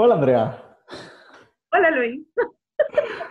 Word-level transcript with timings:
Hola, 0.00 0.14
Andrea. 0.14 0.62
Hola, 1.72 1.90
Luis. 1.90 2.24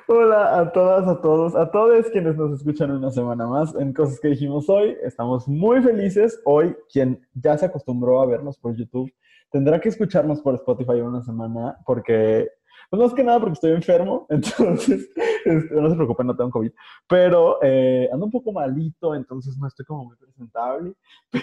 Hola 0.09 0.59
a 0.59 0.69
todas, 0.73 1.07
a 1.07 1.21
todos, 1.21 1.55
a 1.55 1.71
todos 1.71 2.07
quienes 2.07 2.35
nos 2.35 2.59
escuchan 2.59 2.91
una 2.91 3.09
semana 3.09 3.47
más 3.47 3.73
en 3.75 3.93
Cosas 3.93 4.19
que 4.19 4.27
dijimos 4.27 4.67
hoy. 4.67 4.97
Estamos 5.01 5.47
muy 5.47 5.81
felices. 5.81 6.41
Hoy, 6.43 6.75
quien 6.91 7.25
ya 7.35 7.57
se 7.57 7.67
acostumbró 7.67 8.21
a 8.21 8.25
vernos 8.25 8.59
por 8.59 8.75
YouTube, 8.75 9.09
tendrá 9.49 9.79
que 9.79 9.87
escucharnos 9.87 10.41
por 10.41 10.55
Spotify 10.55 10.99
una 10.99 11.23
semana 11.23 11.77
porque, 11.85 12.49
pues 12.89 13.01
más 13.01 13.13
que 13.13 13.23
nada 13.23 13.39
porque 13.39 13.53
estoy 13.53 13.71
enfermo, 13.71 14.25
entonces, 14.29 15.09
este, 15.45 15.73
no 15.73 15.89
se 15.89 15.95
preocupen, 15.95 16.27
no 16.27 16.35
tengo 16.35 16.51
COVID, 16.51 16.71
pero 17.07 17.59
eh, 17.63 18.09
ando 18.11 18.25
un 18.25 18.31
poco 18.31 18.51
malito, 18.51 19.15
entonces 19.15 19.57
no 19.57 19.67
estoy 19.67 19.85
como 19.85 20.03
muy 20.03 20.17
presentable, 20.17 20.93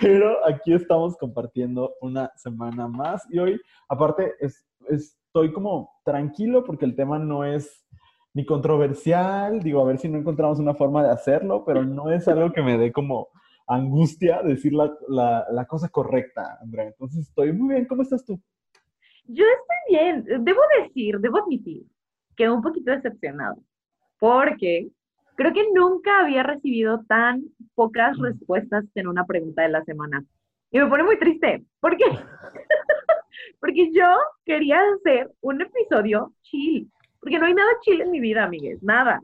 pero 0.03 0.47
aquí 0.47 0.75
estamos 0.75 1.17
compartiendo 1.17 1.95
una 2.03 2.31
semana 2.37 2.89
más 2.89 3.27
y 3.31 3.39
hoy, 3.39 3.59
aparte, 3.89 4.35
es, 4.39 4.67
estoy 4.89 5.53
como 5.53 5.91
tranquilo 6.05 6.65
porque 6.65 6.85
el 6.85 6.97
tema 6.97 7.19
no 7.19 7.45
es 7.45 7.85
ni 8.35 8.45
controversial, 8.45 9.61
digo, 9.61 9.81
a 9.81 9.85
ver 9.85 9.99
si 9.99 10.09
no 10.09 10.19
encontramos 10.19 10.59
una 10.59 10.75
forma 10.75 11.05
de 11.05 11.11
hacerlo, 11.11 11.65
pero 11.65 11.85
no 11.85 12.11
es 12.11 12.27
algo 12.27 12.53
que 12.53 12.63
me 12.63 12.77
dé 12.77 12.93
como 12.93 13.29
angustia 13.67 14.43
decir 14.43 14.73
la, 14.73 14.93
la, 15.51 15.65
cosa 15.67 15.89
correcta, 15.89 16.59
Andrea. 16.61 16.87
Entonces, 16.87 17.29
estoy 17.29 17.53
muy 17.53 17.75
bien. 17.75 17.87
¿Cómo 17.87 18.03
estás 18.03 18.25
tú? 18.25 18.41
Yo 19.25 19.45
estoy 19.45 19.97
bien. 19.97 20.45
Debo 20.45 20.61
decir, 20.83 21.19
debo 21.21 21.39
admitir 21.39 21.85
que 22.37 22.51
un 22.51 22.61
poquito 22.61 22.91
decepcionado, 22.91 23.57
porque 24.19 24.89
creo 25.37 25.53
que 25.53 25.67
nunca 25.73 26.21
había 26.21 26.43
recibido 26.43 27.05
tan 27.07 27.45
pocas 27.75 28.19
respuestas 28.19 28.85
en 28.95 29.07
una 29.07 29.25
pregunta 29.25 29.63
de 29.63 29.69
la 29.69 29.85
semana. 29.85 30.25
Y 30.71 30.79
me 30.79 30.89
pone 30.89 31.05
muy 31.05 31.19
triste. 31.19 31.65
¿Por 31.81 31.97
qué? 31.97 32.05
porque 33.65 33.91
yo 33.95 34.05
quería 34.45 34.79
hacer 34.95 35.33
un 35.41 35.63
episodio 35.63 36.35
chill, 36.43 36.87
porque 37.19 37.39
no 37.39 37.47
hay 37.47 37.55
nada 37.55 37.71
chill 37.81 38.03
en 38.03 38.11
mi 38.11 38.21
vida, 38.21 38.45
amigues, 38.45 38.83
nada. 38.83 39.19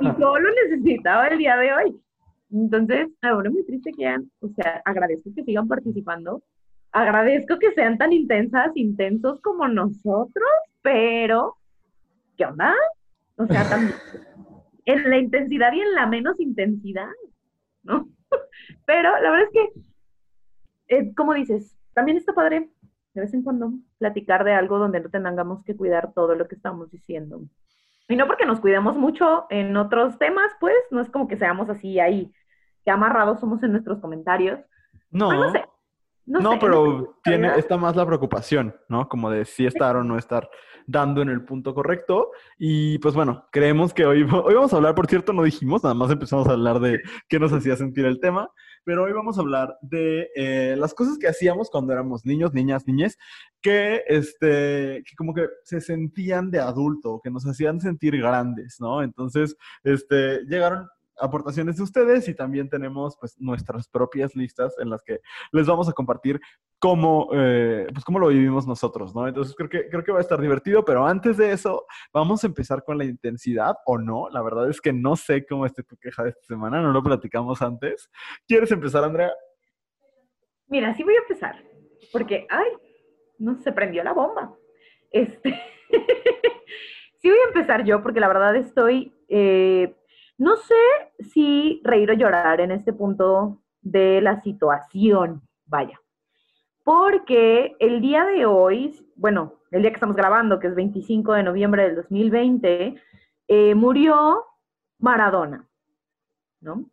Y 0.00 0.04
yo 0.20 0.38
lo 0.38 0.48
necesitaba 0.62 1.26
el 1.26 1.38
día 1.38 1.56
de 1.56 1.72
hoy. 1.72 2.00
Entonces, 2.52 3.08
ahora 3.20 3.50
muy 3.50 3.66
triste 3.66 3.90
que 3.90 4.06
hayan, 4.06 4.30
o 4.42 4.48
sea, 4.50 4.80
agradezco 4.84 5.30
que 5.34 5.42
sigan 5.42 5.66
participando, 5.66 6.40
agradezco 6.92 7.58
que 7.58 7.72
sean 7.72 7.98
tan 7.98 8.12
intensas, 8.12 8.70
intensos 8.76 9.40
como 9.40 9.66
nosotros, 9.66 10.50
pero, 10.82 11.56
¿qué 12.36 12.44
onda? 12.44 12.76
O 13.38 13.46
sea, 13.46 13.68
también, 13.68 13.94
en 14.84 15.10
la 15.10 15.18
intensidad 15.18 15.72
y 15.72 15.80
en 15.80 15.94
la 15.94 16.06
menos 16.06 16.38
intensidad, 16.38 17.10
¿no? 17.82 18.08
Pero 18.86 19.10
la 19.20 19.32
verdad 19.32 19.48
es 19.52 19.72
que, 20.86 20.96
eh, 20.96 21.12
como 21.16 21.34
dices, 21.34 21.76
también 21.92 22.18
está 22.18 22.32
padre 22.32 22.70
de 23.14 23.20
vez 23.20 23.34
en 23.34 23.42
cuando 23.42 23.72
platicar 23.98 24.44
de 24.44 24.52
algo 24.52 24.78
donde 24.78 25.00
no 25.00 25.10
tengamos 25.10 25.64
que 25.64 25.76
cuidar 25.76 26.12
todo 26.14 26.34
lo 26.34 26.48
que 26.48 26.54
estamos 26.54 26.90
diciendo. 26.90 27.42
Y 28.08 28.16
no 28.16 28.26
porque 28.26 28.46
nos 28.46 28.60
cuidemos 28.60 28.96
mucho 28.96 29.46
en 29.50 29.76
otros 29.76 30.18
temas, 30.18 30.50
pues, 30.60 30.76
no 30.90 31.00
es 31.00 31.10
como 31.10 31.28
que 31.28 31.36
seamos 31.36 31.68
así 31.68 32.00
ahí 32.00 32.32
que 32.84 32.90
amarrados 32.90 33.40
somos 33.40 33.62
en 33.62 33.72
nuestros 33.72 34.00
comentarios. 34.00 34.58
No. 35.10 35.32
no 35.32 35.52
sé. 35.52 35.64
No, 36.26 36.58
pero 36.60 37.16
tiene, 37.24 37.58
está 37.58 37.76
más 37.76 37.96
la 37.96 38.06
preocupación, 38.06 38.76
¿no? 38.88 39.08
Como 39.08 39.30
de 39.30 39.44
si 39.44 39.66
estar 39.66 39.96
o 39.96 40.04
no 40.04 40.16
estar 40.16 40.48
dando 40.86 41.22
en 41.22 41.28
el 41.28 41.44
punto 41.44 41.74
correcto. 41.74 42.30
Y 42.56 42.98
pues 42.98 43.14
bueno, 43.14 43.48
creemos 43.50 43.92
que 43.92 44.06
hoy, 44.06 44.22
hoy 44.44 44.54
vamos 44.54 44.72
a 44.72 44.76
hablar, 44.76 44.94
por 44.94 45.08
cierto, 45.08 45.32
no 45.32 45.42
dijimos, 45.42 45.82
nada 45.82 45.94
más 45.94 46.10
empezamos 46.10 46.46
a 46.46 46.52
hablar 46.52 46.78
de 46.78 47.00
qué 47.28 47.40
nos 47.40 47.52
hacía 47.52 47.74
sentir 47.74 48.06
el 48.06 48.20
tema, 48.20 48.48
pero 48.84 49.04
hoy 49.04 49.12
vamos 49.12 49.38
a 49.38 49.40
hablar 49.40 49.76
de 49.82 50.28
eh, 50.34 50.74
las 50.76 50.94
cosas 50.94 51.18
que 51.18 51.28
hacíamos 51.28 51.70
cuando 51.70 51.92
éramos 51.92 52.24
niños, 52.24 52.52
niñas, 52.52 52.86
niñes, 52.86 53.18
que, 53.60 54.02
este, 54.06 55.02
que 55.06 55.16
como 55.16 55.34
que 55.34 55.48
se 55.64 55.80
sentían 55.80 56.50
de 56.50 56.60
adulto, 56.60 57.20
que 57.22 57.30
nos 57.30 57.46
hacían 57.46 57.80
sentir 57.80 58.16
grandes, 58.18 58.76
¿no? 58.80 59.02
Entonces, 59.02 59.56
este, 59.84 60.44
llegaron 60.46 60.88
aportaciones 61.20 61.76
de 61.76 61.82
ustedes 61.82 62.28
y 62.28 62.34
también 62.34 62.68
tenemos 62.68 63.16
pues 63.18 63.38
nuestras 63.40 63.88
propias 63.88 64.34
listas 64.34 64.74
en 64.78 64.90
las 64.90 65.02
que 65.02 65.20
les 65.52 65.66
vamos 65.66 65.88
a 65.88 65.92
compartir 65.92 66.40
cómo, 66.78 67.28
eh, 67.34 67.86
pues, 67.92 68.04
cómo 68.04 68.18
lo 68.18 68.28
vivimos 68.28 68.66
nosotros, 68.66 69.14
¿no? 69.14 69.28
Entonces 69.28 69.54
creo 69.54 69.68
que, 69.68 69.88
creo 69.88 70.02
que 70.02 70.12
va 70.12 70.18
a 70.18 70.22
estar 70.22 70.40
divertido, 70.40 70.84
pero 70.84 71.06
antes 71.06 71.36
de 71.36 71.52
eso 71.52 71.86
vamos 72.12 72.42
a 72.42 72.46
empezar 72.46 72.82
con 72.84 72.98
la 72.98 73.04
intensidad 73.04 73.76
o 73.86 73.98
no. 73.98 74.28
La 74.30 74.42
verdad 74.42 74.68
es 74.68 74.80
que 74.80 74.92
no 74.92 75.14
sé 75.16 75.46
cómo 75.46 75.66
esté 75.66 75.82
tu 75.82 75.96
queja 75.96 76.24
de 76.24 76.30
esta 76.30 76.42
semana, 76.46 76.80
no 76.80 76.90
lo 76.90 77.02
platicamos 77.02 77.60
antes. 77.62 78.10
¿Quieres 78.48 78.72
empezar, 78.72 79.04
Andrea? 79.04 79.32
Mira, 80.68 80.94
sí 80.94 81.02
voy 81.02 81.14
a 81.14 81.20
empezar, 81.20 81.62
porque, 82.12 82.46
ay, 82.48 82.68
no 83.38 83.56
se 83.56 83.72
prendió 83.72 84.02
la 84.02 84.12
bomba. 84.12 84.54
Este, 85.10 85.50
sí 87.18 87.28
voy 87.28 87.38
a 87.44 87.48
empezar 87.48 87.84
yo, 87.84 88.02
porque 88.02 88.20
la 88.20 88.28
verdad 88.28 88.56
estoy... 88.56 89.12
Eh, 89.28 89.94
no 90.40 90.56
sé 90.56 90.74
si 91.18 91.82
reír 91.84 92.10
o 92.10 92.14
llorar 92.14 92.62
en 92.62 92.70
este 92.70 92.94
punto 92.94 93.60
de 93.82 94.22
la 94.22 94.40
situación, 94.40 95.42
vaya, 95.66 96.00
porque 96.82 97.76
el 97.78 98.00
día 98.00 98.24
de 98.24 98.46
hoy, 98.46 98.98
bueno, 99.16 99.60
el 99.70 99.82
día 99.82 99.90
que 99.90 99.96
estamos 99.96 100.16
grabando, 100.16 100.58
que 100.58 100.68
es 100.68 100.74
25 100.74 101.34
de 101.34 101.42
noviembre 101.42 101.82
del 101.82 101.96
2020, 101.96 102.94
eh, 103.48 103.74
murió 103.74 104.46
Maradona, 104.98 105.68
¿no? 106.62 106.86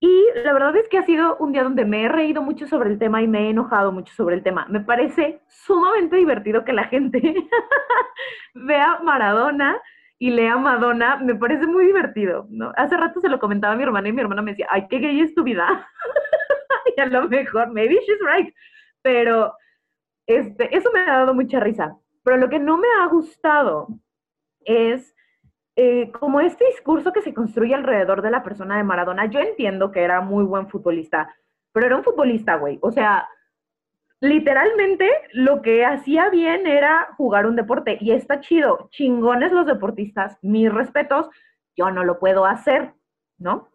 Y 0.00 0.24
la 0.42 0.52
verdad 0.52 0.74
es 0.74 0.88
que 0.88 0.98
ha 0.98 1.06
sido 1.06 1.36
un 1.36 1.52
día 1.52 1.62
donde 1.62 1.84
me 1.84 2.02
he 2.02 2.08
reído 2.08 2.42
mucho 2.42 2.66
sobre 2.66 2.90
el 2.90 2.98
tema 2.98 3.22
y 3.22 3.28
me 3.28 3.46
he 3.46 3.50
enojado 3.50 3.92
mucho 3.92 4.12
sobre 4.14 4.34
el 4.34 4.42
tema. 4.42 4.66
Me 4.68 4.80
parece 4.80 5.42
sumamente 5.46 6.16
divertido 6.16 6.64
que 6.64 6.72
la 6.72 6.88
gente 6.88 7.20
vea 8.54 8.98
Maradona 9.04 9.80
y 10.22 10.30
lea 10.30 10.58
Madonna, 10.58 11.16
me 11.16 11.34
parece 11.34 11.66
muy 11.66 11.86
divertido, 11.86 12.46
¿no? 12.50 12.72
Hace 12.76 12.94
rato 12.98 13.20
se 13.20 13.28
lo 13.30 13.40
comentaba 13.40 13.72
a 13.72 13.76
mi 13.76 13.84
hermana 13.84 14.06
y 14.06 14.12
mi 14.12 14.20
hermana 14.20 14.42
me 14.42 14.50
decía, 14.50 14.66
ay, 14.68 14.86
qué 14.86 14.98
gay 14.98 15.18
es 15.18 15.34
tu 15.34 15.42
vida. 15.42 15.88
y 16.96 17.00
a 17.00 17.06
lo 17.06 17.26
mejor, 17.26 17.72
maybe 17.72 17.94
she's 17.94 18.18
right. 18.20 18.54
Pero 19.00 19.54
este, 20.26 20.76
eso 20.76 20.90
me 20.92 21.00
ha 21.00 21.20
dado 21.20 21.32
mucha 21.32 21.58
risa. 21.58 21.96
Pero 22.22 22.36
lo 22.36 22.50
que 22.50 22.58
no 22.58 22.76
me 22.76 22.86
ha 23.00 23.06
gustado 23.06 23.88
es 24.66 25.16
eh, 25.76 26.12
como 26.12 26.42
este 26.42 26.66
discurso 26.66 27.14
que 27.14 27.22
se 27.22 27.32
construye 27.32 27.74
alrededor 27.74 28.20
de 28.20 28.30
la 28.30 28.42
persona 28.42 28.76
de 28.76 28.84
Maradona. 28.84 29.24
Yo 29.24 29.40
entiendo 29.40 29.90
que 29.90 30.02
era 30.02 30.20
muy 30.20 30.44
buen 30.44 30.68
futbolista, 30.68 31.34
pero 31.72 31.86
era 31.86 31.96
un 31.96 32.04
futbolista, 32.04 32.56
güey. 32.56 32.78
O 32.82 32.92
sea, 32.92 33.26
literalmente 34.20 35.08
lo 35.32 35.62
que 35.62 35.84
hacía 35.84 36.28
bien 36.28 36.66
era 36.66 37.08
jugar 37.16 37.46
un 37.46 37.56
deporte 37.56 37.98
y 38.00 38.12
está 38.12 38.40
chido, 38.40 38.88
chingones 38.90 39.50
los 39.50 39.66
deportistas, 39.66 40.38
mis 40.42 40.72
respetos, 40.72 41.28
yo 41.74 41.90
no 41.90 42.04
lo 42.04 42.18
puedo 42.18 42.44
hacer, 42.44 42.92
¿no? 43.38 43.68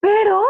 Pero 0.00 0.42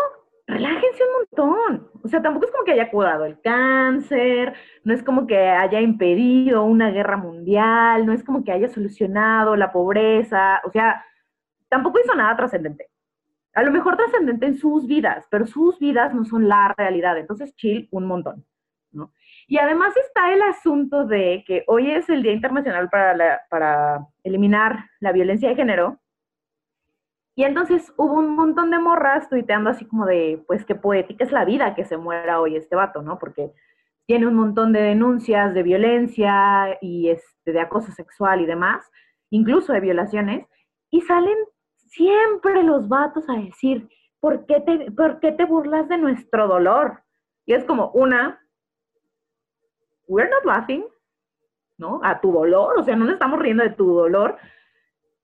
relájense 0.47 1.03
un 1.05 1.47
montón, 1.47 1.91
o 2.03 2.09
sea, 2.09 2.23
tampoco 2.23 2.47
es 2.47 2.53
como 2.53 2.65
que 2.65 2.73
haya 2.73 2.91
curado 2.91 3.25
el 3.27 3.41
cáncer, 3.41 4.55
no 4.83 4.95
es 4.95 5.03
como 5.03 5.27
que 5.27 5.39
haya 5.39 5.81
impedido 5.81 6.65
una 6.65 6.91
guerra 6.91 7.17
mundial, 7.17 8.07
no 8.07 8.13
es 8.13 8.25
como 8.25 8.45
que 8.45 8.53
haya 8.53 8.69
solucionado 8.69 9.57
la 9.57 9.73
pobreza, 9.73 10.61
o 10.65 10.71
sea, 10.71 11.05
tampoco 11.69 12.01
hizo 12.01 12.15
nada 12.15 12.37
trascendente. 12.37 12.89
A 13.55 13.63
lo 13.63 13.71
mejor 13.71 13.97
trascendente 13.97 14.47
en 14.47 14.57
sus 14.57 14.87
vidas, 14.87 15.27
pero 15.31 15.47
sus 15.47 15.79
vidas 15.79 16.15
no 16.15 16.25
son 16.25 16.49
la 16.49 16.75
realidad, 16.77 17.17
entonces 17.19 17.55
chill 17.55 17.89
un 17.93 18.07
montón. 18.07 18.45
Y 19.47 19.59
además 19.59 19.97
está 19.97 20.33
el 20.33 20.43
asunto 20.43 21.05
de 21.05 21.45
que 21.47 21.65
hoy 21.67 21.91
es 21.91 22.09
el 22.09 22.23
Día 22.23 22.33
Internacional 22.33 22.89
para, 22.89 23.43
para 23.51 24.07
eliminar 24.23 24.87
la 25.01 25.13
violencia 25.13 25.49
de 25.49 25.57
género. 25.57 26.01
Y 27.37 27.45
entonces 27.45 27.93
hubo 27.97 28.15
un 28.15 28.37
montón 28.37 28.71
de 28.71 28.79
morras 28.79 29.29
tuiteando 29.29 29.71
así 29.71 29.85
como 29.87 30.07
de, 30.07 30.43
pues 30.47 30.65
qué 30.65 30.75
poética 30.75 31.25
es 31.25 31.33
la 31.33 31.45
vida 31.45 31.75
que 31.75 31.85
se 31.85 31.97
muera 31.97 32.41
hoy 32.41 32.57
este 32.57 32.77
vato, 32.77 33.03
¿no? 33.03 33.19
Porque 33.19 33.53
tiene 34.07 34.27
un 34.27 34.35
montón 34.35 34.73
de 34.73 34.83
denuncias 34.83 35.55
de 35.55 35.63
violencia 35.63 36.79
y 36.81 37.09
este, 37.09 37.53
de 37.53 37.61
acoso 37.61 37.91
sexual 37.93 38.41
y 38.41 38.47
demás, 38.47 38.89
incluso 39.31 39.73
de 39.73 39.81
violaciones, 39.81 40.47
y 40.91 41.01
salen 41.01 41.37
siempre 41.89 42.63
los 42.63 42.89
vatos 42.89 43.29
a 43.29 43.35
decir, 43.35 43.89
¿por 44.21 44.47
qué 44.47 44.61
te, 44.61 44.91
¿por 44.93 45.21
qué 45.21 45.33
te 45.33 45.45
burlas 45.45 45.89
de 45.89 45.99
nuestro 45.99 46.47
dolor? 46.47 47.03
Y 47.47 47.55
es 47.55 47.65
como, 47.65 47.91
una, 47.93 48.44
we're 50.07 50.29
not 50.29 50.45
laughing, 50.45 50.85
¿no? 51.79 52.01
A 52.03 52.21
tu 52.21 52.33
dolor, 52.33 52.79
o 52.79 52.83
sea, 52.83 52.97
no 52.97 53.05
nos 53.05 53.15
estamos 53.15 53.41
riendo 53.41 53.63
de 53.63 53.71
tu 53.71 53.93
dolor, 53.95 54.37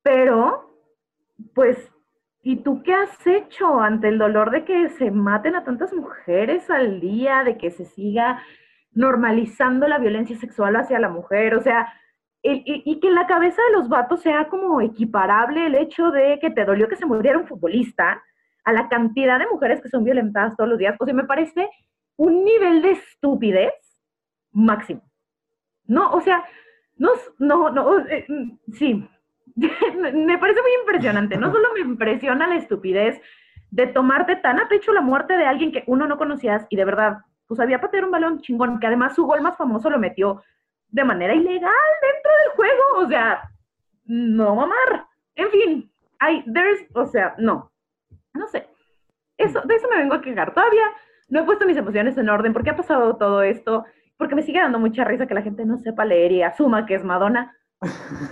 pero, 0.03 0.77
pues, 1.55 1.91
¿y 2.43 2.63
tú 2.63 2.83
qué 2.83 2.95
has 2.95 3.27
hecho 3.27 3.81
ante 3.81 4.09
el 4.09 4.19
dolor 4.19 4.51
de 4.51 4.65
que 4.65 4.89
se 4.91 5.11
maten 5.11 5.55
a 5.55 5.65
tantas 5.65 5.93
mujeres 5.93 6.71
al 6.71 7.01
día, 7.01 7.45
de 7.45 7.59
que 7.59 7.71
se 7.71 7.85
siga 7.85 8.43
normalizando 8.93 9.87
la 9.87 9.99
violencia 9.99 10.37
sexual 10.37 10.77
hacia 10.77 10.99
la 10.99 11.09
mujer? 11.09 11.55
O 11.55 11.61
sea, 11.61 11.93
y, 12.43 13.01
que 13.01 13.09
en 13.09 13.15
la 13.15 13.27
cabeza 13.27 13.61
de 13.63 13.77
los 13.77 13.89
vatos 13.89 14.23
sea 14.23 14.49
como 14.49 14.81
equiparable 14.81 15.67
el 15.67 15.75
hecho 15.75 16.11
de 16.11 16.39
que 16.41 16.51
te 16.51 16.65
dolió 16.65 16.89
que 16.89 16.97
se 16.97 17.07
muriera 17.07 17.39
un 17.39 17.47
futbolista 17.47 18.23
a 18.65 18.73
la 18.73 18.89
cantidad 18.89 19.39
de 19.39 19.47
mujeres 19.47 19.83
que 19.83 19.89
son 19.89 20.05
violentadas 20.05 20.57
todos 20.57 20.71
los 20.71 20.79
días. 20.79 20.97
O 20.99 21.05
sea, 21.05 21.15
me 21.15 21.25
parece 21.25 21.69
un 22.17 22.45
nivel 22.45 22.83
de 22.83 22.93
estupidez 22.93 23.73
máximo. 24.53 25.03
No, 25.87 26.11
o 26.13 26.21
sea, 26.21 26.45
No, 26.97 27.11
no, 27.39 27.71
no, 27.71 27.99
eh, 28.01 28.27
mm, 28.29 28.73
sí. 28.75 29.09
me 29.57 30.39
parece 30.39 30.63
muy 30.63 30.73
impresionante. 30.81 31.37
No 31.37 31.51
solo 31.51 31.69
me 31.75 31.81
impresiona 31.81 32.47
la 32.47 32.57
estupidez 32.57 33.21
de 33.71 33.87
tomarte 33.87 34.37
tan 34.37 34.61
a 34.61 34.69
pecho 34.69 34.93
la 34.93 35.01
muerte 35.01 35.37
de 35.37 35.47
alguien 35.47 35.73
que 35.73 35.85
uno 35.87 36.07
no 36.07 36.19
conocías 36.19 36.67
y 36.71 36.77
de 36.77 36.85
verdad, 36.85 37.19
pues 37.47 37.61
había 37.61 37.81
patear 37.81 38.05
un 38.05 38.11
balón 38.11 38.41
chingón, 38.41 38.79
que 38.81 38.87
además 38.87 39.15
su 39.15 39.25
gol 39.25 39.41
más 39.41 39.57
famoso 39.57 39.91
lo 39.91 39.99
metió 39.99 40.43
de 40.89 41.05
manera 41.05 41.35
ilegal 41.35 41.73
dentro 42.03 42.33
del 42.43 42.53
juego. 42.57 42.83
O 42.99 43.09
sea, 43.09 43.51
no 44.05 44.55
mamar. 44.55 45.07
En 45.35 45.51
fin, 45.51 45.93
hay, 46.19 46.45
there's, 46.53 46.85
o 46.95 47.07
sea, 47.07 47.35
no. 47.39 47.73
No 48.35 48.47
sé. 48.49 48.69
Eso, 49.37 49.63
de 49.63 49.75
eso 49.75 49.89
me 49.89 49.97
vengo 49.97 50.15
a 50.15 50.21
quejar. 50.21 50.53
Todavía 50.53 50.85
no 51.29 51.41
he 51.41 51.45
puesto 51.45 51.67
mis 51.67 51.77
emociones 51.77 52.19
en 52.19 52.29
orden 52.29 52.53
porque 52.53 52.71
ha 52.71 52.77
pasado 52.77 53.17
todo 53.17 53.43
esto, 53.43 53.85
porque 54.21 54.35
me 54.35 54.43
sigue 54.43 54.61
dando 54.61 54.79
mucha 54.79 55.03
risa 55.03 55.27
que 55.27 55.35
la 55.35 55.43
gente 55.43 55.65
no 55.65 55.79
sepa 55.79 56.05
leer 56.05 56.31
y 56.31 56.43
asuma 56.43 56.85
que 56.85 56.95
es 56.95 57.03
Madonna. 57.03 57.57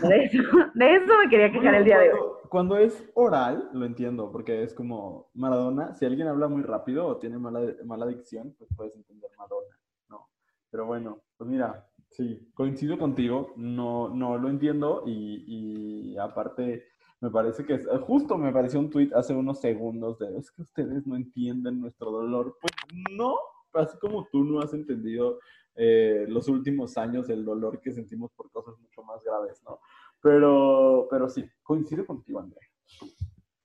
De 0.03 0.25
eso, 0.25 0.43
de 0.75 0.95
eso 0.97 1.13
me 1.19 1.31
quería 1.31 1.51
quejar 1.51 1.75
el 1.75 1.85
día 1.85 1.99
de 1.99 2.13
hoy. 2.13 2.21
Cuando 2.51 2.77
es 2.77 3.11
oral, 3.15 3.71
lo 3.73 3.87
entiendo, 3.87 4.31
porque 4.31 4.63
es 4.63 4.75
como 4.75 5.31
Maradona, 5.33 5.95
si 5.95 6.05
alguien 6.05 6.29
habla 6.29 6.47
muy 6.47 6.63
rápido 6.63 7.07
o 7.07 7.17
tiene 7.17 7.39
mala, 7.39 7.61
mala 7.87 8.07
dicción, 8.07 8.55
pues 8.59 8.69
puedes 8.77 8.95
entender 8.95 9.31
Madonna, 9.39 9.79
¿no? 10.11 10.29
Pero 10.71 10.85
bueno, 10.85 11.23
pues 11.39 11.49
mira, 11.49 11.87
sí, 12.11 12.51
coincido 12.53 12.99
contigo, 12.99 13.55
no, 13.57 14.11
no 14.11 14.37
lo 14.37 14.51
entiendo 14.51 15.05
y, 15.07 16.13
y 16.13 16.19
aparte 16.19 16.85
me 17.21 17.31
parece 17.31 17.65
que 17.65 17.75
es, 17.75 17.89
justo 18.03 18.37
me 18.37 18.53
pareció 18.53 18.79
un 18.79 18.91
tweet 18.91 19.11
hace 19.15 19.35
unos 19.35 19.61
segundos 19.61 20.19
de, 20.19 20.37
es 20.37 20.51
que 20.51 20.63
ustedes 20.63 21.07
no 21.07 21.17
entienden 21.17 21.81
nuestro 21.81 22.11
dolor. 22.11 22.57
Pues 22.61 22.73
no, 23.17 23.35
así 23.75 23.99
como 23.99 24.27
tú 24.31 24.45
no 24.45 24.61
has 24.61 24.73
entendido 24.73 25.39
eh, 25.81 26.27
los 26.29 26.49
últimos 26.49 26.99
años 26.99 27.29
el 27.31 27.45
dolor 27.45 27.81
que 27.81 27.93
sentimos 27.93 28.33
por 28.33 28.51
cosas 28.51 28.75
mucho 28.81 29.03
más 29.05 29.23
graves, 29.23 29.63
¿no? 29.65 29.79
Pero, 30.21 31.07
pero 31.09 31.29
sí, 31.29 31.49
coincido 31.63 32.05
contigo, 32.05 32.41
Andrea. 32.41 32.69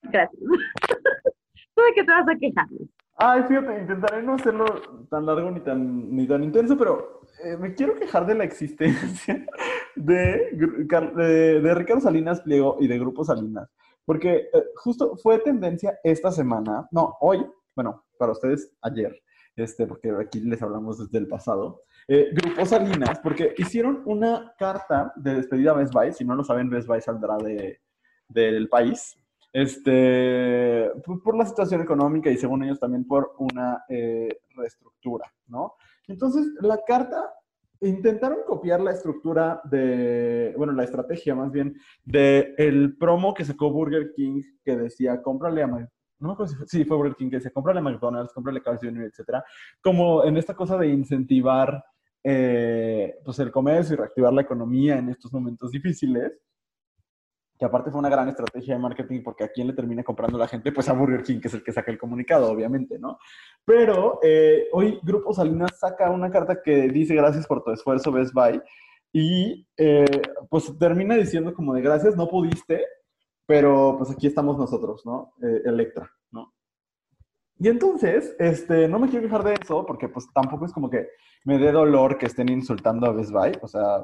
Gracias. 0.03 0.39
¿Tú 1.75 1.81
de 1.81 1.93
qué 1.95 2.03
te 2.03 2.11
vas 2.11 2.27
a 2.27 2.37
quejar? 2.37 2.67
Ay, 3.15 3.43
fíjate, 3.43 3.79
intentaré 3.79 4.21
no 4.21 4.33
hacerlo 4.33 4.65
tan 5.09 5.25
largo 5.25 5.49
ni 5.49 5.59
tan, 5.61 6.15
ni 6.15 6.27
tan 6.27 6.43
intenso, 6.43 6.77
pero 6.77 7.21
eh, 7.43 7.57
me 7.57 7.73
quiero 7.73 7.95
quejar 7.95 8.25
de 8.25 8.35
la 8.35 8.43
existencia 8.43 9.45
de, 9.95 10.49
de, 10.53 11.73
Ricardo 11.73 12.01
Salinas 12.01 12.41
Pliego 12.41 12.77
y 12.79 12.87
de 12.87 12.99
Grupo 12.99 13.23
Salinas. 13.23 13.69
Porque 14.05 14.49
eh, 14.53 14.63
justo 14.75 15.15
fue 15.17 15.39
tendencia 15.39 15.99
esta 16.03 16.31
semana, 16.31 16.87
no, 16.91 17.15
hoy, 17.21 17.45
bueno, 17.75 18.03
para 18.17 18.33
ustedes 18.33 18.71
ayer, 18.81 19.15
este, 19.55 19.85
porque 19.87 20.11
aquí 20.19 20.39
les 20.39 20.61
hablamos 20.61 20.97
desde 20.97 21.17
el 21.19 21.27
pasado, 21.27 21.83
eh, 22.07 22.29
Grupo 22.33 22.65
Salinas, 22.65 23.19
porque 23.19 23.53
hicieron 23.57 24.01
una 24.05 24.53
carta 24.57 25.13
de 25.15 25.35
despedida 25.35 25.71
a 25.71 25.75
Best 25.75 25.93
Buy, 25.93 26.13
si 26.13 26.25
no 26.25 26.35
lo 26.35 26.43
saben, 26.43 26.69
Best 26.69 26.87
Buy 26.87 27.01
saldrá 27.01 27.37
de, 27.37 27.79
del 28.27 28.69
país, 28.69 29.15
este, 29.51 30.89
por 31.23 31.37
la 31.37 31.45
situación 31.45 31.81
económica 31.81 32.31
y 32.31 32.37
según 32.37 32.63
ellos 32.63 32.79
también 32.79 33.05
por 33.05 33.35
una 33.37 33.83
eh, 33.87 34.39
reestructura, 34.55 35.31
¿no? 35.47 35.75
Entonces, 36.07 36.47
la 36.59 36.79
carta 36.85 37.31
intentaron 37.81 38.39
copiar 38.47 38.81
la 38.81 38.91
estructura 38.91 39.61
de, 39.65 40.53
bueno, 40.57 40.73
la 40.73 40.83
estrategia 40.83 41.35
más 41.35 41.51
bien, 41.51 41.75
de 42.03 42.55
el 42.57 42.97
promo 42.97 43.33
que 43.33 43.45
sacó 43.45 43.71
Burger 43.71 44.13
King 44.15 44.41
que 44.63 44.75
decía, 44.75 45.21
cómprale 45.21 45.63
a, 45.63 45.67
no 45.67 45.89
me 46.19 46.33
acuerdo 46.33 46.53
si 46.65 46.85
fue, 46.85 46.97
Burger 46.97 47.15
King 47.15 47.29
que 47.29 47.37
decía, 47.37 47.51
cómprale 47.51 47.79
a 47.79 47.83
McDonald's, 47.83 48.33
cómprale 48.33 48.59
a 48.59 48.63
Carl 48.63 48.79
Jr., 48.81 49.03
etcétera, 49.03 49.43
como 49.81 50.23
en 50.23 50.37
esta 50.37 50.55
cosa 50.55 50.77
de 50.77 50.87
incentivar, 50.87 51.83
eh, 52.23 53.19
pues 53.23 53.39
el 53.39 53.51
comercio 53.51 53.93
y 53.93 53.97
reactivar 53.97 54.33
la 54.33 54.41
economía 54.41 54.97
en 54.97 55.09
estos 55.09 55.31
momentos 55.33 55.71
difíciles 55.71 56.31
que 57.57 57.65
aparte 57.65 57.91
fue 57.91 57.99
una 57.99 58.09
gran 58.09 58.27
estrategia 58.29 58.75
de 58.75 58.81
marketing 58.81 59.21
porque 59.23 59.43
a 59.43 59.49
quién 59.49 59.67
le 59.67 59.73
termina 59.73 60.03
comprando 60.03 60.37
la 60.37 60.47
gente, 60.47 60.71
pues 60.71 60.89
a 60.89 60.93
Burger 60.93 61.23
King, 61.23 61.39
que 61.39 61.47
es 61.47 61.53
el 61.53 61.63
que 61.63 61.71
saca 61.71 61.91
el 61.91 61.97
comunicado, 61.97 62.49
obviamente, 62.51 62.97
¿no? 62.97 63.19
Pero 63.63 64.19
eh, 64.23 64.67
hoy 64.71 64.99
Grupo 65.03 65.33
Salinas 65.33 65.77
saca 65.79 66.09
una 66.09 66.31
carta 66.31 66.61
que 66.61 66.89
dice 66.89 67.15
gracias 67.15 67.45
por 67.45 67.63
tu 67.63 67.71
esfuerzo, 67.71 68.11
Best 68.11 68.33
Buy, 68.33 68.61
y 69.11 69.67
eh, 69.77 70.21
pues 70.49 70.77
termina 70.79 71.15
diciendo 71.15 71.53
como 71.53 71.73
de 71.73 71.81
gracias, 71.81 72.15
no 72.15 72.27
pudiste, 72.27 72.85
pero 73.45 73.95
pues 73.97 74.09
aquí 74.11 74.27
estamos 74.27 74.57
nosotros, 74.57 75.05
¿no? 75.05 75.33
Eh, 75.41 75.61
Electra, 75.65 76.11
¿no? 76.31 76.52
Y 77.59 77.67
entonces, 77.67 78.35
este, 78.39 78.87
no 78.87 78.99
me 78.99 79.09
quiero 79.09 79.25
quejar 79.25 79.43
de 79.43 79.55
eso 79.61 79.85
porque 79.85 80.09
pues 80.09 80.27
tampoco 80.33 80.65
es 80.65 80.73
como 80.73 80.89
que 80.89 81.07
me 81.45 81.57
dé 81.57 81.71
dolor 81.71 82.17
que 82.17 82.25
estén 82.25 82.49
insultando 82.49 83.07
a 83.07 83.13
Best 83.13 83.31
Buy, 83.31 83.51
o 83.61 83.67
sea, 83.67 84.03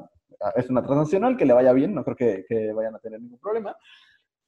es 0.56 0.70
una 0.70 0.82
transnacional, 0.82 1.36
que 1.36 1.44
le 1.44 1.52
vaya 1.52 1.72
bien, 1.72 1.94
no 1.94 2.04
creo 2.04 2.16
que, 2.16 2.72
vayan 2.74 2.94
a 2.94 2.98
tener 2.98 3.20
ningún 3.20 3.38
problema. 3.38 3.76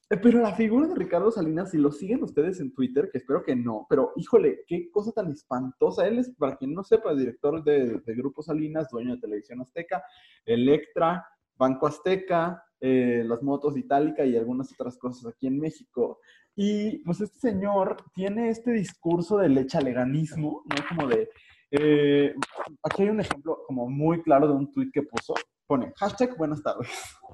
Eh, 0.09 0.17
pero 0.17 0.39
la 0.41 0.53
figura 0.53 0.87
de 0.87 0.95
Ricardo 0.95 1.31
Salinas, 1.31 1.71
si 1.71 1.77
lo 1.77 1.91
siguen 1.91 2.23
ustedes 2.23 2.59
en 2.59 2.73
Twitter, 2.73 3.09
que 3.11 3.19
espero 3.19 3.43
que 3.43 3.55
no, 3.55 3.85
pero 3.89 4.11
híjole, 4.15 4.63
qué 4.67 4.89
cosa 4.91 5.11
tan 5.11 5.31
espantosa. 5.31 6.07
Él 6.07 6.19
es, 6.19 6.31
para 6.31 6.57
quien 6.57 6.73
no 6.73 6.83
sepa, 6.83 7.13
director 7.13 7.63
de, 7.63 8.01
Grupo 8.05 8.41
Salinas, 8.41 8.89
dueño 8.91 9.15
de 9.15 9.21
Televisión 9.21 9.61
Azteca, 9.61 10.03
Electra, 10.45 11.25
Banco 11.55 11.87
Azteca, 11.87 12.63
eh, 12.79 13.23
las 13.25 13.41
motos 13.41 13.77
Itálica 13.77 14.25
y 14.25 14.35
algunas 14.35 14.71
otras 14.73 14.97
cosas 14.97 15.33
aquí 15.33 15.47
en 15.47 15.59
México. 15.59 16.19
Y 16.55 16.99
pues 16.99 17.21
este 17.21 17.39
señor 17.39 17.97
tiene 18.13 18.49
este 18.49 18.71
discurso 18.71 19.37
de 19.37 19.49
lechaleganismo, 19.49 20.63
¿no? 20.65 20.75
Como 20.89 21.07
de... 21.07 21.29
Eh, 21.71 22.35
aquí 22.83 23.03
hay 23.03 23.09
un 23.09 23.19
ejemplo 23.19 23.63
como 23.65 23.89
muy 23.89 24.21
claro 24.21 24.47
de 24.47 24.53
un 24.53 24.71
tweet 24.71 24.91
que 24.93 25.01
puso, 25.01 25.33
pone 25.65 25.91
hashtag 25.95 26.37
buenas 26.37 26.61
tardes. 26.61 26.89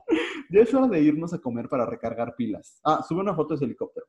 ya 0.50 0.62
es 0.62 0.74
hora 0.74 0.88
de 0.88 1.01
irnos 1.01 1.33
a 1.33 1.39
comer 1.39 1.68
para 1.68 1.86
recargar 1.86 2.36
pilas. 2.36 2.80
Ah, 2.86 3.04
sube 3.06 3.19
una 3.19 3.36
foto 3.36 3.50
de 3.50 3.56
ese 3.56 3.66
helicóptero. 3.66 4.06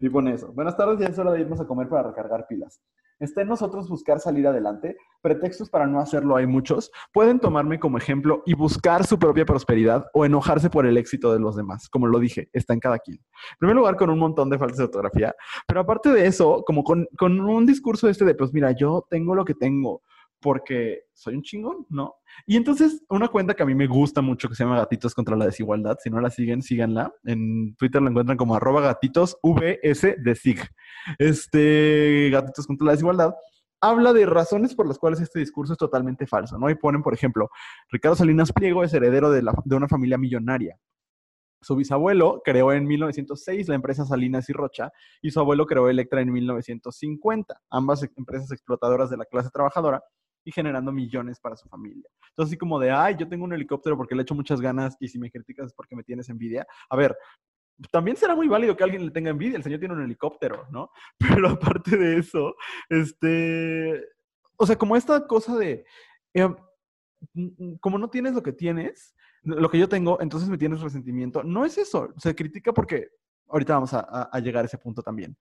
Y 0.00 0.08
pone 0.08 0.32
eso. 0.32 0.52
Buenas 0.52 0.76
tardes, 0.76 0.98
ya 0.98 1.06
es 1.06 1.18
hora 1.18 1.32
de 1.32 1.42
irnos 1.42 1.60
a 1.60 1.66
comer 1.66 1.88
para 1.88 2.08
recargar 2.08 2.46
pilas. 2.48 2.80
Está 3.20 3.42
en 3.42 3.48
nosotros 3.48 3.86
buscar 3.90 4.18
salir 4.18 4.46
adelante. 4.46 4.96
Pretextos 5.20 5.68
para 5.68 5.86
no 5.86 6.00
hacerlo 6.00 6.36
hay 6.36 6.46
muchos. 6.46 6.90
Pueden 7.12 7.38
tomarme 7.38 7.78
como 7.78 7.98
ejemplo 7.98 8.42
y 8.46 8.54
buscar 8.54 9.06
su 9.06 9.18
propia 9.18 9.44
prosperidad 9.44 10.06
o 10.14 10.24
enojarse 10.24 10.70
por 10.70 10.86
el 10.86 10.96
éxito 10.96 11.30
de 11.30 11.38
los 11.38 11.54
demás. 11.54 11.90
Como 11.90 12.06
lo 12.06 12.18
dije, 12.18 12.48
está 12.54 12.72
en 12.72 12.80
cada 12.80 12.98
quien. 12.98 13.18
En 13.18 13.58
primer 13.58 13.76
lugar, 13.76 13.96
con 13.96 14.08
un 14.08 14.18
montón 14.18 14.48
de 14.48 14.58
faltas 14.58 14.78
de 14.78 14.84
ortografía. 14.84 15.34
Pero 15.68 15.80
aparte 15.80 16.08
de 16.08 16.26
eso, 16.26 16.64
como 16.66 16.82
con, 16.82 17.06
con 17.18 17.38
un 17.38 17.66
discurso 17.66 18.08
este 18.08 18.24
de, 18.24 18.34
pues 18.34 18.54
mira, 18.54 18.72
yo 18.72 19.06
tengo 19.10 19.34
lo 19.34 19.44
que 19.44 19.54
tengo 19.54 20.02
porque 20.40 21.04
soy 21.12 21.34
un 21.34 21.42
chingón, 21.42 21.86
¿no? 21.88 22.14
Y 22.46 22.56
entonces, 22.56 23.02
una 23.08 23.28
cuenta 23.28 23.54
que 23.54 23.62
a 23.62 23.66
mí 23.66 23.74
me 23.74 23.86
gusta 23.86 24.22
mucho 24.22 24.48
que 24.48 24.54
se 24.54 24.64
llama 24.64 24.78
Gatitos 24.78 25.14
contra 25.14 25.36
la 25.36 25.46
Desigualdad, 25.46 25.98
si 26.02 26.10
no 26.10 26.20
la 26.20 26.30
siguen, 26.30 26.62
síganla. 26.62 27.12
En 27.24 27.74
Twitter 27.76 28.00
la 28.00 28.10
encuentran 28.10 28.38
como 28.38 28.54
arroba 28.54 28.80
gatitos 28.80 29.36
vs 29.42 30.16
de 30.18 30.34
SIG. 30.34 30.60
Este, 31.18 32.30
Gatitos 32.30 32.66
contra 32.66 32.86
la 32.86 32.92
Desigualdad 32.92 33.34
habla 33.82 34.12
de 34.12 34.26
razones 34.26 34.74
por 34.74 34.86
las 34.86 34.98
cuales 34.98 35.20
este 35.20 35.38
discurso 35.38 35.72
es 35.72 35.78
totalmente 35.78 36.26
falso, 36.26 36.58
¿no? 36.58 36.68
Y 36.70 36.74
ponen, 36.74 37.02
por 37.02 37.14
ejemplo, 37.14 37.50
Ricardo 37.90 38.16
Salinas 38.16 38.52
Pliego 38.52 38.84
es 38.84 38.92
heredero 38.92 39.30
de, 39.30 39.42
de 39.64 39.76
una 39.76 39.88
familia 39.88 40.18
millonaria. 40.18 40.78
Su 41.62 41.76
bisabuelo 41.76 42.40
creó 42.42 42.72
en 42.72 42.86
1906 42.86 43.68
la 43.68 43.74
empresa 43.74 44.06
Salinas 44.06 44.48
y 44.48 44.52
Rocha 44.52 44.92
y 45.20 45.30
su 45.30 45.40
abuelo 45.40 45.66
creó 45.66 45.88
Electra 45.88 46.22
en 46.22 46.32
1950, 46.32 47.60
ambas 47.70 48.02
empresas 48.16 48.50
explotadoras 48.50 49.10
de 49.10 49.18
la 49.18 49.26
clase 49.26 49.50
trabajadora 49.50 50.02
y 50.44 50.52
generando 50.52 50.92
millones 50.92 51.38
para 51.40 51.56
su 51.56 51.68
familia. 51.68 52.08
Entonces, 52.30 52.52
así 52.52 52.58
como 52.58 52.78
de, 52.78 52.90
ay, 52.90 53.16
yo 53.18 53.28
tengo 53.28 53.44
un 53.44 53.52
helicóptero 53.52 53.96
porque 53.96 54.14
le 54.14 54.22
echo 54.22 54.34
muchas 54.34 54.60
ganas 54.60 54.96
y 55.00 55.08
si 55.08 55.18
me 55.18 55.30
criticas 55.30 55.66
es 55.66 55.72
porque 55.72 55.96
me 55.96 56.02
tienes 56.02 56.28
envidia. 56.28 56.66
A 56.88 56.96
ver, 56.96 57.16
también 57.90 58.16
será 58.16 58.34
muy 58.34 58.48
válido 58.48 58.76
que 58.76 58.84
alguien 58.84 59.04
le 59.04 59.10
tenga 59.10 59.30
envidia, 59.30 59.56
el 59.56 59.62
señor 59.62 59.78
tiene 59.78 59.94
un 59.94 60.02
helicóptero, 60.02 60.66
¿no? 60.70 60.90
Pero 61.18 61.48
aparte 61.48 61.96
de 61.96 62.18
eso, 62.18 62.54
este, 62.88 64.04
o 64.56 64.66
sea, 64.66 64.76
como 64.76 64.96
esta 64.96 65.26
cosa 65.26 65.56
de, 65.56 65.84
em, 66.34 66.54
como 67.80 67.98
no 67.98 68.08
tienes 68.10 68.34
lo 68.34 68.42
que 68.42 68.52
tienes, 68.52 69.14
lo 69.42 69.70
que 69.70 69.78
yo 69.78 69.88
tengo, 69.88 70.20
entonces 70.20 70.48
me 70.48 70.58
tienes 70.58 70.80
resentimiento. 70.80 71.42
No 71.42 71.64
es 71.64 71.78
eso, 71.78 72.12
se 72.18 72.34
critica 72.34 72.72
porque 72.72 73.08
ahorita 73.48 73.74
vamos 73.74 73.90
a 73.94 74.38
llegar 74.40 74.64
a 74.64 74.66
ese 74.66 74.78
punto 74.78 75.02
también. 75.02 75.36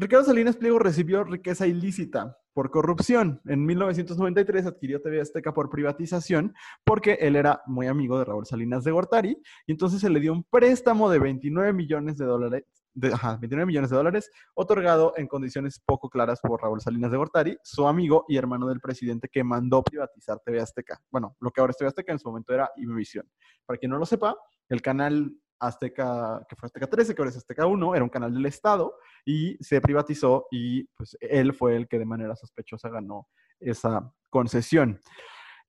Ricardo 0.00 0.26
Salinas 0.26 0.56
Pliego 0.56 0.78
recibió 0.78 1.24
riqueza 1.24 1.66
ilícita 1.66 2.38
por 2.52 2.70
corrupción. 2.70 3.40
En 3.46 3.66
1993 3.66 4.66
adquirió 4.66 5.02
TV 5.02 5.20
Azteca 5.20 5.52
por 5.52 5.70
privatización 5.70 6.54
porque 6.84 7.14
él 7.14 7.34
era 7.34 7.62
muy 7.66 7.88
amigo 7.88 8.16
de 8.16 8.24
Raúl 8.24 8.46
Salinas 8.46 8.84
de 8.84 8.92
Gortari 8.92 9.36
y 9.66 9.72
entonces 9.72 10.00
se 10.00 10.08
le 10.08 10.20
dio 10.20 10.32
un 10.32 10.44
préstamo 10.44 11.10
de 11.10 11.18
29 11.18 11.72
millones 11.72 12.16
de 12.16 12.26
dólares, 12.26 12.64
de, 12.94 13.12
ajá, 13.12 13.38
29 13.40 13.66
millones 13.66 13.90
de 13.90 13.96
dólares, 13.96 14.30
otorgado 14.54 15.14
en 15.16 15.26
condiciones 15.26 15.82
poco 15.84 16.08
claras 16.08 16.40
por 16.40 16.62
Raúl 16.62 16.80
Salinas 16.80 17.10
de 17.10 17.16
Gortari, 17.16 17.58
su 17.64 17.88
amigo 17.88 18.24
y 18.28 18.36
hermano 18.36 18.68
del 18.68 18.78
presidente 18.78 19.28
que 19.28 19.42
mandó 19.42 19.82
privatizar 19.82 20.38
TV 20.44 20.60
Azteca. 20.60 21.02
Bueno, 21.10 21.36
lo 21.40 21.50
que 21.50 21.60
ahora 21.60 21.72
es 21.72 21.76
TV 21.76 21.88
Azteca 21.88 22.12
en 22.12 22.20
su 22.20 22.28
momento 22.28 22.54
era 22.54 22.70
Imevisión. 22.76 23.28
Para 23.66 23.78
quien 23.78 23.90
no 23.90 23.98
lo 23.98 24.06
sepa, 24.06 24.36
el 24.68 24.80
canal 24.80 25.34
Azteca, 25.60 26.44
que 26.48 26.56
fue 26.56 26.66
Azteca 26.66 26.86
13, 26.86 27.14
que 27.14 27.22
ahora 27.22 27.30
es 27.30 27.36
Azteca 27.36 27.66
1, 27.66 27.94
era 27.94 28.04
un 28.04 28.10
canal 28.10 28.32
del 28.32 28.46
Estado 28.46 28.94
y 29.24 29.56
se 29.62 29.80
privatizó 29.80 30.46
y 30.50 30.84
pues 30.96 31.16
él 31.20 31.52
fue 31.52 31.76
el 31.76 31.88
que 31.88 31.98
de 31.98 32.04
manera 32.04 32.36
sospechosa 32.36 32.88
ganó 32.88 33.28
esa 33.60 34.12
concesión. 34.30 35.00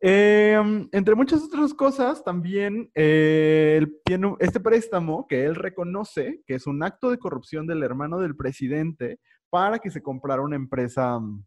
Em, 0.02 0.88
entre 0.94 1.14
muchas 1.14 1.44
otras 1.44 1.74
cosas, 1.74 2.24
también 2.24 2.90
eh, 2.96 3.86
tiene 4.06 4.34
este 4.40 4.62
préstamo 4.62 5.28
que 5.28 5.44
él 5.44 5.56
reconoce 5.56 6.42
que 6.48 6.56
es 6.56 6.68
un 6.68 6.82
acto 6.84 7.10
de 7.10 7.18
corrupción 7.18 7.68
del 7.68 7.84
hermano 7.84 8.20
del 8.20 8.36
presidente 8.36 9.20
para 9.50 9.80
que 9.80 9.92
se 9.92 10.02
comprara 10.02 10.42
una 10.42 10.56
empresa 10.56 11.20
mm, 11.20 11.44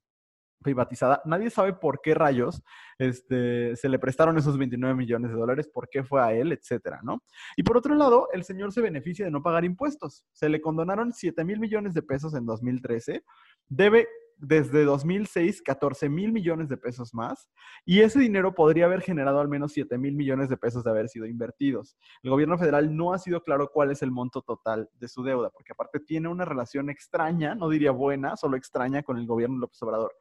privatizada. 0.62 1.21
Nadie 1.25 1.50
sabe 1.50 1.73
por 1.73 2.00
qué 2.00 2.14
rayos 2.14 2.62
este, 2.99 3.76
se 3.76 3.88
le 3.88 3.99
prestaron 3.99 4.38
esos 4.38 4.57
29 4.57 4.95
millones 4.95 5.31
de 5.31 5.37
dólares, 5.37 5.69
por 5.73 5.88
qué 5.88 6.04
fue 6.04 6.23
a 6.23 6.33
él, 6.33 6.52
etcétera, 6.52 7.00
¿no? 7.02 7.23
Y 7.57 7.62
por 7.62 7.76
otro 7.76 7.95
lado, 7.95 8.28
el 8.33 8.45
señor 8.45 8.73
se 8.73 8.81
beneficia 8.81 9.25
de 9.25 9.31
no 9.31 9.42
pagar 9.42 9.64
impuestos. 9.64 10.25
Se 10.33 10.49
le 10.49 10.61
condonaron 10.61 11.12
7 11.12 11.45
mil 11.45 11.61
millones 11.61 11.95
de 11.95 12.02
pesos 12.02 12.35
en 12.35 12.47
2013. 12.47 13.25
Debe 13.69 14.09
desde 14.42 14.85
2006 14.85 15.62
14 15.62 16.09
mil 16.09 16.33
millones 16.33 16.69
de 16.69 16.76
pesos 16.76 17.14
más 17.14 17.49
y 17.85 18.00
ese 18.00 18.19
dinero 18.19 18.54
podría 18.54 18.87
haber 18.87 19.00
generado 19.00 19.38
al 19.40 19.49
menos 19.49 19.73
7 19.73 19.97
mil 19.99 20.14
millones 20.14 20.49
de 20.49 20.57
pesos 20.57 20.83
de 20.83 20.90
haber 20.90 21.09
sido 21.09 21.26
invertidos. 21.26 21.97
El 22.25 22.31
gobierno 22.31 22.59
federal 22.59 22.95
no 22.95 23.12
ha 23.12 23.19
sido 23.19 23.40
claro 23.42 23.71
cuál 23.73 23.92
es 23.92 24.02
el 24.02 24.11
monto 24.11 24.42
total 24.42 24.90
de 24.99 25.09
su 25.09 25.23
deuda, 25.23 25.50
porque 25.50 25.73
aparte 25.73 26.00
tiene 26.00 26.28
una 26.28 26.45
relación 26.45 26.90
extraña, 26.90 27.54
no 27.54 27.69
diría 27.69 27.92
buena, 27.92 28.37
solo 28.37 28.57
extraña 28.57 29.04
con 29.04 29.16
el 29.16 29.26
gobierno 29.26 29.59
López 29.59 29.81
Obrador 29.83 30.12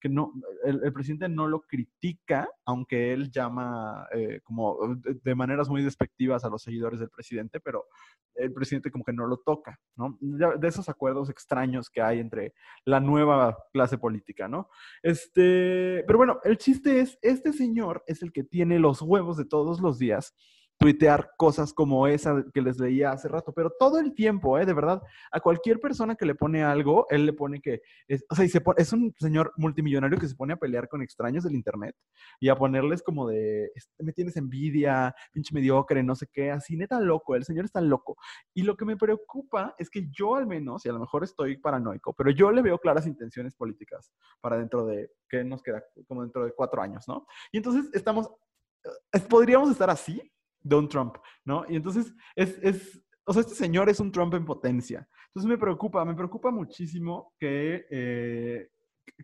que 0.00 0.08
no, 0.08 0.32
el, 0.64 0.92
presidente 0.92 1.28
no 1.28 1.46
lo 1.46 1.62
critica, 1.62 2.48
aunque 2.64 3.12
él 3.12 3.30
llama 3.30 4.06
eh, 4.12 4.40
como 4.44 4.78
de, 4.96 5.34
maneras 5.34 5.68
muy 5.68 5.82
despectivas 5.82 6.44
a 6.44 6.48
los 6.48 6.62
seguidores 6.62 7.00
del 7.00 7.10
presidente, 7.10 7.60
pero 7.60 7.86
el 8.34 8.52
presidente 8.52 8.90
como 8.90 9.04
que 9.04 9.12
no 9.12 9.26
lo 9.26 9.38
toca, 9.38 9.78
¿no? 9.96 10.16
De 10.20 10.68
esos 10.68 10.88
acuerdos 10.88 11.30
extraños 11.30 11.90
que 11.90 12.00
hay 12.00 12.20
entre 12.20 12.54
la 12.84 13.00
nueva 13.00 13.56
clase 13.72 13.98
política, 13.98 14.48
¿no? 14.48 14.68
Este, 15.02 16.04
pero 16.06 16.18
bueno, 16.18 16.40
el 16.44 16.58
chiste 16.58 17.00
es, 17.00 17.18
este 17.22 17.52
señor 17.52 18.04
es 18.06 18.22
el 18.22 18.32
que 18.32 18.44
tiene 18.44 18.78
los 18.78 19.02
huevos 19.02 19.36
de 19.36 19.44
todos 19.44 19.80
los 19.80 19.98
días 19.98 20.34
tuitear 20.78 21.32
cosas 21.36 21.74
como 21.74 22.06
esa 22.06 22.44
que 22.54 22.62
les 22.62 22.78
leía 22.78 23.10
hace 23.10 23.28
rato, 23.28 23.52
pero 23.52 23.70
todo 23.78 23.98
el 23.98 24.14
tiempo, 24.14 24.58
¿eh? 24.58 24.64
De 24.64 24.72
verdad, 24.72 25.02
a 25.32 25.40
cualquier 25.40 25.80
persona 25.80 26.14
que 26.14 26.24
le 26.24 26.36
pone 26.36 26.62
algo, 26.62 27.06
él 27.10 27.26
le 27.26 27.32
pone 27.32 27.60
que, 27.60 27.82
es, 28.06 28.24
o 28.30 28.34
sea, 28.36 28.46
es 28.76 28.92
un 28.92 29.12
señor 29.18 29.52
multimillonario 29.56 30.18
que 30.18 30.28
se 30.28 30.36
pone 30.36 30.52
a 30.52 30.56
pelear 30.56 30.88
con 30.88 31.02
extraños 31.02 31.42
del 31.42 31.56
Internet 31.56 31.96
y 32.38 32.48
a 32.48 32.56
ponerles 32.56 33.02
como 33.02 33.28
de, 33.28 33.72
me 33.98 34.12
tienes 34.12 34.36
envidia, 34.36 35.14
pinche 35.32 35.52
mediocre, 35.52 36.02
no 36.04 36.14
sé 36.14 36.28
qué, 36.32 36.52
así, 36.52 36.76
neta 36.76 37.00
loco, 37.00 37.34
el 37.34 37.44
señor 37.44 37.64
está 37.64 37.80
loco. 37.80 38.16
Y 38.54 38.62
lo 38.62 38.76
que 38.76 38.84
me 38.84 38.96
preocupa 38.96 39.74
es 39.78 39.90
que 39.90 40.08
yo 40.10 40.36
al 40.36 40.46
menos, 40.46 40.86
y 40.86 40.88
a 40.88 40.92
lo 40.92 41.00
mejor 41.00 41.24
estoy 41.24 41.56
paranoico, 41.56 42.12
pero 42.12 42.30
yo 42.30 42.52
le 42.52 42.62
veo 42.62 42.78
claras 42.78 43.06
intenciones 43.06 43.56
políticas 43.56 44.12
para 44.40 44.56
dentro 44.56 44.86
de, 44.86 45.10
¿qué 45.28 45.42
nos 45.42 45.60
queda? 45.60 45.82
Como 46.06 46.22
dentro 46.22 46.44
de 46.44 46.52
cuatro 46.52 46.80
años, 46.80 47.08
¿no? 47.08 47.26
Y 47.50 47.56
entonces 47.56 47.90
estamos, 47.92 48.30
eh, 49.12 49.20
podríamos 49.28 49.70
estar 49.70 49.90
así 49.90 50.22
Don 50.62 50.88
Trump, 50.88 51.16
¿no? 51.44 51.64
Y 51.68 51.76
entonces 51.76 52.14
es, 52.34 52.58
es, 52.62 53.02
o 53.24 53.32
sea, 53.32 53.40
este 53.40 53.54
señor 53.54 53.88
es 53.88 54.00
un 54.00 54.12
Trump 54.12 54.34
en 54.34 54.44
potencia. 54.44 55.08
Entonces 55.28 55.48
me 55.48 55.58
preocupa, 55.58 56.04
me 56.04 56.14
preocupa 56.14 56.50
muchísimo 56.50 57.34
que, 57.38 57.86
eh, 57.90 58.68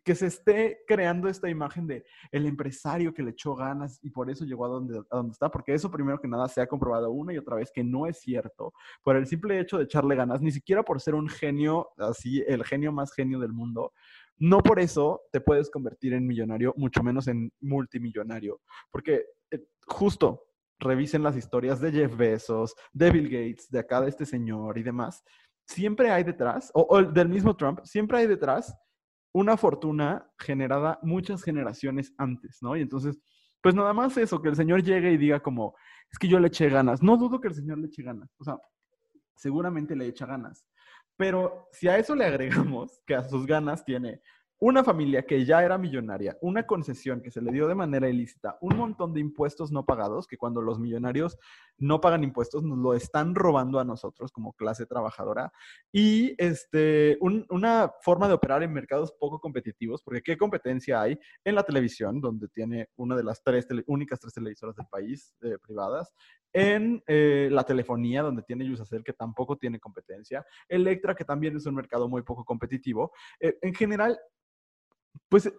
que 0.03 0.15
se 0.15 0.27
esté 0.27 0.81
creando 0.87 1.29
esta 1.29 1.49
imagen 1.49 1.87
de 1.87 2.05
el 2.31 2.47
empresario 2.47 3.13
que 3.13 3.23
le 3.23 3.31
echó 3.31 3.55
ganas 3.55 3.99
y 4.03 4.11
por 4.11 4.31
eso 4.31 4.45
llegó 4.45 4.67
a 4.67 4.69
donde, 4.69 4.99
a 4.99 5.17
donde 5.17 5.33
está, 5.33 5.51
porque 5.51 5.75
eso 5.75 5.91
primero 5.91 6.21
que 6.21 6.29
nada 6.29 6.49
se 6.49 6.61
ha 6.61 6.67
comprobado 6.67 7.11
una 7.11 7.33
y 7.33 7.39
otra 7.39 7.57
vez 7.57 7.71
que 7.73 7.85
no 7.85 8.07
es 8.07 8.19
cierto, 8.19 8.73
por 9.03 9.17
el 9.17 9.27
simple 9.27 9.59
hecho 9.59 9.79
de 9.79 9.85
echarle 9.85 10.15
ganas, 10.15 10.41
ni 10.41 10.51
siquiera 10.51 10.83
por 10.83 11.01
ser 11.01 11.15
un 11.15 11.29
genio, 11.29 11.89
así, 11.99 12.43
el 12.47 12.65
genio 12.65 12.93
más 12.93 13.13
genio 13.13 13.39
del 13.39 13.53
mundo, 13.53 13.93
no 14.39 14.59
por 14.59 14.81
eso 14.81 15.23
te 15.33 15.41
puedes 15.41 15.71
convertir 15.71 16.13
en 16.13 16.27
millonario, 16.27 16.75
mucho 16.77 17.03
menos 17.03 17.29
en 17.29 17.53
multimillonario, 17.61 18.61
porque 18.91 19.25
eh, 19.51 19.65
justo 19.87 20.45
revisen 20.79 21.23
las 21.23 21.37
historias 21.37 21.81
de 21.81 21.93
Jeff 21.93 22.17
Bezos, 22.17 22.75
de 22.93 23.11
Bill 23.11 23.29
Gates, 23.29 23.69
de 23.71 23.79
acá 23.79 24.01
de 24.01 24.09
este 24.09 24.27
señor 24.27 24.79
y 24.79 24.83
demás, 24.83 25.23
siempre 25.67 26.11
hay 26.11 26.25
detrás, 26.25 26.71
o, 26.75 27.03
del 27.03 27.29
mismo 27.29 27.57
Trump, 27.57 27.81
siempre 27.85 28.19
hay 28.19 28.27
detrás 28.27 28.77
una 29.33 29.57
fortuna 29.57 30.31
generada 30.39 30.99
muchas 31.03 31.43
generaciones 31.43 32.15
antes, 32.19 32.59
¿no? 32.61 32.77
Y 32.77 32.83
entonces, 32.83 33.19
pues 33.61 33.75
nada 33.75 33.93
más 33.93 34.17
eso, 34.17 34.41
que 34.41 34.49
el 34.49 34.57
señor 34.57 34.83
llegue 34.83 35.11
y 35.11 35.17
diga 35.17 35.41
como, 35.41 35.75
es 36.11 36.19
que 36.19 36.29
yo 36.29 36.39
le 36.39 36.49
eché 36.49 36.69
ganas. 36.69 37.03
No 37.03 37.17
dudo 37.17 37.41
que 37.41 37.49
el 37.49 37.55
señor 37.55 37.79
le 37.79 37.87
eche 37.87 38.03
ganas, 38.03 38.33
o 38.39 38.45
sea, 38.45 38.59
seguramente 39.37 39.97
le 39.97 40.07
echa 40.07 40.27
ganas. 40.27 40.65
Pero 41.17 41.69
si 41.73 41.89
a 41.89 41.99
eso 41.99 42.15
le 42.15 42.25
agregamos 42.25 43.01
que 43.07 43.15
a 43.15 43.25
sus 43.25 43.47
ganas 43.47 43.85
tiene 43.85 44.21
una 44.67 44.83
familia 44.83 45.27
que 45.27 45.45
ya 45.45 45.63
era 45.63 45.77
millonaria, 45.77 46.39
una 46.41 46.67
concesión 46.67 47.21
que 47.21 47.31
se 47.31 47.43
le 47.43 47.53
dio 47.53 47.69
de 47.69 47.75
manera 47.75 48.09
ilícita, 48.09 48.57
un 48.63 48.79
montón 48.79 49.13
de 49.13 49.21
impuestos 49.21 49.71
no 49.71 49.85
pagados, 49.85 50.27
que 50.27 50.39
cuando 50.39 50.63
los 50.63 50.79
millonarios 50.79 51.37
no 51.77 52.01
pagan 52.01 52.25
impuestos 52.25 52.63
nos 52.63 52.79
lo 52.79 52.95
están 52.95 53.35
robando 53.35 53.79
a 53.79 53.85
nosotros 53.85 54.33
como 54.33 54.55
clase 54.55 54.87
trabajadora, 54.87 55.53
y 55.93 56.35
este, 56.39 57.19
una 57.21 57.93
forma 58.01 58.27
de 58.27 58.33
operar 58.33 58.63
en 58.63 58.73
mercados 58.73 59.13
poco 59.13 59.39
competitivos, 59.39 60.03
porque 60.03 60.23
¿qué 60.23 60.39
competencia 60.39 60.99
hay 60.99 61.19
en 61.45 61.57
la 61.57 61.63
televisión, 61.65 62.23
donde 62.23 62.49
tiene 62.49 62.89
una 62.97 63.17
de 63.17 63.25
las 63.25 63.43
tres 63.43 63.69
únicas 63.87 64.19
tres 64.19 64.33
televisoras 64.33 64.77
del 64.77 64.87
país 64.87 65.35
eh, 65.43 65.59
privadas, 65.61 66.15
en 66.55 67.03
eh, 67.07 67.49
la 67.51 67.65
telefonía, 67.65 68.23
donde 68.23 68.43
tiene 68.43 68.65
Yusacel, 68.65 69.05
que 69.05 69.13
tampoco 69.13 69.59
tiene 69.59 69.79
competencia, 69.79 70.47
Electra, 70.69 71.15
que 71.15 71.25
también 71.25 71.55
es 71.55 71.67
un 71.67 71.75
mercado 71.75 72.09
muy 72.09 72.23
poco 72.23 72.47
competitivo. 72.47 73.13
Eh, 73.41 73.59
en 73.61 73.75
general, 73.75 74.19
pues 75.29 75.53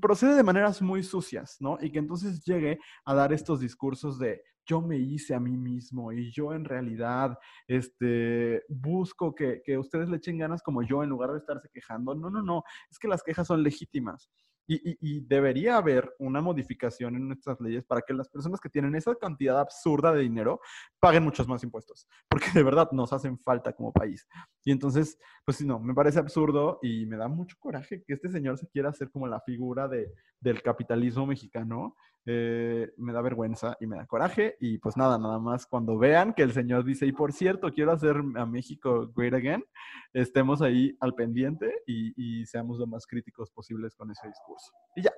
procede 0.00 0.36
de 0.36 0.42
maneras 0.42 0.80
muy 0.82 1.02
sucias, 1.02 1.56
¿no? 1.60 1.78
Y 1.80 1.90
que 1.90 1.98
entonces 1.98 2.44
llegue 2.44 2.78
a 3.04 3.14
dar 3.14 3.32
estos 3.32 3.60
discursos 3.60 4.18
de 4.18 4.42
yo 4.66 4.82
me 4.82 4.98
hice 4.98 5.34
a 5.34 5.40
mí 5.40 5.56
mismo 5.56 6.12
y 6.12 6.30
yo 6.30 6.52
en 6.52 6.64
realidad 6.64 7.38
este, 7.66 8.62
busco 8.68 9.34
que, 9.34 9.62
que 9.64 9.78
ustedes 9.78 10.10
le 10.10 10.18
echen 10.18 10.38
ganas 10.38 10.62
como 10.62 10.82
yo 10.82 11.02
en 11.02 11.08
lugar 11.08 11.32
de 11.32 11.38
estarse 11.38 11.70
quejando. 11.72 12.14
No, 12.14 12.28
no, 12.28 12.42
no, 12.42 12.62
es 12.90 12.98
que 12.98 13.08
las 13.08 13.22
quejas 13.22 13.46
son 13.46 13.62
legítimas. 13.62 14.30
Y, 14.70 15.20
debería 15.20 15.78
haber 15.78 16.14
una 16.18 16.42
modificación 16.42 17.16
en 17.16 17.26
nuestras 17.26 17.58
leyes 17.58 17.84
para 17.86 18.02
que 18.02 18.12
las 18.12 18.28
personas 18.28 18.60
que 18.60 18.68
tienen 18.68 18.94
esa 18.94 19.14
cantidad 19.14 19.58
absurda 19.58 20.12
de 20.12 20.20
dinero 20.20 20.60
paguen 21.00 21.24
muchos 21.24 21.48
más 21.48 21.64
impuestos, 21.64 22.06
porque 22.28 22.50
de 22.52 22.62
verdad 22.62 22.90
nos 22.92 23.12
hacen 23.14 23.38
falta 23.38 23.72
como 23.72 23.92
país. 23.92 24.28
Y 24.64 24.70
entonces, 24.70 25.18
pues 25.44 25.56
sí, 25.56 25.66
no, 25.66 25.80
me 25.80 25.94
parece 25.94 26.18
absurdo 26.18 26.80
y 26.82 27.06
me 27.06 27.16
da 27.16 27.28
mucho 27.28 27.56
coraje 27.58 28.04
que 28.06 28.12
este 28.12 28.28
señor 28.28 28.58
se 28.58 28.68
quiera 28.68 28.90
hacer 28.90 29.10
como 29.10 29.26
la 29.26 29.40
figura 29.40 29.88
de, 29.88 30.12
del 30.38 30.62
capitalismo 30.62 31.26
mexicano 31.26 31.96
eh, 32.30 32.92
me 32.98 33.14
da 33.14 33.22
vergüenza 33.22 33.74
y 33.80 33.86
me 33.86 33.96
da 33.96 34.06
coraje. 34.06 34.58
Y 34.60 34.76
pues 34.76 34.98
nada, 34.98 35.18
nada 35.18 35.38
más 35.38 35.66
cuando 35.66 35.96
vean 35.96 36.34
que 36.34 36.42
el 36.42 36.52
señor 36.52 36.84
dice, 36.84 37.06
y 37.06 37.12
por 37.12 37.32
cierto, 37.32 37.72
quiero 37.72 37.92
hacer 37.92 38.16
a 38.36 38.44
México 38.44 39.10
great 39.16 39.32
again, 39.32 39.64
estemos 40.12 40.60
ahí 40.60 40.94
al 41.00 41.14
pendiente 41.14 41.82
y, 41.86 42.44
seamos 42.44 42.78
lo 42.78 42.86
más 42.86 43.06
críticos 43.06 43.50
posibles 43.50 43.94
con 43.94 44.10
ese 44.10 44.26
discurso. 44.28 44.72
Y 44.94 45.02
ya, 45.02 45.12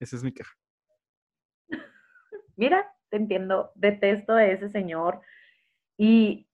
esa 0.00 0.16
es 0.16 0.24
mi 0.24 0.32
queja. 0.32 0.52
Mira, 2.56 2.92
te 3.08 3.18
entiendo, 3.18 3.70
detesto 3.76 4.32
a 4.32 4.44
ese 4.44 4.68
señor 4.68 5.20
y 5.96 6.48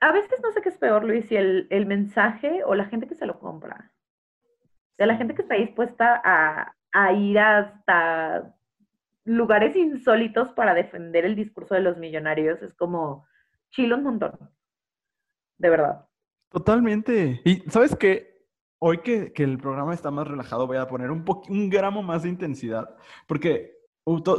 a 0.00 0.10
veces 0.10 0.40
no 0.42 0.52
sé 0.52 0.62
qué 0.62 0.70
es 0.70 0.78
peor, 0.78 1.04
Luis, 1.04 1.26
si 1.26 1.36
el, 1.36 1.66
el 1.68 1.84
mensaje 1.84 2.64
o 2.64 2.74
la 2.74 2.86
gente 2.86 3.06
que 3.06 3.14
se 3.14 3.26
lo 3.26 3.38
compra. 3.38 3.92
De 4.96 5.06
la 5.06 5.16
gente 5.16 5.34
que 5.34 5.42
está 5.42 5.54
dispuesta 5.54 6.20
a, 6.24 6.74
a 6.94 7.12
ir 7.12 7.38
hasta 7.38 8.53
lugares 9.24 9.76
insólitos 9.76 10.52
para 10.52 10.74
defender 10.74 11.24
el 11.24 11.34
discurso 11.34 11.74
de 11.74 11.80
los 11.80 11.96
millonarios. 11.98 12.62
Es 12.62 12.74
como 12.74 13.26
chilo 13.70 13.96
un 13.96 14.04
montón. 14.04 14.38
De 15.58 15.70
verdad. 15.70 16.06
Totalmente. 16.50 17.40
Y 17.44 17.56
sabes 17.70 17.96
qué? 17.96 18.34
Hoy 18.78 18.98
que, 18.98 19.32
el 19.36 19.58
programa 19.58 19.94
está 19.94 20.10
más 20.10 20.28
relajado, 20.28 20.66
voy 20.66 20.76
a 20.76 20.86
poner 20.86 21.10
un, 21.10 21.24
un 21.48 21.70
gramo 21.70 22.02
más 22.02 22.22
de 22.22 22.28
intensidad, 22.28 22.94
porque 23.26 23.74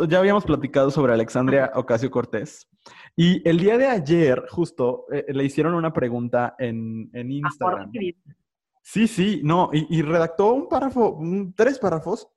ya 0.07 0.19
habíamos 0.19 0.45
platicado 0.45 0.91
sobre 0.91 1.13
Alexandria 1.13 1.71
Ocasio 1.73 2.11
Cortés. 2.11 2.69
Y 3.15 3.47
el 3.47 3.57
día 3.57 3.77
de 3.77 3.87
ayer, 3.87 4.45
justo, 4.49 5.05
eh, 5.11 5.25
le 5.29 5.43
hicieron 5.43 5.73
una 5.73 5.91
pregunta 5.91 6.55
en, 6.59 7.09
en 7.13 7.31
Instagram. 7.31 7.91
Sí, 8.83 9.07
sí, 9.07 9.41
no, 9.43 9.71
y, 9.73 10.03
redactó 10.03 10.53
un 10.53 10.69
párrafo, 10.69 11.19
tres 11.55 11.79
párrafos 11.79 12.29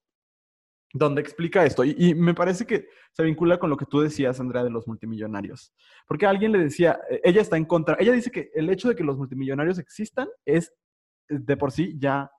donde 0.93 1.21
explica 1.21 1.65
esto. 1.65 1.85
Y, 1.85 2.15
me 2.15 2.35
parece 2.35 2.67
que 2.67 2.87
se 3.13 3.23
vincula 3.23 3.59
con 3.59 3.71
lo 3.71 3.77
que 3.77 3.87
tú 3.87 4.01
decías, 4.01 4.41
Andrea, 4.41 4.65
de 4.65 4.71
los 4.71 4.87
multimillonarios. 4.87 5.73
Porque 6.07 6.27
alguien 6.27 6.53
le 6.53 6.59
decía, 6.59 6.99
e, 7.11 7.21
ella 7.25 7.43
está 7.43 7.57
en 7.57 7.65
contra, 7.65 7.97
ella 7.99 8.13
dice 8.13 8.31
que 8.31 8.51
el 8.55 8.71
hecho 8.71 8.89
de 8.89 8.97
que 8.97 9.05
los 9.05 9.17
multimillonarios 9.17 9.79
existan 9.79 10.29
es 10.45 10.73
de 11.29 11.57
por 11.57 11.73
sí 11.73 11.97
ya 11.99 12.31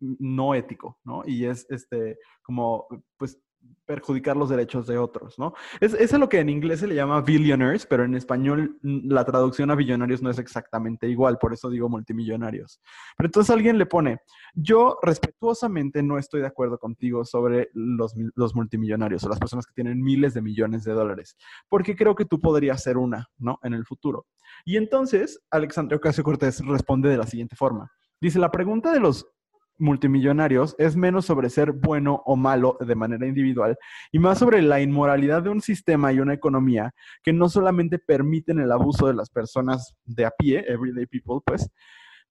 no 0.00 0.54
ético, 0.54 1.00
¿no? 1.04 1.22
Y 1.26 1.46
es 1.46 1.66
este, 1.70 2.18
como, 2.42 2.86
pues, 3.16 3.40
perjudicar 3.86 4.36
los 4.36 4.48
derechos 4.48 4.86
de 4.86 4.98
otros, 4.98 5.38
¿no? 5.38 5.54
Es, 5.80 5.94
es 5.94 6.12
lo 6.12 6.28
que 6.28 6.40
en 6.40 6.48
inglés 6.48 6.80
se 6.80 6.86
le 6.86 6.94
llama 6.94 7.20
billionaires, 7.20 7.86
pero 7.86 8.04
en 8.04 8.14
español 8.14 8.78
mm, 8.82 9.10
la 9.10 9.24
traducción 9.24 9.70
a 9.70 9.74
billonarios 9.74 10.22
no 10.22 10.30
es 10.30 10.38
exactamente 10.38 11.08
igual, 11.08 11.38
por 11.38 11.52
eso 11.52 11.70
digo 11.70 11.88
multimillonarios. 11.88 12.80
Pero 13.16 13.28
entonces 13.28 13.54
alguien 13.54 13.78
le 13.78 13.86
pone, 13.86 14.18
yo 14.54 14.98
respetuosamente 15.02 16.02
no 16.02 16.18
estoy 16.18 16.40
de 16.40 16.48
acuerdo 16.48 16.78
contigo 16.78 17.24
sobre 17.24 17.70
los, 17.74 18.14
los 18.34 18.54
multimillonarios 18.54 19.24
o 19.24 19.28
las 19.28 19.38
personas 19.38 19.66
que 19.66 19.74
tienen 19.74 20.02
miles 20.02 20.34
de 20.34 20.42
millones 20.42 20.84
de 20.84 20.92
dólares, 20.92 21.36
porque 21.68 21.94
creo 21.94 22.14
que 22.14 22.24
tú 22.24 22.40
podrías 22.40 22.82
ser 22.82 22.98
una, 22.98 23.28
¿no? 23.38 23.58
En 23.62 23.74
el 23.74 23.86
futuro. 23.86 24.26
Y 24.64 24.76
entonces 24.76 25.40
Alexandria 25.50 25.96
Ocasio 25.96 26.24
Cortés 26.24 26.64
responde 26.66 27.08
de 27.08 27.18
la 27.18 27.26
siguiente 27.26 27.56
forma. 27.56 27.90
Dice, 28.20 28.38
la 28.38 28.50
pregunta 28.50 28.92
de 28.92 29.00
los 29.00 29.26
multimillonarios 29.78 30.74
es 30.78 30.96
menos 30.96 31.26
sobre 31.26 31.50
ser 31.50 31.72
bueno 31.72 32.22
o 32.24 32.36
malo 32.36 32.76
de 32.80 32.94
manera 32.94 33.26
individual 33.26 33.76
y 34.12 34.18
más 34.18 34.38
sobre 34.38 34.62
la 34.62 34.80
inmoralidad 34.80 35.42
de 35.42 35.50
un 35.50 35.60
sistema 35.60 36.12
y 36.12 36.20
una 36.20 36.34
economía 36.34 36.94
que 37.22 37.32
no 37.32 37.48
solamente 37.48 37.98
permiten 37.98 38.58
el 38.58 38.72
abuso 38.72 39.06
de 39.06 39.14
las 39.14 39.30
personas 39.30 39.94
de 40.04 40.24
a 40.24 40.30
pie, 40.30 40.64
everyday 40.66 41.06
people, 41.06 41.40
pues, 41.44 41.70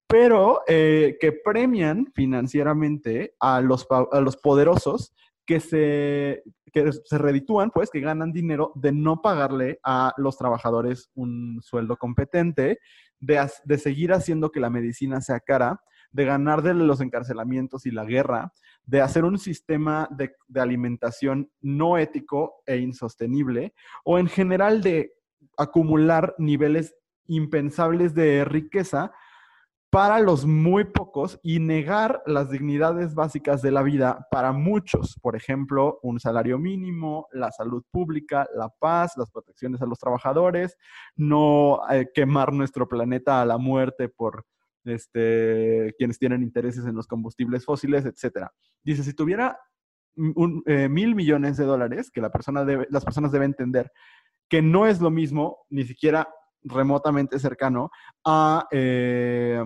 pero 0.07 0.61
eh, 0.67 1.17
que 1.19 1.31
premian 1.31 2.11
financieramente 2.13 3.35
a 3.39 3.61
los, 3.61 3.87
a 3.89 4.19
los 4.19 4.37
poderosos 4.37 5.13
que 5.45 5.59
se, 5.59 6.43
que 6.71 6.91
se 6.91 7.17
reditúan, 7.17 7.71
pues, 7.71 7.89
que 7.89 8.01
ganan 8.01 8.31
dinero 8.31 8.71
de 8.75 8.91
no 8.91 9.21
pagarle 9.21 9.79
a 9.83 10.13
los 10.17 10.37
trabajadores 10.37 11.09
un 11.15 11.59
sueldo 11.61 11.97
competente, 11.97 12.79
de, 13.19 13.47
de 13.63 13.77
seguir 13.77 14.13
haciendo 14.13 14.51
que 14.51 14.59
la 14.59 14.69
medicina 14.69 15.21
sea 15.21 15.39
cara, 15.39 15.81
de 16.11 16.25
ganar 16.25 16.61
de 16.61 16.73
los 16.73 17.01
encarcelamientos 17.01 17.85
y 17.85 17.91
la 17.91 18.05
guerra, 18.05 18.53
de 18.85 19.01
hacer 19.01 19.25
un 19.25 19.37
sistema 19.37 20.07
de, 20.11 20.35
alimentación 20.59 21.51
no 21.61 21.97
ético 21.97 22.61
e 22.65 22.77
insostenible, 22.77 23.73
o 24.03 24.19
en 24.19 24.27
general 24.27 24.81
de 24.81 25.13
acumular 25.57 26.35
niveles 26.37 26.95
impensables 27.27 28.13
de 28.13 28.45
riqueza 28.45 29.11
para 29.95 30.19
los 30.19 30.45
muy 30.45 30.83
pocos 30.83 31.39
y 31.41 31.59
negar 31.59 32.21
las 32.25 32.49
dignidades 32.49 33.15
básicas 33.15 33.61
de 33.61 33.71
la 33.71 33.81
vida 33.81 34.27
para 34.29 34.51
muchos. 34.51 35.17
Por 35.21 35.37
ejemplo, 35.37 35.99
un 36.03 36.19
salario 36.19 36.59
mínimo, 36.59 37.27
la 37.31 37.49
salud 37.53 37.81
pública, 37.91 38.45
la 38.53 38.67
paz, 38.67 39.13
las 39.15 39.31
protecciones 39.31 39.81
a 39.81 39.85
los 39.85 39.97
trabajadores, 39.97 40.75
no 41.15 41.79
eh, 41.89 42.07
quemar 42.13 42.51
nuestro 42.51 42.89
planeta 42.89 43.41
a 43.41 43.45
la 43.45 43.57
muerte 43.57 44.09
por 44.09 44.45
este, 44.85 45.93
quienes 45.97 46.19
tienen 46.19 46.43
intereses 46.43 46.85
en 46.85 46.95
los 46.95 47.07
combustibles 47.07 47.65
fósiles, 47.65 48.05
etcétera. 48.05 48.51
Dice, 48.83 49.03
si 49.03 49.13
tuviera 49.13 49.59
un, 50.15 50.63
eh, 50.65 50.87
mil 50.87 51.15
millones 51.15 51.57
de 51.57 51.65
dólares, 51.65 52.11
que 52.11 52.21
la 52.21 52.31
persona 52.31 52.63
debe, 52.63 52.87
las 52.89 53.03
personas 53.03 53.31
deben 53.31 53.51
entender 53.51 53.91
que 54.49 54.61
no 54.61 54.87
es 54.87 55.01
lo 55.01 55.11
mismo, 55.11 55.65
ni 55.69 55.83
siquiera 55.83 56.27
remotamente 56.63 57.39
cercano, 57.39 57.89
a... 58.25 58.67
Eh, 58.71 59.63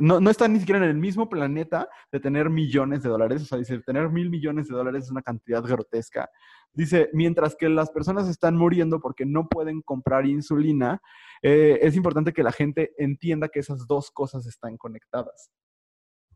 no, 0.00 0.20
no 0.20 0.30
está 0.30 0.46
ni 0.48 0.60
siquiera 0.60 0.82
en 0.82 0.90
el 0.90 0.96
mismo 0.96 1.28
planeta 1.28 1.88
de 2.12 2.20
tener 2.20 2.50
millones 2.50 3.02
de 3.02 3.08
dólares. 3.08 3.42
O 3.42 3.44
sea, 3.46 3.58
dice, 3.58 3.78
tener 3.80 4.08
mil 4.10 4.30
millones 4.30 4.68
de 4.68 4.74
dólares 4.76 5.04
es 5.04 5.10
una 5.10 5.22
cantidad 5.22 5.62
grotesca. 5.62 6.28
Dice, 6.72 7.10
mientras 7.12 7.56
que 7.56 7.68
las 7.68 7.90
personas 7.90 8.28
están 8.28 8.56
muriendo 8.56 9.00
porque 9.00 9.24
no 9.26 9.48
pueden 9.48 9.82
comprar 9.82 10.26
insulina, 10.26 11.00
eh, 11.42 11.78
es 11.82 11.96
importante 11.96 12.32
que 12.32 12.42
la 12.42 12.52
gente 12.52 12.92
entienda 12.98 13.48
que 13.48 13.60
esas 13.60 13.86
dos 13.86 14.10
cosas 14.10 14.46
están 14.46 14.76
conectadas. 14.76 15.50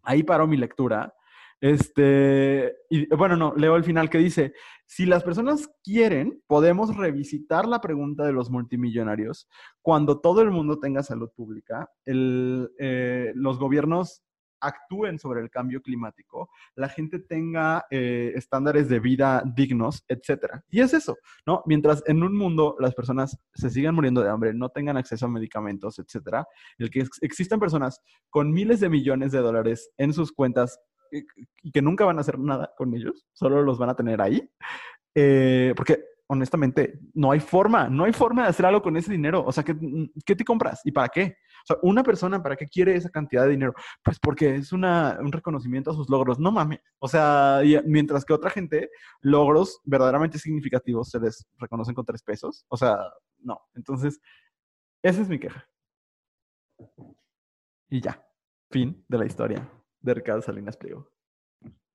Ahí 0.03 0.23
paró 0.23 0.47
mi 0.47 0.57
lectura. 0.57 1.15
Este, 1.61 2.75
y 2.89 3.07
bueno, 3.15 3.37
no, 3.37 3.55
leo 3.55 3.77
el 3.77 3.85
final 3.85 4.09
que 4.09 4.19
dice, 4.19 4.55
si 4.87 5.05
las 5.05 5.23
personas 5.23 5.71
quieren, 5.85 6.43
podemos 6.47 6.97
revisitar 6.97 7.67
la 7.67 7.81
pregunta 7.81 8.25
de 8.25 8.33
los 8.33 8.51
multimillonarios 8.51 9.49
cuando 9.83 10.21
todo 10.21 10.41
el 10.43 10.51
mundo 10.51 10.79
tenga 10.81 11.03
salud 11.03 11.31
pública, 11.37 11.91
eh, 12.07 13.33
los 13.35 13.59
gobiernos 13.59 14.23
actúen 14.61 15.19
sobre 15.19 15.41
el 15.41 15.51
cambio 15.51 15.81
climático, 15.83 16.51
la 16.75 16.89
gente 16.89 17.19
tenga 17.19 17.87
eh, 17.91 18.33
estándares 18.35 18.89
de 18.89 19.01
vida 19.01 19.43
dignos, 19.45 20.05
etcétera. 20.09 20.65
Y 20.69 20.81
es 20.81 20.93
eso, 20.95 21.17
¿no? 21.47 21.63
Mientras 21.67 22.03
en 22.07 22.23
un 22.23 22.37
mundo 22.37 22.77
las 22.79 22.95
personas 22.95 23.39
se 23.55 23.71
sigan 23.71 23.95
muriendo 23.95 24.23
de 24.23 24.29
hambre, 24.29 24.55
no 24.55 24.69
tengan 24.69 24.97
acceso 24.97 25.27
a 25.27 25.31
medicamentos, 25.31 25.99
etcétera, 25.99 26.47
el 26.79 26.91
que 26.91 27.07
existan 27.23 27.61
personas 27.61 28.01
con 28.29 28.53
miles 28.53 28.81
de 28.81 28.91
millones 28.91 29.33
de 29.33 29.39
dólares 29.39 29.91
en 29.97 30.13
sus 30.13 30.33
cuentas 30.33 30.79
y 31.11 31.73
que 31.73 31.83
nunca 31.83 32.05
van 32.05 32.19
a 32.19 32.21
hacer 32.23 32.39
nada 32.39 32.73
con 32.77 32.95
ellos, 32.95 33.27
solo 33.33 33.63
los 33.63 33.79
van 33.79 33.91
a 33.91 33.97
tener 33.97 34.21
ahí, 34.21 34.49
eh, 35.15 35.73
porque 35.77 36.05
honestamente, 36.31 37.01
no 37.13 37.33
hay 37.33 37.41
forma, 37.41 37.89
no 37.89 38.05
hay 38.05 38.13
forma 38.13 38.45
de 38.45 38.51
hacer 38.51 38.65
algo 38.65 38.81
con 38.81 38.97
ese 38.97 39.11
dinero. 39.11 39.45
O 39.45 39.51
sea, 39.51 39.65
¿qué, 39.65 39.77
¿qué, 40.25 40.37
te 40.37 40.45
compras 40.45 40.81
y 40.85 40.93
para 40.93 41.09
qué? 41.09 41.37
O 41.65 41.67
sea, 41.67 41.77
una 41.83 42.05
persona, 42.05 42.41
¿para 42.41 42.55
qué 42.55 42.69
quiere 42.69 42.95
esa 42.95 43.11
cantidad 43.11 43.43
de 43.43 43.51
dinero? 43.51 43.75
Pues 44.05 44.21
porque 44.21 44.55
es 44.55 44.73
un 44.73 44.85
reconocimiento 45.33 45.91
a 45.91 45.95
sus 45.95 46.09
logros. 46.09 46.39
No 46.39 46.53
mames. 46.53 46.79
O 47.01 47.09
sea, 47.09 47.63
mientras 47.85 48.25
que 48.25 48.33
otra 48.33 48.49
gente, 48.49 48.91
logros 49.23 49.81
verdaderamente 49.83 50.39
significativos 50.39 51.11
se 51.11 51.19
les 51.19 51.45
reconocen 51.59 51.97
con 51.97 52.05
tres 52.05 52.23
pesos. 52.23 52.65
O 52.69 52.77
sea, 52.77 52.97
no. 53.41 53.61
Entonces, 53.75 54.21
esa 55.03 55.23
es 55.23 55.29
mi 55.29 55.41
queja. 55.41 55.69
Y 57.89 58.01
ya. 58.01 58.25
Fin 58.71 59.05
de 59.09 59.19
la 59.19 59.27
historia 59.27 59.80
de 60.01 60.15
Ricardo 60.15 60.43
Salinas 60.43 60.77
Pliego. 60.77 61.09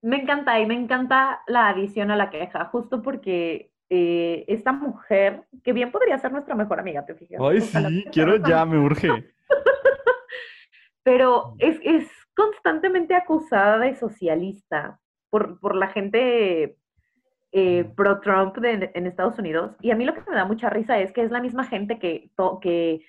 Me 0.01 0.17
encanta 0.17 0.59
y 0.59 0.65
me 0.65 0.75
encanta 0.75 1.41
la 1.47 1.69
adición 1.69 2.11
a 2.11 2.15
la 2.15 2.29
queja, 2.29 2.65
justo 2.65 3.01
porque 3.01 3.71
eh, 3.89 4.45
esta 4.47 4.71
mujer, 4.71 5.43
que 5.63 5.73
bien 5.73 5.91
podría 5.91 6.17
ser 6.17 6.31
nuestra 6.31 6.55
mejor 6.55 6.79
amiga, 6.79 7.05
te 7.05 7.15
fijas. 7.15 7.41
Ay, 7.41 7.61
sí, 7.61 8.05
quiero 8.11 8.37
ya, 8.37 8.65
me 8.65 8.77
urge. 8.77 9.09
Pero 11.03 11.55
es, 11.59 11.79
es, 11.83 12.09
constantemente 12.35 13.15
acusada 13.15 13.77
de 13.77 13.95
socialista 13.95 14.99
por, 15.29 15.57
por 15.61 15.73
la 15.73 15.87
gente 15.87 16.77
eh, 17.53 17.85
pro-Trump 17.95 18.57
en 18.61 19.07
Estados 19.07 19.39
Unidos. 19.39 19.77
Y 19.79 19.91
a 19.91 19.95
mí 19.95 20.03
lo 20.03 20.13
que 20.13 20.29
me 20.29 20.35
da 20.35 20.43
mucha 20.43 20.69
risa 20.69 20.99
es 20.99 21.13
que 21.13 21.23
es 21.23 21.31
la 21.31 21.41
misma 21.41 21.63
gente 21.63 21.97
que, 21.97 22.29
que 22.61 23.05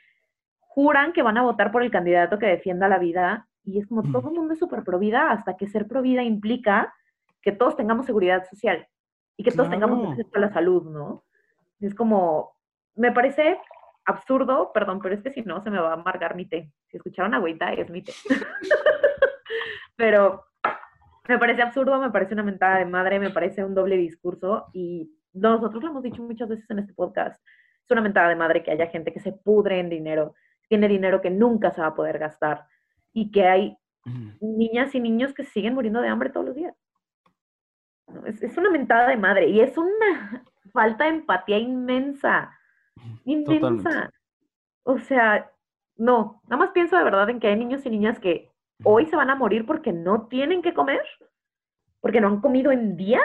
juran 0.61 1.13
que 1.13 1.23
van 1.23 1.39
a 1.39 1.43
votar 1.43 1.73
por 1.73 1.83
el 1.83 1.91
candidato 1.91 2.39
que 2.39 2.47
defienda 2.47 2.87
la 2.87 2.99
vida. 2.99 3.49
Y 3.67 3.81
es 3.81 3.87
como 3.89 4.05
todo 4.05 4.29
el 4.29 4.37
mundo 4.37 4.55
es 4.55 4.61
súper 4.61 4.85
pro 4.85 4.99
vida 5.01 5.33
hasta 5.33 5.57
que 5.57 5.67
ser 5.67 5.89
pro 5.89 6.01
vida 6.01 6.23
implica 6.23 6.95
que 7.43 7.51
todos 7.51 7.77
tengamos 7.77 8.07
seguridad 8.07 8.47
social 8.49 8.87
y 9.37 9.43
que 9.43 9.51
todos 9.51 9.69
tengamos 9.69 10.09
acceso 10.09 10.31
a 10.35 10.39
la 10.39 10.53
salud, 10.53 10.85
¿no? 10.85 11.25
Es 11.81 11.95
como, 11.95 12.57
me 12.95 13.11
parece 13.11 13.59
absurdo, 14.05 14.71
perdón, 14.73 15.01
pero 15.03 15.17
es 15.17 15.23
que 15.23 15.33
si 15.33 15.43
no 15.43 15.61
se 15.63 15.71
me 15.71 15.81
va 15.81 15.91
a 15.91 15.95
amargar 15.95 16.37
mi 16.37 16.47
té. 16.47 16.71
Si 16.87 16.97
escucharon 16.97 17.35
agüita, 17.35 17.73
es 17.73 17.91
mi 17.91 18.03
té. 18.03 18.13
pero 19.97 20.45
me 21.29 21.39
parece 21.39 21.63
absurdo, 21.63 22.01
me 22.01 22.13
parece 22.13 22.35
una 22.35 22.45
mentada 22.45 22.79
de 22.79 22.87
madre, 22.87 23.19
me 23.19 23.31
parece 23.31 23.65
un 23.65 23.75
doble 23.75 23.97
discurso 23.97 24.69
y 24.73 25.11
nosotros 25.33 25.83
lo 25.83 25.91
hemos 25.91 26.05
dicho 26.05 26.23
muchas 26.23 26.49
veces 26.49 26.71
en 26.71 26.79
este 26.79 26.95
podcast. 26.95 27.45
Es 27.85 27.91
una 27.91 28.01
mentada 28.01 28.29
de 28.29 28.37
madre 28.37 28.63
que 28.63 28.71
haya 28.71 28.87
gente 28.87 29.13
que 29.13 29.21
se 29.21 29.33
pudre 29.33 29.81
en 29.81 29.91
dinero, 29.91 30.35
tiene 30.69 30.87
dinero 30.87 31.21
que 31.21 31.31
nunca 31.31 31.73
se 31.73 31.81
va 31.81 31.89
a 31.89 31.95
poder 31.95 32.19
gastar 32.19 32.65
y 33.17 33.31
que 33.31 33.47
hay 33.47 33.79
niñas 34.41 34.95
y 34.95 35.01
niños 35.01 35.33
que 35.33 35.43
siguen 35.43 35.73
muriendo 35.73 36.03
de 36.03 36.09
hambre 36.09 36.29
todos 36.29 36.47
los 36.47 36.55
días. 36.55 36.75
Es, 38.27 38.57
una 38.59 38.71
mentada 38.71 39.09
de 39.09 39.17
madre 39.17 39.49
y 39.49 39.61
es 39.61 39.77
una 39.79 40.45
falta 40.71 41.05
de 41.05 41.11
empatía 41.11 41.59
inmensa, 41.59 42.55
inmensa. 43.25 44.11
O 44.83 44.99
sea, 44.99 45.51
no, 45.97 46.43
nada 46.45 46.59
más 46.59 46.71
pienso 46.73 46.95
de 46.95 47.05
verdad 47.05 47.31
en 47.31 47.41
que 47.41 47.49
hay 47.49 47.57
niños 47.57 47.87
y 47.87 47.91
niñas 47.91 48.21
que 48.21 48.53
hoy 48.85 49.07
se 49.07 49.17
van 49.17 49.31
a 49.31 49.35
morir 49.35 49.65
porque 49.65 49.95
no 49.95 50.27
tienen 50.27 50.61
que 50.61 50.75
comer, 50.75 51.03
porque 52.01 52.21
no 52.21 52.29
han 52.29 52.43
comido 52.43 52.71
en 52.71 52.99
días, 52.99 53.23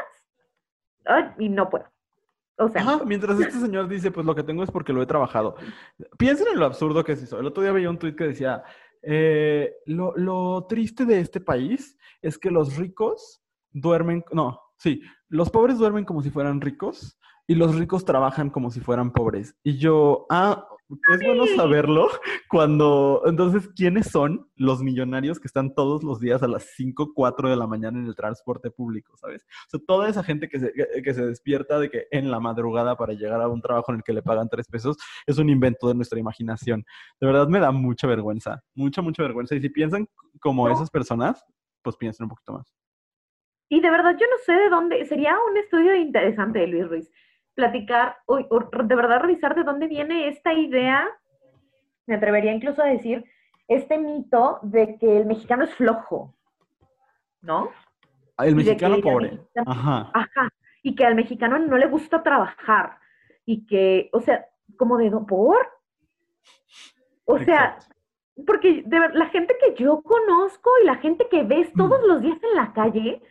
y 1.37 1.49
no 1.49 1.69
puedo. 1.69 1.85
O 2.57 2.69
sea, 2.69 2.85
mientras 3.05 3.37
este 3.41 3.59
señor 3.59 3.89
dice, 3.89 4.09
pues 4.09 4.25
lo 4.25 4.35
que 4.35 4.43
tengo 4.43 4.63
es 4.63 4.71
porque 4.71 4.93
lo 4.93 5.01
he 5.01 5.05
trabajado. 5.05 5.57
Piensen 6.17 6.47
en 6.47 6.59
lo 6.59 6.65
absurdo 6.65 7.03
que 7.03 7.11
es 7.11 7.23
eso. 7.23 7.39
El 7.39 7.47
otro 7.47 7.61
día 7.61 7.73
veía 7.73 7.89
un 7.89 7.99
tuit 7.99 8.15
que 8.15 8.23
decía, 8.23 8.63
eh, 9.01 9.73
lo, 9.85 10.15
lo, 10.15 10.65
triste 10.67 11.05
de 11.05 11.19
este 11.19 11.39
país 11.39 11.97
es 12.21 12.37
que 12.37 12.51
los 12.51 12.77
ricos 12.77 13.41
duermen, 13.71 14.23
no, 14.31 14.59
Sí, 14.81 15.03
los 15.29 15.51
pobres 15.51 15.77
duermen 15.77 16.05
como 16.05 16.23
si 16.23 16.31
fueran 16.31 16.59
ricos 16.59 17.19
y 17.45 17.53
los 17.53 17.75
ricos 17.75 18.03
trabajan 18.03 18.49
como 18.49 18.71
si 18.71 18.79
fueran 18.79 19.13
pobres. 19.13 19.55
Y 19.63 19.77
yo, 19.77 20.25
ah, 20.31 20.67
es 21.13 21.19
bueno 21.25 21.45
saberlo 21.55 22.09
cuando, 22.47 23.23
entonces, 23.25 23.69
¿quiénes 23.75 24.07
son 24.07 24.49
los 24.55 24.81
millonarios 24.81 25.39
que 25.39 25.47
están 25.47 25.73
todos 25.73 26.03
los 26.03 26.19
días 26.19 26.43
a 26.43 26.47
las 26.47 26.63
5, 26.75 27.13
4 27.13 27.49
de 27.49 27.55
la 27.55 27.67
mañana 27.67 27.99
en 27.99 28.05
el 28.05 28.15
transporte 28.15 28.71
público, 28.71 29.15
¿sabes? 29.17 29.45
O 29.67 29.69
sea, 29.69 29.79
toda 29.85 30.09
esa 30.09 30.23
gente 30.23 30.49
que 30.49 30.59
se, 30.59 30.73
que 30.73 31.13
se 31.13 31.25
despierta 31.25 31.79
de 31.79 31.89
que 31.89 32.07
en 32.11 32.31
la 32.31 32.39
madrugada 32.39 32.95
para 32.95 33.13
llegar 33.13 33.41
a 33.41 33.47
un 33.47 33.61
trabajo 33.61 33.91
en 33.91 33.97
el 33.97 34.03
que 34.03 34.13
le 34.13 34.21
pagan 34.21 34.49
3 34.49 34.67
pesos 34.67 34.97
es 35.25 35.37
un 35.37 35.49
invento 35.49 35.87
de 35.87 35.95
nuestra 35.95 36.19
imaginación. 36.19 36.85
De 37.19 37.27
verdad 37.27 37.47
me 37.47 37.59
da 37.59 37.71
mucha 37.71 38.07
vergüenza, 38.07 38.61
mucha, 38.75 39.01
mucha 39.01 39.23
vergüenza. 39.23 39.55
Y 39.55 39.61
si 39.61 39.69
piensan 39.69 40.07
como 40.39 40.69
esas 40.69 40.89
personas, 40.89 41.43
pues 41.81 41.95
piensen 41.97 42.25
un 42.25 42.29
poquito 42.29 42.53
más. 42.53 42.73
y 43.69 43.79
de 43.79 43.89
verdad 43.89 44.15
yo 44.19 44.27
no 44.29 44.37
sé 44.45 44.53
de 44.53 44.69
dónde, 44.69 45.05
sería 45.05 45.35
un 45.49 45.57
estudio 45.57 45.95
interesante 45.95 46.67
Luis 46.67 46.87
Ruiz, 46.89 47.11
platicar, 47.53 48.17
o, 48.25 48.37
de 48.37 48.95
verdad 48.95 49.21
revisar 49.21 49.55
de 49.55 49.63
dónde 49.63 49.87
viene 49.87 50.27
esta 50.27 50.53
idea, 50.53 51.07
me 52.07 52.15
atrevería 52.15 52.53
incluso 52.53 52.81
a 52.81 52.87
decir, 52.87 53.25
este 53.67 53.97
mito 53.97 54.59
de 54.63 54.97
que 54.97 55.17
el 55.17 55.25
mexicano 55.25 55.63
es 55.63 55.73
flojo, 55.75 56.35
¿no? 57.41 57.69
Ah, 58.37 58.47
el 58.47 58.55
mexicano 58.55 58.99
pobre. 59.01 59.39
ajá. 59.65 60.11
Ajá. 60.13 60.49
Y 60.83 60.95
que 60.95 61.05
al 61.05 61.15
mexicano 61.15 61.59
no 61.59 61.77
le 61.77 61.87
gusta 61.87 62.23
trabajar. 62.23 62.97
Y 63.45 63.65
que, 63.67 64.09
o 64.13 64.19
sea, 64.19 64.47
como 64.77 64.97
de, 64.97 65.11
¿por? 65.11 65.67
O 67.25 67.37
sea, 67.39 67.77
porque 68.45 68.83
de 68.85 68.99
la 69.13 69.27
gente 69.27 69.55
que 69.59 69.81
yo 69.81 70.01
conozco 70.01 70.69
y 70.81 70.85
la 70.85 70.95
gente 70.95 71.27
que 71.29 71.43
ves 71.43 71.71
todos 71.73 72.01
los 72.07 72.21
días 72.21 72.39
en 72.43 72.55
la 72.55 72.73
calle, 72.73 73.21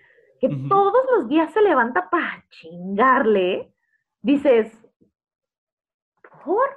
que 0.41 0.49
todos 0.69 1.05
los 1.17 1.29
días 1.29 1.53
se 1.53 1.61
levanta 1.61 2.09
para 2.09 2.45
chingarle, 2.51 3.73
dices, 4.23 4.73
¿por? 6.45 6.69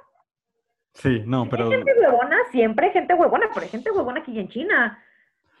Sí, 0.94 1.22
no, 1.26 1.48
pero... 1.48 1.64
Hay 1.64 1.72
gente 1.72 1.92
huevona, 1.98 2.36
siempre 2.50 2.86
hay 2.86 2.92
gente 2.92 3.14
huevona, 3.14 3.48
pero 3.52 3.62
hay 3.62 3.68
gente 3.68 3.90
huevona 3.90 4.20
aquí 4.20 4.38
en 4.38 4.48
China. 4.48 4.98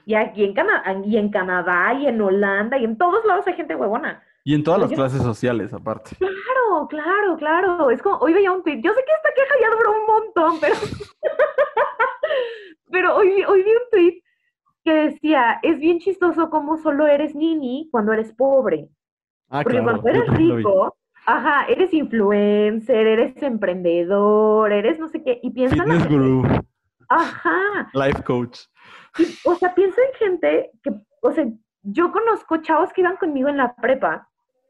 Y 0.06 0.14
aquí 0.14 0.44
en, 0.44 1.04
y 1.04 1.16
en 1.16 1.30
Canadá, 1.30 1.94
y 1.94 2.06
en 2.06 2.20
Holanda, 2.20 2.78
y 2.78 2.84
en 2.84 2.98
todos 2.98 3.24
lados 3.24 3.46
hay 3.46 3.54
gente 3.54 3.74
huevona. 3.74 4.22
Y 4.46 4.54
en 4.54 4.62
todas 4.62 4.78
las 4.78 4.92
clases 4.92 5.22
sociales, 5.22 5.72
aparte. 5.72 6.14
Claro, 6.16 6.86
claro, 6.88 7.36
claro. 7.38 7.90
Es 7.90 8.02
como, 8.02 8.18
hoy 8.18 8.34
veía 8.34 8.52
un 8.52 8.62
tweet. 8.62 8.82
Yo 8.82 8.92
sé 8.92 9.02
que 9.02 9.12
esta 9.12 9.32
queja 9.34 9.54
ya 9.58 9.70
duró 9.74 9.92
un 9.92 10.06
montón, 10.06 10.60
pero. 10.60 10.74
pero 12.90 13.16
hoy, 13.16 13.42
hoy 13.44 13.62
vi 13.62 13.70
un 13.70 13.90
tweet 13.90 14.22
que 14.84 14.92
decía: 14.92 15.60
es 15.62 15.78
bien 15.78 15.98
chistoso 15.98 16.50
cómo 16.50 16.76
solo 16.76 17.06
eres 17.06 17.34
nini 17.34 17.88
cuando 17.90 18.12
eres 18.12 18.34
pobre. 18.34 18.90
Ah, 19.48 19.62
Porque 19.62 19.82
cuando 19.82 20.06
eres 20.06 20.28
rico, 20.36 20.94
ajá, 21.26 21.66
eres 21.68 21.92
influencer, 21.92 23.06
eres 23.06 23.42
emprendedor, 23.42 24.72
eres 24.72 24.98
no 24.98 25.08
sé 25.08 25.22
qué. 25.22 25.40
Y 25.42 25.50
piensa 25.50 25.76
Fitness 25.76 26.08
guru. 26.08 26.42
Ajá. 27.08 27.90
Life 27.92 28.22
coach. 28.24 28.60
o 29.44 29.54
sea, 29.54 29.74
piensa 29.74 30.00
en 30.02 30.14
gente 30.18 30.70
que, 30.82 30.90
o 31.22 31.32
sea, 31.32 31.46
yo 31.82 32.12
conozco 32.12 32.58
chavos 32.58 32.92
que 32.92 33.02
iban 33.02 33.16
conmigo 33.16 33.48
en 33.48 33.56
la 33.56 33.74
prepa 33.76 34.28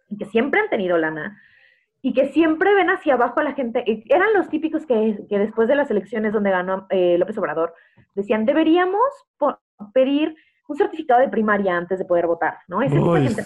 y 0.09 0.17
que 0.17 0.27
siempre 0.27 0.61
han 0.61 0.69
tenido 0.69 0.99
lana 0.99 1.41
y 2.03 2.13
que 2.13 2.29
siempre 2.29 2.75
ven 2.75 2.91
hacia 2.91 3.15
abajo 3.15 3.41
a 3.41 3.45
la 3.45 3.55
gente. 3.55 3.83
Eran 4.09 4.35
los 4.35 4.49
típicos 4.49 4.85
que, 4.85 5.17
después 5.31 5.69
de 5.69 5.77
las 5.77 5.91
elecciones 5.91 6.33
donde 6.33 6.51
ganó 6.51 6.87
eh, 6.91 7.17
López 7.19 7.39
Obrador, 7.39 7.75
decían, 8.15 8.45
deberíamos 8.45 9.01
pedir 9.95 10.37
un 10.69 10.77
certificado 10.77 11.21
de 11.21 11.29
primaria 11.29 11.77
antes 11.77 11.99
de 11.99 12.05
poder 12.05 12.27
votar, 12.27 12.59
¿no? 12.69 12.83
Ese 12.83 12.97
gente 12.97 13.45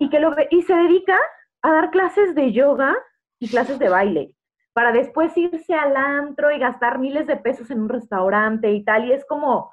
y 0.00 0.08
que 0.08 0.18
lo 0.18 0.34
y 0.50 0.62
se 0.62 0.74
dedica 0.74 1.16
a 1.62 1.72
dar 1.72 1.90
clases 1.90 2.34
de 2.34 2.52
yoga 2.52 2.96
y 3.38 3.48
clases 3.48 3.78
de 3.78 3.88
baile 3.88 4.36
para 4.72 4.92
después 4.92 5.36
irse 5.36 5.74
al 5.74 5.96
antro 5.96 6.50
y 6.50 6.58
gastar 6.58 6.98
miles 6.98 7.26
de 7.26 7.36
pesos 7.36 7.70
en 7.70 7.80
un 7.80 7.88
restaurante 7.88 8.70
y 8.70 8.84
tal 8.84 9.06
y 9.06 9.12
es 9.12 9.24
como 9.26 9.72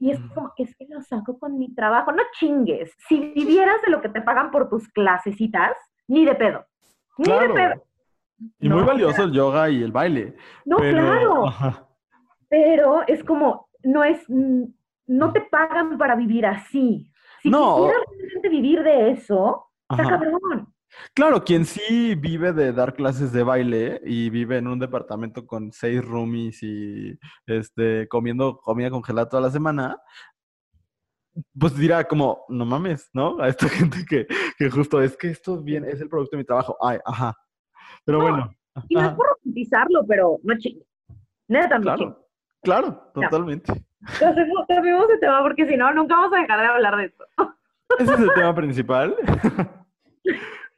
y 0.00 0.12
es 0.12 0.20
como, 0.34 0.50
es 0.56 0.74
que 0.76 0.86
lo 0.88 1.02
saco 1.02 1.38
con 1.38 1.58
mi 1.58 1.74
trabajo. 1.74 2.10
No 2.10 2.22
chingues. 2.38 2.90
Si 3.06 3.32
vivieras 3.32 3.82
de 3.82 3.90
lo 3.90 4.00
que 4.00 4.08
te 4.08 4.22
pagan 4.22 4.50
por 4.50 4.70
tus 4.70 4.88
clasecitas, 4.88 5.76
ni 6.08 6.24
de 6.24 6.34
pedo. 6.34 6.64
Ni 7.18 7.30
de 7.30 7.48
pedo. 7.50 7.84
Y 8.58 8.70
muy 8.70 8.82
valioso 8.82 9.24
el 9.24 9.32
yoga 9.32 9.68
y 9.68 9.82
el 9.82 9.92
baile. 9.92 10.36
No, 10.64 10.78
claro. 10.78 11.44
Pero 12.48 13.06
es 13.06 13.22
como, 13.22 13.68
no 13.82 14.02
es, 14.02 14.24
no 14.26 15.32
te 15.34 15.42
pagan 15.42 15.98
para 15.98 16.14
vivir 16.14 16.46
así. 16.46 17.12
Si 17.42 17.50
no. 17.50 17.76
quisieras 17.76 18.50
vivir 18.50 18.82
de 18.82 19.10
eso, 19.10 19.66
está 19.90 20.08
cabrón. 20.08 20.72
Claro, 21.14 21.44
quien 21.44 21.64
sí 21.64 22.14
vive 22.14 22.52
de 22.52 22.72
dar 22.72 22.94
clases 22.94 23.32
de 23.32 23.42
baile 23.42 24.00
y 24.04 24.30
vive 24.30 24.58
en 24.58 24.66
un 24.66 24.78
departamento 24.78 25.46
con 25.46 25.72
seis 25.72 26.04
roomies 26.04 26.62
y 26.62 27.18
este, 27.46 28.08
comiendo 28.08 28.58
comida 28.58 28.90
congelada 28.90 29.28
toda 29.28 29.42
la 29.42 29.50
semana, 29.50 29.98
pues 31.58 31.76
dirá 31.76 32.04
como, 32.04 32.44
no 32.48 32.64
mames, 32.64 33.08
¿no? 33.12 33.40
A 33.40 33.48
esta 33.48 33.68
gente 33.68 34.04
que, 34.08 34.26
que 34.58 34.70
justo 34.70 35.00
es 35.00 35.16
que 35.16 35.28
esto 35.28 35.62
bien, 35.62 35.84
es 35.84 36.00
el 36.00 36.08
producto 36.08 36.36
de 36.36 36.42
mi 36.42 36.44
trabajo. 36.44 36.76
Ay, 36.80 36.98
ajá. 37.04 37.34
Pero 38.04 38.20
bueno. 38.20 38.50
Y 38.88 38.94
no 38.94 39.02
es 39.02 39.14
por 39.14 39.26
romantizarlo, 39.26 40.06
pero 40.06 40.38
no 40.42 40.56
chingue. 40.58 40.86
Nada 41.48 41.68
también. 41.68 41.96
Claro, 41.96 42.28
claro, 42.62 43.12
totalmente. 43.14 43.72
Cambiemos 44.18 45.08
de 45.08 45.18
tema 45.18 45.42
porque 45.42 45.66
si 45.66 45.76
no, 45.76 45.92
nunca 45.92 46.14
vamos 46.14 46.32
a 46.32 46.40
dejar 46.40 46.60
de 46.60 46.66
hablar 46.66 46.96
de 46.96 47.04
esto. 47.06 47.24
Ese 47.98 48.14
es 48.14 48.20
el 48.20 48.30
tema 48.34 48.54
principal. 48.54 49.16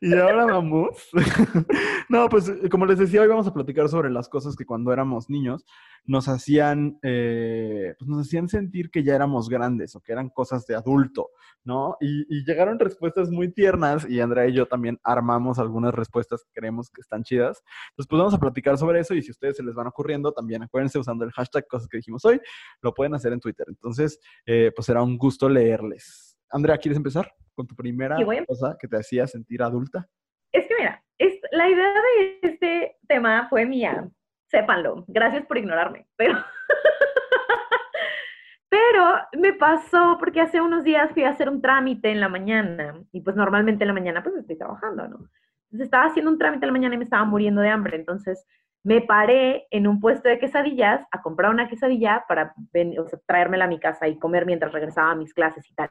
Y 0.05 0.13
ahora 0.15 0.47
vamos. 0.47 1.11
no, 2.09 2.29
pues 2.29 2.49
eh, 2.49 2.69
como 2.69 2.87
les 2.87 2.99
decía, 2.99 3.23
hoy 3.23 3.29
vamos 3.29 3.47
a 3.47 3.55
platicar 3.55 3.89
sobre 3.89 4.11
las 4.11 4.29
cosas 4.29 4.57
que 4.57 4.67
cuando 4.67 4.93
éramos 4.93 5.31
niños 5.31 5.65
nos 6.05 6.27
hacían, 6.27 6.99
eh, 7.05 7.95
pues 7.97 8.09
nos 8.09 8.27
hacían 8.27 8.49
sentir 8.49 8.91
que 8.91 9.05
ya 9.05 9.15
éramos 9.15 9.49
grandes 9.49 9.95
o 9.95 10.01
que 10.01 10.11
eran 10.11 10.29
cosas 10.29 10.67
de 10.67 10.75
adulto, 10.75 11.31
¿no? 11.63 11.97
Y, 12.01 12.45
llegaron 12.45 12.81
respuestas 12.81 13.31
muy 13.31 13.53
tiernas 13.53 14.05
y 14.11 14.19
Andrea 14.19 14.49
y 14.49 14.55
yo 14.55 14.67
también 14.67 14.99
armamos 15.05 15.61
algunas 15.61 15.95
respuestas 15.95 16.43
que 16.43 16.51
creemos 16.53 16.91
que 16.91 17.01
están 17.01 17.23
chidas. 17.23 17.63
Entonces, 17.91 18.09
pues 18.09 18.19
vamos 18.19 18.35
a 18.35 18.41
platicar 18.41 18.77
sobre 18.79 18.99
eso 18.99 19.15
y 19.15 19.23
si 19.23 19.31
ustedes 19.31 19.57
se 19.57 19.63
les 19.63 19.77
van 19.77 19.87
ocurriendo, 19.87 20.33
también 20.33 20.65
acuérdense 20.65 20.99
usando 20.99 21.25
el 21.25 21.31
hashtag 21.31 21.69
cosas 21.69 21.87
que 21.87 21.99
dijimos 21.99 22.25
hoy, 22.25 22.41
lo 22.81 22.93
pueden 22.93 23.15
hacer 23.15 23.33
en 23.33 23.39
Twitter. 23.39 23.67
Entonces, 23.69 24.19
eh, 24.47 24.73
pues 24.75 24.85
será 24.85 25.01
un 25.01 25.17
gusto 25.17 25.49
leerles. 25.49 26.32
Andrea, 26.53 26.79
¿quieres 26.79 26.99
empezar? 26.99 27.33
con 27.55 27.67
tu 27.67 27.75
primera 27.75 28.17
cosa 28.47 28.77
que 28.79 28.89
te 28.89 28.97
hacía 28.97 29.27
sentir 29.27 29.63
adulta? 29.63 30.07
Es 30.53 30.67
que 30.67 30.75
mira, 30.79 31.03
es, 31.19 31.39
la 31.51 31.69
idea 31.69 31.93
de 31.93 32.39
este 32.43 32.97
tema 33.09 33.49
fue 33.49 33.65
mía, 33.65 34.09
sépanlo, 34.49 35.05
gracias 35.09 35.47
por 35.47 35.59
ignorarme, 35.59 36.07
pero... 36.17 36.35
pero 38.69 39.15
me 39.39 39.53
pasó 39.53 40.17
porque 40.19 40.41
hace 40.41 40.61
unos 40.61 40.85
días 40.85 41.11
fui 41.13 41.25
a 41.25 41.31
hacer 41.31 41.49
un 41.49 41.61
trámite 41.61 42.11
en 42.11 42.21
la 42.21 42.29
mañana 42.29 43.03
y 43.13 43.21
pues 43.21 43.37
normalmente 43.37 43.85
en 43.85 43.89
la 43.89 43.95
mañana 43.95 44.23
pues 44.23 44.37
estoy 44.37 44.57
trabajando, 44.57 45.09
¿no? 45.09 45.17
Entonces 45.65 45.87
estaba 45.87 46.07
haciendo 46.07 46.31
un 46.31 46.39
trámite 46.39 46.65
en 46.65 46.69
la 46.69 46.79
mañana 46.79 46.95
y 46.95 46.99
me 46.99 47.05
estaba 47.05 47.25
muriendo 47.25 47.61
de 47.61 47.69
hambre, 47.69 47.97
entonces 47.97 48.47
me 48.85 49.01
paré 49.01 49.67
en 49.71 49.87
un 49.87 50.01
puesto 50.01 50.29
de 50.29 50.39
quesadillas 50.39 51.07
a 51.11 51.23
comprar 51.23 51.51
una 51.51 51.69
quesadilla 51.69 52.25
para 52.27 52.55
o 52.99 53.07
sea, 53.07 53.19
traérmela 53.27 53.67
a 53.67 53.69
mi 53.69 53.79
casa 53.79 54.09
y 54.09 54.19
comer 54.19 54.45
mientras 54.45 54.73
regresaba 54.73 55.13
a 55.13 55.17
mis 55.17 55.33
clases 55.33 55.71
y 55.71 55.75
tal. 55.75 55.91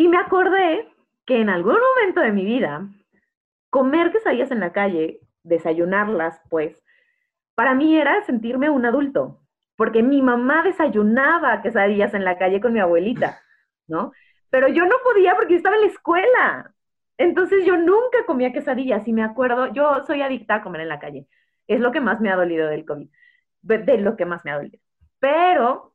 Y 0.00 0.08
me 0.08 0.16
acordé 0.16 0.88
que 1.26 1.42
en 1.42 1.50
algún 1.50 1.76
momento 1.78 2.22
de 2.22 2.32
mi 2.32 2.42
vida, 2.42 2.88
comer 3.68 4.10
quesadillas 4.10 4.50
en 4.50 4.60
la 4.60 4.72
calle, 4.72 5.20
desayunarlas, 5.42 6.40
pues, 6.48 6.82
para 7.54 7.74
mí 7.74 7.98
era 7.98 8.24
sentirme 8.24 8.70
un 8.70 8.86
adulto, 8.86 9.42
porque 9.76 10.02
mi 10.02 10.22
mamá 10.22 10.62
desayunaba 10.62 11.60
quesadillas 11.60 12.14
en 12.14 12.24
la 12.24 12.38
calle 12.38 12.62
con 12.62 12.72
mi 12.72 12.80
abuelita, 12.80 13.42
¿no? 13.88 14.12
Pero 14.48 14.68
yo 14.68 14.86
no 14.86 14.96
podía 15.04 15.36
porque 15.36 15.56
estaba 15.56 15.76
en 15.76 15.82
la 15.82 15.88
escuela. 15.88 16.74
Entonces 17.18 17.66
yo 17.66 17.76
nunca 17.76 18.24
comía 18.26 18.54
quesadillas 18.54 19.06
y 19.06 19.12
me 19.12 19.22
acuerdo, 19.22 19.70
yo 19.74 20.02
soy 20.06 20.22
adicta 20.22 20.54
a 20.54 20.62
comer 20.62 20.80
en 20.80 20.88
la 20.88 20.98
calle. 20.98 21.26
Es 21.66 21.78
lo 21.78 21.92
que 21.92 22.00
más 22.00 22.22
me 22.22 22.30
ha 22.30 22.36
dolido 22.36 22.68
del 22.68 22.86
COVID, 22.86 23.10
de 23.60 23.98
lo 23.98 24.16
que 24.16 24.24
más 24.24 24.46
me 24.46 24.50
ha 24.50 24.56
dolido. 24.56 24.78
Pero 25.18 25.92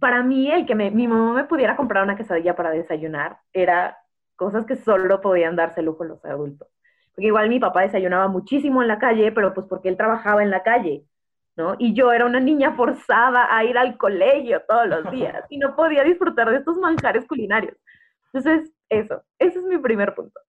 para 0.00 0.22
mí 0.22 0.50
el 0.50 0.66
que 0.66 0.74
mi 0.74 1.06
mamá 1.06 1.34
me 1.34 1.44
pudiera 1.44 1.76
comprar 1.76 2.02
una 2.02 2.16
quesadilla 2.16 2.56
para 2.56 2.70
desayunar 2.70 3.38
era 3.52 3.96
cosas 4.36 4.64
que 4.64 4.76
solo 4.76 5.20
podían 5.20 5.54
darse 5.54 5.82
lujo 5.82 6.02
los 6.02 6.24
adultos. 6.24 6.66
Porque 7.14 7.26
igual 7.26 7.50
mi 7.50 7.60
papá 7.60 7.82
desayunaba 7.82 8.28
muchísimo 8.28 8.80
en 8.80 8.88
la 8.88 8.98
calle, 8.98 9.32
pero 9.32 9.52
pues 9.52 9.66
porque 9.66 9.90
él 9.90 9.98
trabajaba 9.98 10.42
en 10.42 10.50
la 10.50 10.62
calle, 10.62 11.04
¿no? 11.56 11.76
Y 11.78 11.92
yo 11.92 12.10
era 12.12 12.24
una 12.24 12.40
niña 12.40 12.72
forzada 12.72 13.54
a 13.54 13.64
ir 13.64 13.76
al 13.76 13.98
colegio 13.98 14.62
todos 14.66 14.86
los 14.86 15.10
días 15.10 15.44
y 15.50 15.58
no 15.58 15.76
podía 15.76 16.02
disfrutar 16.04 16.50
de 16.50 16.56
estos 16.56 16.78
manjares 16.78 17.26
culinarios. 17.26 17.76
Entonces, 18.32 18.72
eso, 18.88 19.22
ese 19.38 19.58
es 19.58 19.64
mi 19.64 19.76
primer 19.76 20.14
punto. 20.14 20.40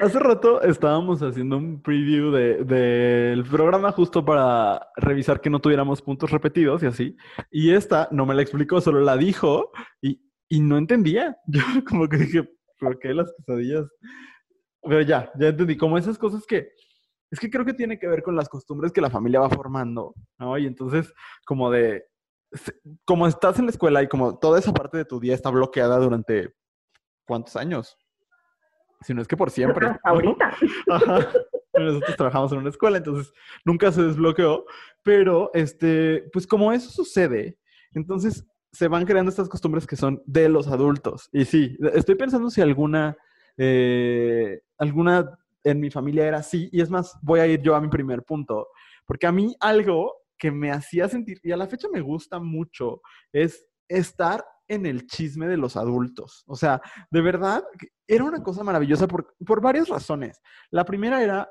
Hace 0.00 0.20
rato 0.20 0.62
estábamos 0.62 1.22
haciendo 1.22 1.56
un 1.56 1.82
preview 1.82 2.30
del 2.30 3.42
programa 3.44 3.90
justo 3.90 4.24
para 4.24 4.88
revisar 4.96 5.40
que 5.40 5.50
no 5.50 5.60
tuviéramos 5.60 6.00
puntos 6.00 6.30
repetidos 6.30 6.84
y 6.84 6.86
así. 6.86 7.16
Y 7.50 7.72
esta 7.72 8.08
no 8.12 8.24
me 8.24 8.34
la 8.34 8.42
explicó, 8.42 8.80
solo 8.80 9.00
la 9.00 9.16
dijo 9.16 9.72
y, 10.00 10.20
no 10.60 10.78
entendía. 10.78 11.36
Yo 11.46 11.62
como 11.88 12.08
que 12.08 12.18
dije, 12.18 12.48
¿por 12.78 12.98
qué 13.00 13.12
las 13.12 13.32
quesadillas? 13.36 13.90
Pero 14.82 15.00
ya, 15.00 15.32
ya 15.36 15.48
entendí. 15.48 15.76
Como 15.76 15.98
esas 15.98 16.16
cosas 16.16 16.46
que... 16.46 16.68
Es 17.30 17.40
que 17.40 17.50
creo 17.50 17.64
que 17.64 17.74
tiene 17.74 17.98
que 17.98 18.06
ver 18.06 18.22
con 18.22 18.36
las 18.36 18.48
costumbres 18.48 18.92
que 18.92 19.00
la 19.00 19.10
familia 19.10 19.40
va 19.40 19.50
formando, 19.50 20.14
¿no? 20.38 20.58
Y 20.58 20.66
entonces, 20.66 21.12
como 21.44 21.70
de... 21.70 22.04
Como 23.04 23.26
estás 23.26 23.58
en 23.58 23.64
la 23.64 23.72
escuela 23.72 24.02
y 24.02 24.08
como 24.08 24.38
toda 24.38 24.60
esa 24.60 24.72
parte 24.72 24.98
de 24.98 25.06
tu 25.06 25.18
día 25.18 25.34
está 25.34 25.50
bloqueada 25.50 25.98
durante... 25.98 26.54
¿Cuántos 27.24 27.56
años? 27.56 27.96
Si 29.04 29.14
no 29.14 29.22
es 29.22 29.28
que 29.28 29.36
por 29.36 29.50
siempre. 29.50 29.88
ahorita. 30.04 30.56
Nosotros 31.74 32.16
trabajamos 32.16 32.52
en 32.52 32.58
una 32.58 32.70
escuela, 32.70 32.98
entonces 32.98 33.32
nunca 33.64 33.90
se 33.92 34.02
desbloqueó. 34.02 34.64
Pero, 35.02 35.50
este, 35.54 36.28
pues 36.32 36.46
como 36.46 36.72
eso 36.72 36.90
sucede, 36.90 37.58
entonces 37.92 38.46
se 38.72 38.88
van 38.88 39.04
creando 39.04 39.30
estas 39.30 39.48
costumbres 39.48 39.86
que 39.86 39.96
son 39.96 40.22
de 40.26 40.48
los 40.48 40.68
adultos. 40.68 41.28
Y 41.32 41.44
sí, 41.44 41.76
estoy 41.94 42.14
pensando 42.14 42.50
si 42.50 42.60
alguna, 42.60 43.16
eh, 43.56 44.60
alguna 44.78 45.38
en 45.64 45.80
mi 45.80 45.90
familia 45.90 46.26
era 46.26 46.38
así. 46.38 46.68
Y 46.72 46.80
es 46.80 46.90
más, 46.90 47.16
voy 47.22 47.40
a 47.40 47.46
ir 47.46 47.60
yo 47.62 47.74
a 47.74 47.80
mi 47.80 47.88
primer 47.88 48.22
punto. 48.22 48.68
Porque 49.06 49.26
a 49.26 49.32
mí 49.32 49.54
algo 49.60 50.14
que 50.38 50.50
me 50.50 50.70
hacía 50.70 51.08
sentir, 51.08 51.38
y 51.42 51.52
a 51.52 51.56
la 51.56 51.68
fecha 51.68 51.88
me 51.92 52.00
gusta 52.00 52.40
mucho, 52.40 53.00
es 53.32 53.66
estar 53.88 54.44
en 54.72 54.86
el 54.86 55.06
chisme 55.06 55.46
de 55.46 55.56
los 55.56 55.76
adultos. 55.76 56.44
O 56.46 56.56
sea, 56.56 56.80
de 57.10 57.20
verdad, 57.20 57.62
era 58.06 58.24
una 58.24 58.42
cosa 58.42 58.64
maravillosa 58.64 59.06
por, 59.06 59.34
por 59.46 59.60
varias 59.60 59.88
razones. 59.88 60.40
La 60.70 60.84
primera 60.84 61.22
era, 61.22 61.50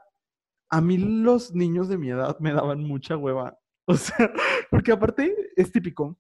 a 0.70 0.82
mí 0.82 0.98
los 0.98 1.54
niños 1.54 1.88
de 1.88 1.98
mi 1.98 2.10
edad 2.10 2.38
me 2.40 2.54
daban 2.54 2.84
mucha 2.84 3.18
hueva. 3.18 3.58
O 3.88 3.96
sea, 3.96 4.32
porque 4.70 4.92
aparte 4.92 5.36
es 5.56 5.72
típico 5.72 6.18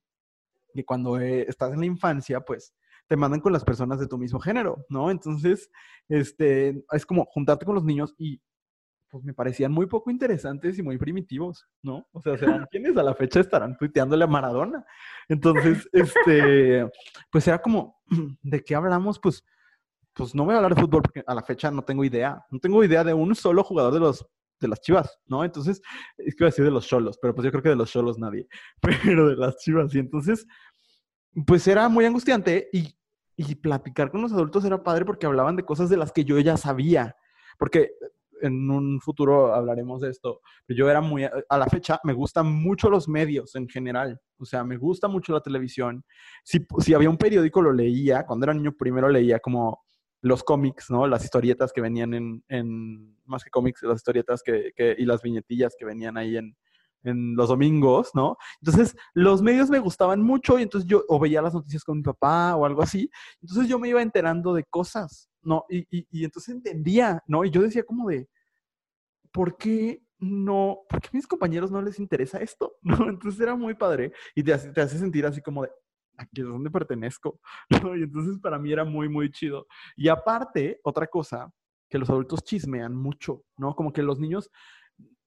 que 0.74 0.84
cuando 0.84 1.20
eh, 1.20 1.46
estás 1.48 1.72
en 1.72 1.80
la 1.80 1.86
infancia, 1.86 2.42
pues 2.42 2.74
te 3.08 3.16
mandan 3.16 3.40
con 3.40 3.54
las 3.54 3.64
personas 3.64 4.00
de 4.00 4.08
tu 4.08 4.18
mismo 4.18 4.40
género, 4.40 4.84
¿no? 4.90 5.12
Entonces, 5.12 5.70
este, 6.10 6.84
es 6.92 7.06
como 7.06 7.26
juntarte 7.26 7.66
con 7.66 7.76
los 7.76 7.86
niños 7.86 8.16
y 8.18 8.42
pues 9.12 9.26
me 9.26 9.34
parecían 9.34 9.74
muy 9.74 9.88
poco 9.88 10.10
interesantes 10.10 10.80
y 10.80 10.84
muy 10.84 10.98
primitivos, 10.98 11.68
¿no? 11.84 12.08
O 12.14 12.22
sea, 12.22 12.38
serán 12.38 12.66
quienes 12.72 12.96
a 12.96 13.04
la 13.04 13.14
fecha 13.14 13.42
estarán 13.42 13.78
tuiteándole 13.78 14.24
a 14.24 14.28
Maradona. 14.28 14.86
Entonces, 15.28 15.88
este, 15.92 16.90
pues 17.30 17.46
era 17.46 17.62
como, 17.62 18.02
¿de 18.42 18.64
qué 18.64 18.74
hablamos? 18.74 19.20
Pues, 19.20 19.44
pues 20.14 20.34
no 20.34 20.46
voy 20.46 20.54
a 20.54 20.58
hablar 20.58 20.76
de 20.76 20.82
fútbol 20.82 21.02
porque 21.02 21.24
a 21.28 21.36
la 21.36 21.44
fecha 21.44 21.70
no 21.70 21.84
tengo 21.84 22.06
idea. 22.06 22.42
No 22.50 22.60
tengo 22.60 22.82
idea 22.86 23.04
de 23.04 23.14
un 23.14 23.36
solo 23.36 23.64
jugador 23.66 23.94
de 23.94 24.00
los 24.00 24.26
de 24.62 24.68
las 24.68 24.80
chivas, 24.80 25.20
¿no? 25.26 25.44
Entonces, 25.44 25.82
es 26.18 26.36
que 26.36 26.44
iba 26.44 26.48
a 26.48 26.52
decir 26.52 26.64
de 26.64 26.72
los 26.72 26.88
cholos, 26.88 27.18
pero 27.20 27.34
pues 27.34 27.44
yo 27.44 27.52
creo 27.52 27.64
que 27.64 27.70
de 27.70 27.76
los 27.76 27.92
cholos 27.92 28.20
nadie, 28.20 28.48
pero 28.82 29.28
de 29.28 29.36
las 29.36 29.58
chivas. 29.58 29.94
Y 29.94 30.00
entonces, 30.00 30.46
pues 31.46 31.68
era 31.68 31.90
muy 31.90 32.06
angustiante 32.06 32.70
y, 32.72 32.96
y 33.36 33.56
platicar 33.56 34.12
con 34.12 34.22
los 34.22 34.32
adultos 34.32 34.64
era 34.64 34.84
padre 34.84 35.04
porque 35.04 35.26
hablaban 35.26 35.56
de 35.56 35.66
cosas 35.66 35.90
de 35.90 35.98
las 35.98 36.12
que 36.12 36.24
yo 36.24 36.40
ya 36.40 36.56
sabía. 36.56 37.16
Porque 37.58 37.92
en 38.42 38.70
un 38.70 39.00
futuro 39.02 39.54
hablaremos 39.54 40.02
de 40.02 40.10
esto. 40.10 40.42
Pero 40.66 40.78
yo 40.78 40.90
era 40.90 41.02
muy, 41.02 41.24
a 41.24 41.58
la 41.58 41.66
fecha, 41.68 42.00
me 42.04 42.14
gustan 42.14 42.52
mucho 42.52 42.90
los 42.90 43.08
medios 43.08 43.56
en 43.56 43.68
general. 43.68 44.20
O 44.38 44.46
sea, 44.46 44.64
me 44.64 44.78
gusta 44.78 45.08
mucho 45.08 45.34
la 45.34 45.42
televisión. 45.42 46.04
Si, 46.44 46.66
si 46.80 46.94
había 46.94 47.10
un 47.10 47.18
periódico, 47.18 47.62
lo 47.62 47.72
leía. 47.72 48.26
Cuando 48.26 48.46
era 48.46 48.54
niño, 48.54 48.74
primero 48.78 49.10
leía 49.10 49.40
como 49.40 49.82
los 50.22 50.44
cómics, 50.44 50.90
¿no? 50.90 51.08
Las 51.08 51.24
historietas 51.24 51.74
que 51.74 51.82
venían 51.82 52.14
en, 52.14 52.44
en 52.48 53.18
más 53.26 53.44
que 53.44 53.50
cómics, 53.50 53.82
las 53.84 53.98
historietas 53.98 54.42
que, 54.44 54.72
que, 54.76 54.96
y 54.98 55.06
las 55.06 55.22
viñetillas 55.22 55.76
que 55.78 55.86
venían 55.86 56.18
ahí 56.18 56.38
en, 56.38 56.56
en 57.04 57.36
los 57.36 57.50
domingos, 57.50 58.12
¿no? 58.14 58.38
Entonces, 58.62 58.96
los 59.14 59.42
medios 59.42 59.70
me 59.70 59.80
gustaban 59.80 60.22
mucho 60.22 60.60
y 60.60 60.64
entonces 60.64 60.88
yo 60.88 61.04
o 61.08 61.20
veía 61.20 61.42
las 61.42 61.54
noticias 61.54 61.84
con 61.84 61.98
mi 61.98 62.04
papá 62.04 62.56
o 62.56 62.66
algo 62.66 62.82
así. 62.84 63.10
Entonces 63.42 63.68
yo 63.68 63.80
me 63.80 63.90
iba 63.90 64.02
enterando 64.02 64.54
de 64.54 64.64
cosas, 64.64 65.30
¿no? 65.44 65.66
Y, 65.70 65.80
y, 65.96 66.08
y 66.12 66.26
entonces 66.26 66.56
entendía, 66.56 67.24
¿no? 67.28 67.44
Y 67.46 67.52
yo 67.52 67.62
decía 67.62 67.84
como 67.84 68.10
de, 68.10 68.28
¿por 69.32 69.58
qué 69.58 70.02
no, 70.20 70.82
por 70.88 71.02
qué 71.02 71.08
a 71.08 71.12
mis 71.14 71.28
compañeros 71.28 71.72
no 71.72 71.82
les 71.82 72.00
interesa 72.00 72.40
esto? 72.40 72.76
¿No? 72.82 73.10
Entonces 73.10 73.40
era 73.40 73.56
muy 73.56 73.74
padre 73.74 74.12
y 74.36 74.44
te 74.44 74.58
te 74.58 74.82
hace 74.82 74.98
sentir 74.98 75.26
así 75.26 75.42
como 75.42 75.64
de, 75.64 75.70
aquí 76.18 76.42
es 76.42 76.48
donde 76.48 76.70
pertenezco, 76.70 77.40
¿no? 77.84 77.96
Y 77.96 78.04
entonces 78.04 78.40
para 78.40 78.60
mí 78.60 78.72
era 78.72 78.86
muy, 78.86 79.10
muy 79.10 79.32
chido. 79.32 79.68
Y 79.96 80.08
aparte, 80.08 80.80
otra 80.84 81.08
cosa, 81.08 81.52
que 81.90 81.98
los 81.98 82.10
adultos 82.10 82.44
chismean 82.44 82.96
mucho, 82.96 83.44
¿no? 83.58 83.76
Como 83.76 83.92
que 83.92 84.02
los 84.04 84.20
niños 84.20 84.50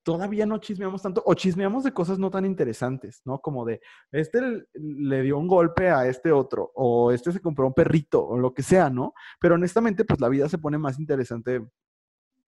todavía 0.05 0.47
no 0.47 0.59
chismeamos 0.59 1.03
tanto 1.03 1.23
o 1.27 1.35
chismeamos 1.35 1.83
de 1.83 1.93
cosas 1.93 2.19
no 2.19 2.31
tan 2.31 2.45
interesantes, 2.45 3.23
¿no? 3.25 3.40
Como 3.40 3.64
de, 3.64 3.81
este 4.12 4.67
le 4.75 5.23
dio 5.23 5.38
un 5.38 5.49
golpe 5.49 5.90
a 5.90 6.07
este 6.07 6.31
otro 6.31 6.71
o 6.75 7.11
este 7.11 7.33
se 7.33 7.40
compró 7.40 7.67
un 7.67 7.75
perrito 7.75 8.25
o 8.25 8.38
lo 8.38 8.55
que 8.55 8.62
sea, 8.62 8.90
¿no? 8.90 9.14
Pero 9.40 9.57
honestamente, 9.57 10.05
pues 10.05 10.21
la 10.21 10.29
vida 10.29 10.49
se 10.49 10.59
pone 10.59 10.79
más 10.79 11.01
interesante 11.01 11.67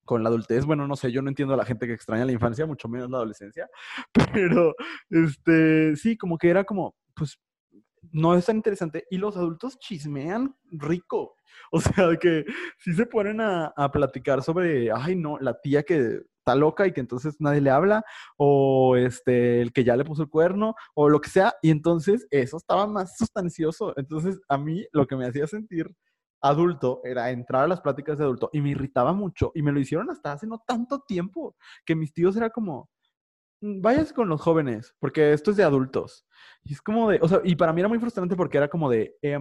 con 0.04 0.22
la 0.22 0.28
adultez. 0.28 0.66
Bueno, 0.66 0.86
no 0.86 0.96
sé, 0.96 1.10
yo 1.10 1.22
no 1.22 1.30
entiendo 1.30 1.54
a 1.54 1.56
la 1.56 1.64
gente 1.64 1.86
que 1.86 1.94
extraña 1.94 2.26
la 2.26 2.32
infancia, 2.32 2.66
mucho 2.66 2.88
menos 2.88 3.10
la 3.10 3.16
adolescencia, 3.16 3.68
pero 4.32 4.74
este, 5.10 5.96
sí, 5.96 6.16
como 6.16 6.38
que 6.38 6.50
era 6.50 6.64
como, 6.64 6.94
pues 7.14 7.40
no 8.12 8.34
es 8.34 8.46
tan 8.46 8.56
interesante. 8.56 9.06
Y 9.10 9.18
los 9.18 9.36
adultos 9.36 9.78
chismean 9.78 10.54
rico. 10.70 11.34
O 11.72 11.80
sea, 11.80 12.14
que 12.20 12.44
sí 12.78 12.92
se 12.92 13.06
ponen 13.06 13.40
a, 13.40 13.72
a, 13.76 13.90
platicar 13.90 14.42
sobre, 14.42 14.90
ay, 14.92 15.16
no, 15.16 15.38
la 15.38 15.58
tía 15.58 15.82
que 15.84 16.20
está 16.46 16.54
loca 16.54 16.86
y 16.86 16.92
que 16.92 17.00
entonces 17.00 17.36
nadie 17.40 17.60
le 17.60 17.70
habla, 17.70 18.04
o 18.36 18.96
este, 18.96 19.60
el 19.60 19.72
que 19.72 19.82
ya 19.82 19.96
le 19.96 20.04
puso 20.04 20.22
el 20.22 20.28
cuerno, 20.30 20.74
o 20.94 21.08
lo 21.08 21.20
que 21.20 21.28
sea. 21.28 21.54
Y 21.60 21.70
entonces 21.70 22.26
eso 22.30 22.56
estaba 22.56 22.86
más 22.86 23.16
sustancioso. 23.18 23.92
Entonces, 23.96 24.40
a 24.48 24.56
mí 24.56 24.86
lo 24.92 25.06
que 25.06 25.16
me 25.16 25.26
hacía 25.26 25.46
sentir 25.48 25.92
adulto 26.40 27.00
era 27.04 27.30
entrar 27.30 27.64
a 27.64 27.68
las 27.68 27.80
pláticas 27.80 28.18
de 28.18 28.24
adulto 28.24 28.50
y 28.52 28.60
me 28.60 28.70
irritaba 28.70 29.12
mucho 29.12 29.50
y 29.54 29.62
me 29.62 29.72
lo 29.72 29.80
hicieron 29.80 30.10
hasta 30.10 30.32
hace 30.32 30.46
no 30.46 30.62
tanto 30.66 31.00
tiempo 31.00 31.56
que 31.84 31.96
mis 31.96 32.12
tíos 32.12 32.36
era 32.36 32.50
como, 32.50 32.88
mm, 33.62 33.80
vayas 33.80 34.12
con 34.12 34.28
los 34.28 34.40
jóvenes, 34.40 34.94
porque 35.00 35.32
esto 35.32 35.50
es 35.50 35.56
de 35.56 35.64
adultos. 35.64 36.26
Y 36.62 36.74
es 36.74 36.82
como 36.82 37.10
de, 37.10 37.18
o 37.22 37.28
sea, 37.28 37.40
y 37.44 37.56
para 37.56 37.72
mí 37.72 37.80
era 37.80 37.88
muy 37.88 37.98
frustrante 37.98 38.36
porque 38.36 38.58
era 38.58 38.68
como 38.68 38.90
de, 38.90 39.16
eh, 39.22 39.38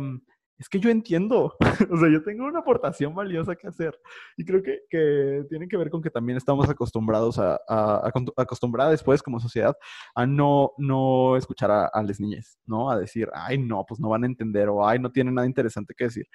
es 0.57 0.69
que 0.69 0.79
yo 0.79 0.89
entiendo, 0.89 1.55
o 1.91 1.97
sea, 1.97 2.09
yo 2.09 2.23
tengo 2.23 2.45
una 2.45 2.59
aportación 2.59 3.13
valiosa 3.13 3.55
que 3.55 3.67
hacer. 3.67 3.99
Y 4.37 4.45
creo 4.45 4.63
que, 4.63 4.79
que 4.89 5.43
tiene 5.49 5.67
que 5.67 5.77
ver 5.77 5.89
con 5.89 6.01
que 6.01 6.09
también 6.09 6.37
estamos 6.37 6.69
acostumbrados 6.69 7.37
a, 7.39 7.59
a, 7.67 8.07
a 8.07 8.89
después 8.89 9.21
como 9.21 9.39
sociedad 9.39 9.75
a 10.15 10.25
no, 10.25 10.71
no 10.77 11.35
escuchar 11.35 11.71
a, 11.71 11.87
a 11.87 12.03
las 12.03 12.19
niñas, 12.19 12.57
¿no? 12.65 12.89
A 12.89 12.97
decir, 12.97 13.29
ay, 13.33 13.57
no, 13.57 13.85
pues 13.85 13.99
no 13.99 14.09
van 14.09 14.23
a 14.23 14.27
entender 14.27 14.69
o 14.69 14.87
ay, 14.87 14.99
no 14.99 15.11
tienen 15.11 15.35
nada 15.35 15.47
interesante 15.47 15.93
que 15.93 16.05
decir. 16.05 16.27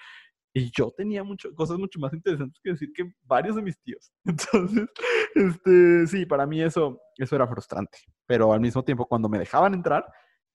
Y 0.53 0.71
yo 0.73 0.91
tenía 0.91 1.23
mucho, 1.23 1.55
cosas 1.55 1.79
mucho 1.79 2.01
más 2.01 2.13
interesantes 2.13 2.61
que 2.63 2.71
decir 2.73 2.93
que 2.93 3.13
varios 3.23 3.55
de 3.57 3.63
mis 3.63 3.79
tíos. 3.81 4.13
Entonces, 4.25 4.89
este, 5.35 6.07
sí, 6.09 6.27
para 6.27 6.47
mí 6.47 6.61
eso, 6.61 7.01
eso 7.17 7.37
era 7.37 7.47
frustrante. 7.47 7.99
Pero 8.27 8.53
al 8.53 8.61
mismo 8.61 8.83
tiempo, 8.83 9.07
cuando 9.07 9.29
me 9.29 9.39
dejaban 9.39 9.75
entrar, 9.75 10.05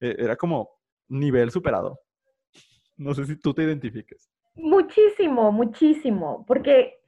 eh, 0.02 0.16
era 0.20 0.36
como 0.36 0.70
nivel 1.08 1.50
superado. 1.52 2.00
No 2.98 3.14
sé 3.14 3.26
si 3.26 3.36
tú 3.36 3.54
te 3.54 3.64
identifiques. 3.64 4.30
Muchísimo, 4.56 5.52
muchísimo. 5.52 6.46
Porque 6.48 7.00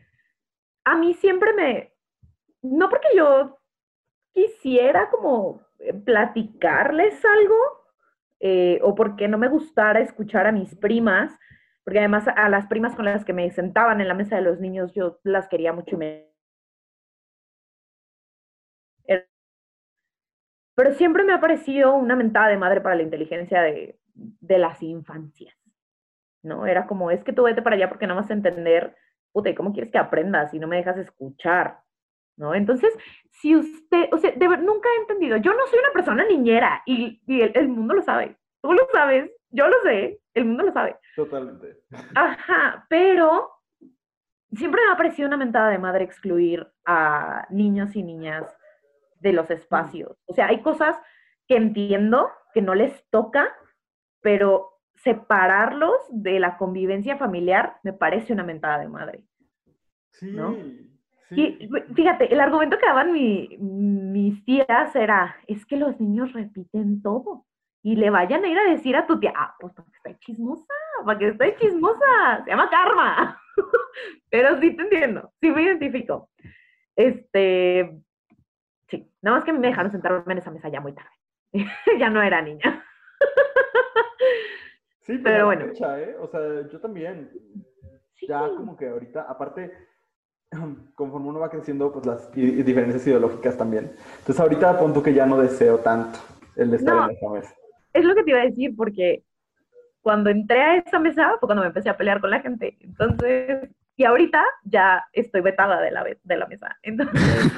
a 0.83 0.97
mí 0.97 1.13
siempre 1.13 1.53
me... 1.53 1.93
No 2.61 2.89
porque 2.89 3.07
yo 3.15 3.57
quisiera 4.33 5.09
como 5.09 5.61
eh, 5.79 5.93
platicarles 5.93 7.23
algo 7.25 7.55
eh, 8.39 8.79
o 8.83 8.93
porque 8.93 9.27
no 9.27 9.37
me 9.37 9.47
gustara 9.47 9.99
escuchar 9.99 10.45
a 10.45 10.51
mis 10.51 10.75
primas, 10.75 11.37
porque 11.83 11.99
además 11.99 12.27
a 12.27 12.49
las 12.49 12.67
primas 12.67 12.95
con 12.95 13.05
las 13.05 13.25
que 13.25 13.33
me 13.33 13.49
sentaban 13.51 14.01
en 14.01 14.07
la 14.07 14.13
mesa 14.13 14.35
de 14.35 14.43
los 14.43 14.59
niños 14.59 14.93
yo 14.93 15.19
las 15.23 15.47
quería 15.47 15.73
mucho 15.73 15.95
y 15.95 15.99
me... 15.99 16.27
Pero 20.75 20.93
siempre 20.93 21.23
me 21.23 21.33
ha 21.33 21.39
parecido 21.39 21.95
una 21.95 22.15
mentada 22.15 22.49
de 22.49 22.57
madre 22.57 22.81
para 22.81 22.95
la 22.95 23.01
inteligencia 23.01 23.63
de, 23.63 23.99
de 24.13 24.57
las 24.59 24.83
infancias, 24.83 25.55
¿no? 26.47 26.65
Era 26.65 26.87
como, 26.87 27.11
es 27.11 27.23
que 27.23 27.33
tú 27.33 27.43
vete 27.43 27.61
para 27.61 27.75
allá 27.75 27.89
porque 27.89 28.07
no 28.07 28.15
vas 28.15 28.29
a 28.29 28.33
entender, 28.33 28.95
puta, 29.31 29.49
¿y 29.49 29.55
cómo 29.55 29.73
quieres 29.73 29.91
que 29.91 29.97
aprendas 29.97 30.51
si 30.51 30.59
no 30.59 30.67
me 30.67 30.77
dejas 30.77 30.97
escuchar? 30.97 31.79
¿No? 32.37 32.53
Entonces, 32.53 32.93
si 33.31 33.55
usted, 33.55 34.09
o 34.11 34.17
sea, 34.17 34.31
de, 34.31 34.47
nunca 34.47 34.89
he 34.89 35.01
entendido, 35.01 35.37
yo 35.37 35.53
no 35.53 35.65
soy 35.67 35.79
una 35.79 35.91
persona 35.91 36.25
niñera 36.25 36.83
y, 36.85 37.21
y 37.25 37.41
el, 37.41 37.51
el 37.55 37.67
mundo 37.67 37.95
lo 37.95 38.01
sabe, 38.01 38.37
tú 38.61 38.73
lo 38.73 38.87
sabes, 38.91 39.31
yo 39.49 39.67
lo 39.67 39.81
sé, 39.81 40.19
el 40.33 40.45
mundo 40.45 40.63
lo 40.63 40.71
sabe. 40.71 40.97
Totalmente. 41.15 41.79
Ajá, 42.15 42.85
pero 42.89 43.49
siempre 44.53 44.81
me 44.85 44.91
ha 44.91 44.97
parecido 44.97 45.27
una 45.27 45.37
mentada 45.37 45.69
de 45.69 45.79
madre 45.79 46.03
excluir 46.03 46.67
a 46.85 47.47
niños 47.49 47.95
y 47.95 48.03
niñas 48.03 48.45
de 49.19 49.33
los 49.33 49.49
espacios. 49.49 50.17
O 50.25 50.33
sea, 50.33 50.47
hay 50.47 50.61
cosas 50.61 50.95
que 51.47 51.55
entiendo 51.55 52.29
que 52.53 52.61
no 52.61 52.75
les 52.75 53.03
toca, 53.09 53.55
pero 54.21 54.76
separarlos 55.03 55.97
de 56.09 56.39
la 56.39 56.57
convivencia 56.57 57.17
familiar 57.17 57.77
me 57.83 57.93
parece 57.93 58.33
una 58.33 58.43
mentada 58.43 58.79
de 58.79 58.87
madre. 58.89 59.23
Sí. 60.11 60.31
¿no? 60.31 60.55
Sí. 61.29 61.57
Y 61.59 61.69
fíjate, 61.93 62.31
el 62.33 62.39
argumento 62.39 62.77
que 62.77 62.85
daban 62.85 63.11
mi, 63.11 63.57
mis 63.59 64.43
tías 64.45 64.95
era, 64.95 65.35
es 65.45 65.65
que 65.65 65.75
los 65.75 65.99
niños 65.99 66.31
repiten 66.33 67.01
todo 67.01 67.45
y 67.83 67.95
le 67.95 68.09
vayan 68.09 68.43
a 68.43 68.47
ir 68.47 68.57
a 68.57 68.69
decir 68.69 68.95
a 68.95 69.05
tu 69.05 69.19
tía, 69.19 69.33
ah, 69.35 69.55
pues 69.59 69.73
para 69.73 69.87
que 69.87 69.97
esté 69.97 70.19
chismosa, 70.19 70.73
para 71.05 71.19
que 71.19 71.27
esté 71.29 71.55
chismosa, 71.57 72.43
se 72.43 72.49
llama 72.49 72.69
karma. 72.69 73.41
Pero 74.29 74.59
sí 74.59 74.75
te 74.75 74.83
entiendo, 74.83 75.31
sí 75.39 75.51
me 75.51 75.63
identifico. 75.63 76.29
Este, 76.95 77.97
sí, 78.87 79.09
nada 79.21 79.37
más 79.37 79.45
que 79.45 79.53
me 79.53 79.67
dejaron 79.67 79.91
sentarme 79.91 80.33
en 80.33 80.39
esa 80.39 80.51
mesa 80.51 80.69
ya 80.69 80.81
muy 80.81 80.93
tarde. 80.93 81.11
ya 81.99 82.09
no 82.09 82.21
era 82.21 82.41
niña. 82.41 82.83
sí, 85.07 85.17
pero, 85.17 85.23
pero 85.23 85.45
bueno. 85.47 85.65
Fecha, 85.67 85.99
¿eh? 85.99 86.15
O 86.19 86.27
sea, 86.27 86.41
yo 86.71 86.79
también. 86.79 87.31
Sí. 88.13 88.27
Ya 88.27 88.47
como 88.49 88.77
que 88.77 88.89
ahorita, 88.89 89.23
aparte, 89.23 89.71
conforme 90.95 91.29
uno 91.29 91.39
va 91.39 91.49
creciendo, 91.49 91.91
pues 91.91 92.05
las 92.05 92.31
diferencias 92.31 93.07
ideológicas 93.07 93.57
también. 93.57 93.93
Entonces 94.19 94.39
ahorita 94.39 94.77
punto 94.77 95.01
que 95.01 95.13
ya 95.13 95.25
no 95.25 95.41
deseo 95.41 95.79
tanto 95.79 96.19
el 96.55 96.73
estar 96.73 96.95
no. 96.95 97.09
en 97.09 97.15
esa 97.15 97.29
mesa 97.29 97.55
es 97.97 98.05
lo 98.05 98.15
que 98.15 98.23
te 98.23 98.31
iba 98.31 98.41
a 98.41 98.45
decir, 98.45 98.75
porque 98.75 99.23
cuando 100.01 100.29
entré 100.29 100.61
a 100.61 100.77
esa 100.77 100.99
mesa 100.99 101.35
fue 101.39 101.47
cuando 101.47 101.61
me 101.61 101.67
empecé 101.67 101.89
a 101.89 101.97
pelear 101.97 102.21
con 102.21 102.29
la 102.29 102.41
gente. 102.41 102.77
Entonces, 102.79 103.69
y 103.95 104.03
ahorita 104.03 104.43
ya 104.63 105.03
estoy 105.11 105.41
vetada 105.41 105.81
de 105.81 105.91
la, 105.91 106.03
de 106.03 106.37
la 106.37 106.47
mesa. 106.47 106.77
Entonces, 106.83 107.51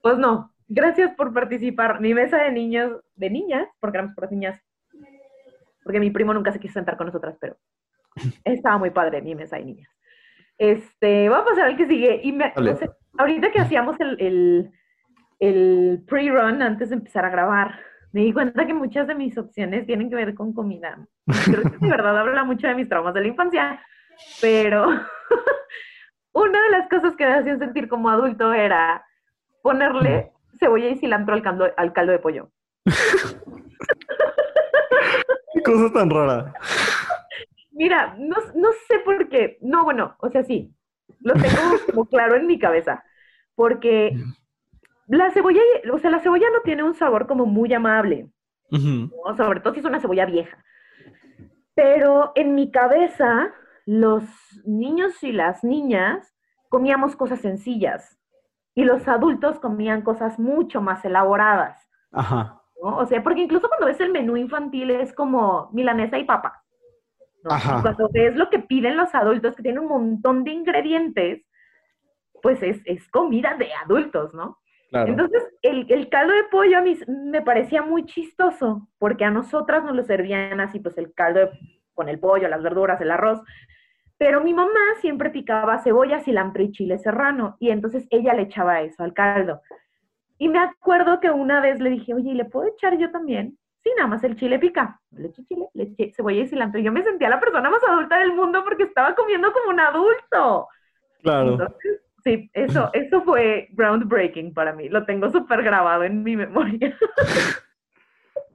pues 0.00 0.18
no, 0.18 0.52
gracias 0.68 1.14
por 1.14 1.32
participar. 1.32 2.00
Mi 2.00 2.14
mesa 2.14 2.42
de 2.42 2.52
niños, 2.52 3.00
de 3.14 3.30
niñas, 3.30 3.68
porque 3.80 3.98
éramos 3.98 4.14
por 4.14 4.30
niñas, 4.30 4.60
porque 5.84 6.00
mi 6.00 6.10
primo 6.10 6.34
nunca 6.34 6.50
se 6.50 6.58
quiso 6.58 6.74
sentar 6.74 6.96
con 6.96 7.06
nosotras, 7.06 7.36
pero 7.40 7.56
estaba 8.44 8.78
muy 8.78 8.90
padre 8.90 9.22
mi 9.22 9.34
mesa 9.34 9.56
de 9.56 9.64
niñas. 9.64 9.88
Este, 10.58 11.28
vamos 11.28 11.46
a 11.46 11.50
pasar 11.50 11.66
al 11.66 11.76
que 11.76 11.86
sigue. 11.86 12.20
Y 12.22 12.32
me, 12.32 12.52
ahorita 13.18 13.50
que 13.50 13.60
hacíamos 13.60 14.00
el, 14.00 14.16
el, 14.20 14.70
el 15.40 16.04
pre-run 16.06 16.62
antes 16.62 16.90
de 16.90 16.96
empezar 16.96 17.24
a 17.24 17.30
grabar, 17.30 17.78
me 18.12 18.22
di 18.22 18.32
cuenta 18.32 18.66
que 18.66 18.74
muchas 18.74 19.06
de 19.08 19.14
mis 19.14 19.36
opciones 19.36 19.86
tienen 19.86 20.08
que 20.08 20.16
ver 20.16 20.34
con 20.34 20.52
comida. 20.52 21.06
Creo 21.44 21.62
que 21.62 21.78
de 21.78 21.90
verdad 21.90 22.16
habla 22.18 22.44
mucho 22.44 22.68
de 22.68 22.74
mis 22.74 22.88
traumas 22.88 23.12
de 23.12 23.22
la 23.22 23.28
infancia, 23.28 23.80
pero 24.40 24.86
una 26.32 26.62
de 26.62 26.70
las 26.70 26.88
cosas 26.88 27.16
que 27.16 27.26
me 27.26 27.34
hacían 27.34 27.58
sentir 27.58 27.88
como 27.88 28.08
adulto 28.08 28.52
era 28.52 29.04
ponerle 29.62 30.30
cebolla 30.60 30.90
y 30.90 30.96
cilantro 30.96 31.34
al 31.34 31.42
caldo, 31.42 31.66
al 31.76 31.92
caldo 31.92 32.12
de 32.12 32.18
pollo. 32.20 32.50
Cosa 35.64 35.92
tan 35.92 36.10
rara. 36.10 36.54
Mira, 37.72 38.14
no, 38.18 38.36
no 38.54 38.68
sé 38.86 38.98
por 39.04 39.28
qué. 39.28 39.58
No, 39.60 39.84
bueno, 39.84 40.16
o 40.18 40.30
sea, 40.30 40.44
sí, 40.44 40.72
lo 41.20 41.34
tengo 41.34 41.78
como 41.86 42.04
claro 42.06 42.36
en 42.36 42.46
mi 42.46 42.58
cabeza. 42.58 43.04
Porque 43.54 44.16
la 45.06 45.30
cebolla, 45.30 45.60
o 45.92 45.98
sea, 45.98 46.10
la 46.10 46.20
cebolla 46.20 46.46
no 46.52 46.60
tiene 46.62 46.82
un 46.82 46.94
sabor 46.94 47.26
como 47.26 47.46
muy 47.46 47.72
amable, 47.72 48.28
sobre 49.36 49.60
todo 49.60 49.74
si 49.74 49.80
es 49.80 49.86
una 49.86 50.00
cebolla 50.00 50.26
vieja. 50.26 50.62
Pero 51.74 52.32
en 52.34 52.54
mi 52.54 52.70
cabeza, 52.70 53.52
los 53.86 54.24
niños 54.64 55.22
y 55.22 55.32
las 55.32 55.62
niñas 55.64 56.34
comíamos 56.68 57.16
cosas 57.16 57.40
sencillas 57.40 58.18
y 58.74 58.84
los 58.84 59.06
adultos 59.06 59.60
comían 59.60 60.02
cosas 60.02 60.38
mucho 60.38 60.80
más 60.80 61.04
elaboradas. 61.04 61.88
Ajá. 62.10 62.63
O 62.80 63.06
sea, 63.06 63.22
porque 63.22 63.42
incluso 63.42 63.68
cuando 63.68 63.86
ves 63.86 64.00
el 64.00 64.12
menú 64.12 64.36
infantil 64.36 64.90
es 64.90 65.12
como 65.12 65.70
milanesa 65.72 66.18
y 66.18 66.24
papa. 66.24 66.62
Ajá. 67.44 67.82
Cuando 67.82 68.08
ves 68.12 68.36
lo 68.36 68.50
que 68.50 68.58
piden 68.58 68.96
los 68.96 69.14
adultos, 69.14 69.54
que 69.54 69.62
tienen 69.62 69.82
un 69.82 69.88
montón 69.88 70.44
de 70.44 70.50
ingredientes, 70.50 71.46
pues 72.42 72.62
es, 72.62 72.80
es 72.84 73.08
comida 73.08 73.54
de 73.58 73.72
adultos, 73.74 74.34
¿no? 74.34 74.58
Entonces, 74.92 75.42
el, 75.62 76.08
caldo 76.08 76.32
de 76.34 76.44
pollo 76.44 76.78
a 76.78 76.80
mí 76.80 76.96
me 77.08 77.42
parecía 77.42 77.82
muy 77.82 78.04
chistoso, 78.04 78.88
porque 78.98 79.24
a 79.24 79.30
nosotras 79.30 79.82
nos 79.82 79.96
lo 79.96 80.04
servían 80.04 80.60
así, 80.60 80.78
pues 80.78 80.96
el 80.98 81.12
caldo 81.14 81.50
con 81.94 82.08
el 82.08 82.20
pollo, 82.20 82.48
las 82.48 82.62
verduras, 82.62 83.00
el 83.00 83.10
arroz. 83.10 83.40
Pero 84.18 84.40
mi 84.42 84.54
mamá 84.54 84.80
siempre 85.00 85.30
picaba 85.30 85.82
cebolla, 85.82 86.20
cilantro 86.20 86.62
y 86.62 86.70
chile 86.70 86.98
serrano, 86.98 87.56
y 87.58 87.70
entonces 87.70 88.06
ella 88.10 88.34
le 88.34 88.42
echaba 88.42 88.82
eso 88.82 89.02
al 89.02 89.12
caldo. 89.12 89.60
Y 90.44 90.48
me 90.50 90.58
acuerdo 90.58 91.20
que 91.20 91.30
una 91.30 91.62
vez 91.62 91.80
le 91.80 91.88
dije, 91.88 92.12
oye, 92.12 92.34
¿le 92.34 92.44
puedo 92.44 92.68
echar 92.68 92.98
yo 92.98 93.10
también? 93.10 93.56
Sí, 93.82 93.90
nada 93.96 94.10
más 94.10 94.22
el 94.24 94.36
chile 94.36 94.58
pica. 94.58 95.00
Le 95.12 95.28
eché 95.28 95.42
chile, 95.46 95.70
le 95.72 95.84
eché 95.84 96.12
cebolla 96.14 96.42
y 96.42 96.46
cilantro. 96.46 96.78
Y 96.78 96.84
yo 96.84 96.92
me 96.92 97.02
sentía 97.02 97.30
la 97.30 97.40
persona 97.40 97.70
más 97.70 97.80
adulta 97.82 98.18
del 98.18 98.34
mundo 98.34 98.62
porque 98.62 98.82
estaba 98.82 99.14
comiendo 99.14 99.50
como 99.54 99.70
un 99.70 99.80
adulto. 99.80 100.68
Claro. 101.22 101.56
Sí, 102.22 102.50
eso, 102.52 102.90
eso 102.92 103.22
fue 103.22 103.68
groundbreaking 103.70 104.52
para 104.52 104.74
mí. 104.74 104.90
Lo 104.90 105.06
tengo 105.06 105.30
súper 105.30 105.62
grabado 105.62 106.04
en 106.04 106.22
mi 106.22 106.36
memoria. 106.36 106.94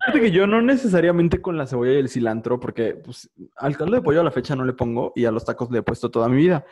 Fíjate 0.01 0.21
que 0.21 0.29
yo 0.29 0.45
no 0.45 0.61
necesariamente 0.61 1.41
con 1.41 1.57
la 1.57 1.65
cebolla 1.65 1.93
y 1.93 1.97
el 2.01 2.09
cilantro, 2.09 2.59
porque 2.59 3.01
pues, 3.03 3.31
al 3.57 3.75
caldo 3.75 3.95
de 3.95 4.03
pollo 4.03 4.21
a 4.21 4.25
la 4.25 4.29
fecha 4.29 4.55
no 4.55 4.63
le 4.63 4.73
pongo 4.73 5.11
y 5.15 5.25
a 5.25 5.31
los 5.31 5.43
tacos 5.43 5.71
le 5.71 5.79
he 5.79 5.81
puesto 5.81 6.11
toda 6.11 6.29
mi 6.29 6.37
vida. 6.37 6.63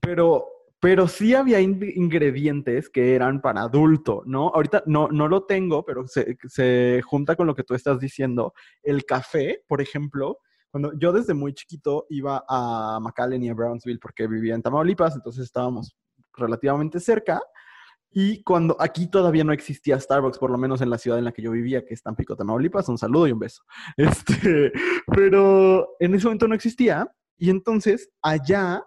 Pero, 0.00 0.46
pero 0.82 1.06
sí 1.06 1.32
había 1.32 1.60
ingredientes 1.60 2.90
que 2.90 3.14
eran 3.14 3.40
para 3.40 3.62
adulto, 3.62 4.24
¿no? 4.26 4.48
Ahorita 4.48 4.82
no, 4.84 5.06
no 5.06 5.28
lo 5.28 5.44
tengo, 5.44 5.84
pero 5.84 6.08
se, 6.08 6.36
se 6.48 7.00
junta 7.04 7.36
con 7.36 7.46
lo 7.46 7.54
que 7.54 7.62
tú 7.62 7.74
estás 7.74 8.00
diciendo. 8.00 8.52
El 8.82 9.04
café, 9.04 9.62
por 9.68 9.80
ejemplo, 9.80 10.40
cuando 10.72 10.92
yo 10.98 11.12
desde 11.12 11.34
muy 11.34 11.54
chiquito 11.54 12.06
iba 12.10 12.44
a 12.48 12.98
McAllen 13.00 13.44
y 13.44 13.50
a 13.50 13.54
Brownsville 13.54 14.00
porque 14.00 14.26
vivía 14.26 14.56
en 14.56 14.62
Tamaulipas, 14.62 15.14
entonces 15.14 15.44
estábamos 15.44 15.96
relativamente 16.36 16.98
cerca. 16.98 17.40
Y 18.10 18.42
cuando 18.42 18.76
aquí 18.80 19.08
todavía 19.08 19.44
no 19.44 19.52
existía 19.52 20.00
Starbucks, 20.00 20.38
por 20.38 20.50
lo 20.50 20.58
menos 20.58 20.80
en 20.80 20.90
la 20.90 20.98
ciudad 20.98 21.16
en 21.20 21.26
la 21.26 21.32
que 21.32 21.42
yo 21.42 21.52
vivía, 21.52 21.84
que 21.84 21.94
es 21.94 22.02
Tampico, 22.02 22.34
Tamaulipas, 22.34 22.88
un 22.88 22.98
saludo 22.98 23.28
y 23.28 23.32
un 23.32 23.38
beso. 23.38 23.62
Este, 23.96 24.72
pero 25.06 25.90
en 26.00 26.16
ese 26.16 26.24
momento 26.24 26.48
no 26.48 26.56
existía. 26.56 27.08
Y 27.38 27.50
entonces 27.50 28.10
allá 28.20 28.82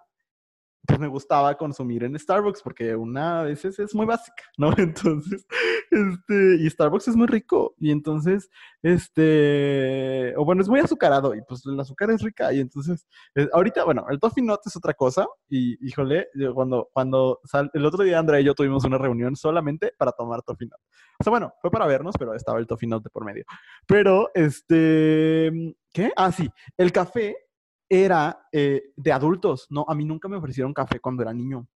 pues 0.85 0.99
me 0.99 1.07
gustaba 1.07 1.55
consumir 1.57 2.03
en 2.03 2.17
Starbucks 2.17 2.61
porque 2.61 2.95
una 2.95 3.43
vez 3.43 3.65
es 3.65 3.95
muy 3.95 4.05
básica, 4.05 4.43
¿no? 4.57 4.73
Entonces, 4.77 5.45
este, 5.91 6.55
y 6.59 6.69
Starbucks 6.69 7.07
es 7.07 7.15
muy 7.15 7.27
rico 7.27 7.75
y 7.79 7.91
entonces, 7.91 8.49
este, 8.81 10.33
o 10.37 10.45
bueno, 10.45 10.61
es 10.61 10.69
muy 10.69 10.79
azucarado 10.79 11.35
y 11.35 11.41
pues 11.41 11.65
el 11.65 11.79
azúcar 11.79 12.11
es 12.11 12.21
rica 12.21 12.53
y 12.53 12.59
entonces, 12.59 13.07
eh, 13.35 13.47
ahorita, 13.53 13.83
bueno, 13.83 14.05
el 14.09 14.19
Toffee 14.19 14.43
Nut 14.43 14.59
es 14.65 14.75
otra 14.75 14.93
cosa 14.93 15.27
y, 15.49 15.77
híjole, 15.85 16.27
cuando, 16.53 16.89
cuando 16.93 17.39
el 17.73 17.85
otro 17.85 18.03
día 18.03 18.19
Andrea 18.19 18.39
y 18.39 18.45
yo 18.45 18.53
tuvimos 18.53 18.83
una 18.85 18.97
reunión 18.97 19.35
solamente 19.35 19.93
para 19.97 20.11
tomar 20.11 20.41
Toffee 20.41 20.67
Nut. 20.67 20.79
O 21.19 21.23
sea, 21.23 21.31
bueno, 21.31 21.53
fue 21.61 21.71
para 21.71 21.87
vernos, 21.87 22.15
pero 22.17 22.33
estaba 22.33 22.59
el 22.59 22.67
Toffee 22.67 22.89
Nut 22.89 23.03
de 23.03 23.09
por 23.09 23.23
medio. 23.25 23.45
Pero, 23.87 24.29
este, 24.33 25.75
¿qué? 25.93 26.11
Ah, 26.15 26.31
sí, 26.31 26.49
el 26.77 26.91
café 26.91 27.44
era 27.89 28.47
eh, 28.51 28.91
de 28.95 29.11
adultos, 29.11 29.67
¿no? 29.69 29.85
A 29.87 29.95
mí 29.95 30.05
nunca 30.05 30.27
me 30.27 30.37
ofrecieron 30.37 30.73
café 30.73 30.99
cuando 30.99 31.23
era 31.23 31.33
niño. 31.33 31.67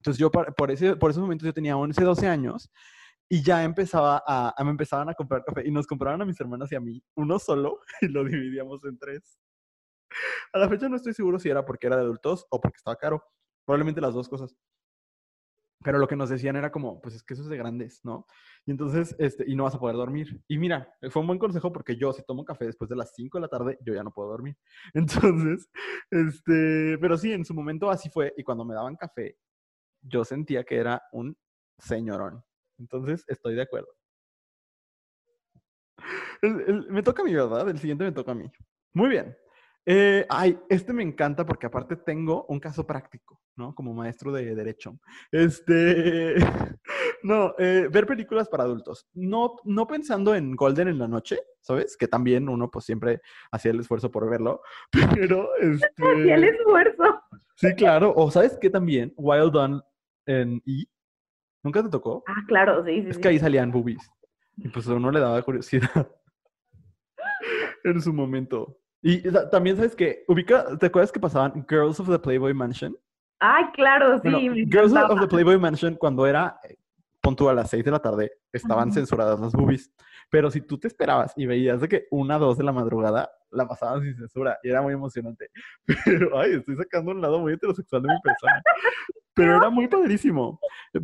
Entonces 0.00 0.18
yo 0.18 0.30
por, 0.30 0.70
ese, 0.70 0.96
por 0.96 1.10
esos 1.10 1.22
momentos 1.22 1.46
yo 1.46 1.52
tenía 1.52 1.76
11, 1.76 2.02
12 2.02 2.28
años 2.28 2.70
y 3.28 3.42
ya 3.42 3.64
empezaba 3.64 4.22
a, 4.26 4.54
me 4.62 4.70
empezaban 4.70 5.08
a 5.08 5.14
comprar 5.14 5.44
café 5.44 5.66
y 5.66 5.70
nos 5.70 5.86
compraron 5.86 6.22
a 6.22 6.24
mis 6.24 6.40
hermanas 6.40 6.70
y 6.70 6.76
a 6.76 6.80
mí 6.80 7.02
uno 7.16 7.38
solo 7.38 7.80
y 8.00 8.08
lo 8.08 8.24
dividíamos 8.24 8.84
en 8.84 8.98
tres. 8.98 9.38
A 10.52 10.58
la 10.58 10.68
fecha 10.68 10.88
no 10.88 10.96
estoy 10.96 11.12
seguro 11.12 11.38
si 11.38 11.48
era 11.48 11.64
porque 11.64 11.88
era 11.88 11.96
de 11.96 12.02
adultos 12.02 12.46
o 12.50 12.60
porque 12.60 12.76
estaba 12.76 12.96
caro. 12.96 13.22
Probablemente 13.64 14.00
las 14.00 14.14
dos 14.14 14.28
cosas. 14.28 14.54
Pero 15.84 15.98
lo 15.98 16.08
que 16.08 16.16
nos 16.16 16.30
decían 16.30 16.56
era 16.56 16.72
como, 16.72 17.00
pues 17.00 17.14
es 17.14 17.22
que 17.22 17.34
eso 17.34 17.42
es 17.42 17.48
de 17.48 17.56
grandes, 17.56 18.00
¿no? 18.04 18.26
Y 18.64 18.70
entonces, 18.70 19.14
este, 19.18 19.44
y 19.46 19.54
no 19.54 19.64
vas 19.64 19.74
a 19.74 19.78
poder 19.78 19.96
dormir. 19.96 20.40
Y 20.48 20.58
mira, 20.58 20.92
fue 21.10 21.20
un 21.20 21.26
buen 21.28 21.38
consejo 21.38 21.72
porque 21.72 21.96
yo, 21.96 22.12
si 22.12 22.24
tomo 22.24 22.44
café 22.44 22.64
después 22.66 22.88
de 22.88 22.96
las 22.96 23.14
5 23.14 23.38
de 23.38 23.42
la 23.42 23.48
tarde, 23.48 23.78
yo 23.84 23.94
ya 23.94 24.02
no 24.02 24.10
puedo 24.12 24.30
dormir. 24.30 24.56
Entonces, 24.94 25.68
este, 26.10 26.98
pero 26.98 27.16
sí, 27.18 27.32
en 27.32 27.44
su 27.44 27.54
momento 27.54 27.90
así 27.90 28.08
fue. 28.10 28.32
Y 28.36 28.42
cuando 28.42 28.64
me 28.64 28.74
daban 28.74 28.96
café, 28.96 29.36
yo 30.02 30.24
sentía 30.24 30.64
que 30.64 30.76
era 30.76 31.02
un 31.12 31.36
señorón. 31.78 32.42
Entonces, 32.78 33.24
estoy 33.28 33.54
de 33.54 33.62
acuerdo. 33.62 33.88
me 36.90 37.02
toca 37.02 37.22
a 37.22 37.24
mí, 37.24 37.34
¿verdad? 37.34 37.68
El 37.68 37.78
siguiente 37.78 38.04
me 38.04 38.12
toca 38.12 38.32
a 38.32 38.34
mí. 38.34 38.50
Muy 38.94 39.08
bien. 39.08 39.36
Eh, 39.88 40.26
ay, 40.28 40.58
este 40.68 40.92
me 40.92 41.04
encanta 41.04 41.46
porque 41.46 41.66
aparte 41.66 41.94
tengo 41.94 42.44
un 42.48 42.58
caso 42.58 42.84
práctico, 42.84 43.40
¿no? 43.54 43.72
Como 43.72 43.94
maestro 43.94 44.32
de 44.32 44.52
derecho. 44.52 44.98
Este, 45.30 46.34
no, 47.22 47.54
eh, 47.56 47.88
ver 47.90 48.04
películas 48.04 48.48
para 48.48 48.64
adultos. 48.64 49.08
No, 49.14 49.54
no 49.62 49.86
pensando 49.86 50.34
en 50.34 50.56
Golden 50.56 50.88
en 50.88 50.98
la 50.98 51.06
noche, 51.06 51.38
¿sabes? 51.60 51.96
Que 51.96 52.08
también 52.08 52.48
uno 52.48 52.68
pues 52.68 52.84
siempre 52.84 53.20
hacía 53.52 53.70
el 53.70 53.78
esfuerzo 53.78 54.10
por 54.10 54.28
verlo, 54.28 54.60
pero 55.14 55.54
este... 55.60 56.02
Hacía 56.02 56.34
el 56.34 56.44
esfuerzo. 56.44 57.22
Sí, 57.54 57.72
claro. 57.76 58.12
O 58.16 58.28
¿sabes 58.32 58.58
qué 58.60 58.68
también? 58.68 59.14
Wild 59.16 59.52
Dawn 59.52 59.82
en 60.26 60.62
E. 60.66 60.84
¿Nunca 61.62 61.82
te 61.82 61.88
tocó? 61.88 62.24
Ah, 62.26 62.44
claro, 62.48 62.84
sí, 62.84 63.02
sí. 63.02 63.08
Es 63.10 63.18
que 63.18 63.28
ahí 63.28 63.38
salían 63.38 63.70
boobies. 63.70 64.10
Y 64.56 64.68
pues 64.68 64.88
a 64.88 64.94
uno 64.94 65.12
le 65.12 65.20
daba 65.20 65.40
curiosidad 65.42 66.10
en 67.84 68.00
su 68.02 68.12
momento. 68.12 68.80
Y 69.08 69.22
también 69.52 69.76
sabes 69.76 69.94
que, 69.94 70.24
ubica, 70.26 70.66
¿te 70.78 70.86
acuerdas 70.86 71.12
que 71.12 71.20
pasaban 71.20 71.64
Girls 71.68 72.00
of 72.00 72.08
the 72.08 72.18
Playboy 72.18 72.52
Mansion? 72.52 72.98
Ay, 73.38 73.66
claro, 73.72 74.18
sí. 74.18 74.66
Girls 74.68 74.92
of 74.92 75.20
the 75.20 75.28
Playboy 75.28 75.56
Mansion, 75.60 75.94
cuando 75.94 76.26
era 76.26 76.58
eh, 76.68 76.74
punto 77.20 77.48
a 77.48 77.54
las 77.54 77.70
6 77.70 77.84
de 77.84 77.90
la 77.92 78.00
tarde, 78.00 78.32
estaban 78.52 78.90
censuradas 78.90 79.38
las 79.38 79.52
boobies. 79.52 79.92
Pero 80.28 80.50
si 80.50 80.60
tú 80.60 80.76
te 80.76 80.88
esperabas 80.88 81.32
y 81.36 81.46
veías 81.46 81.80
de 81.80 81.88
que 81.88 82.08
una, 82.10 82.36
dos 82.36 82.58
de 82.58 82.64
la 82.64 82.72
madrugada, 82.72 83.30
la 83.52 83.68
pasaban 83.68 84.02
sin 84.02 84.16
censura 84.16 84.58
y 84.64 84.70
era 84.70 84.82
muy 84.82 84.94
emocionante. 84.94 85.50
Pero, 86.04 86.36
ay, 86.36 86.54
estoy 86.54 86.74
sacando 86.74 87.12
un 87.12 87.20
lado 87.20 87.38
muy 87.38 87.52
heterosexual 87.52 88.02
de 88.02 88.08
mi 88.08 88.20
persona. 88.20 88.60
Pero 89.36 89.58
era 89.58 89.68
muy 89.68 89.86
padrísimo. 89.86 90.58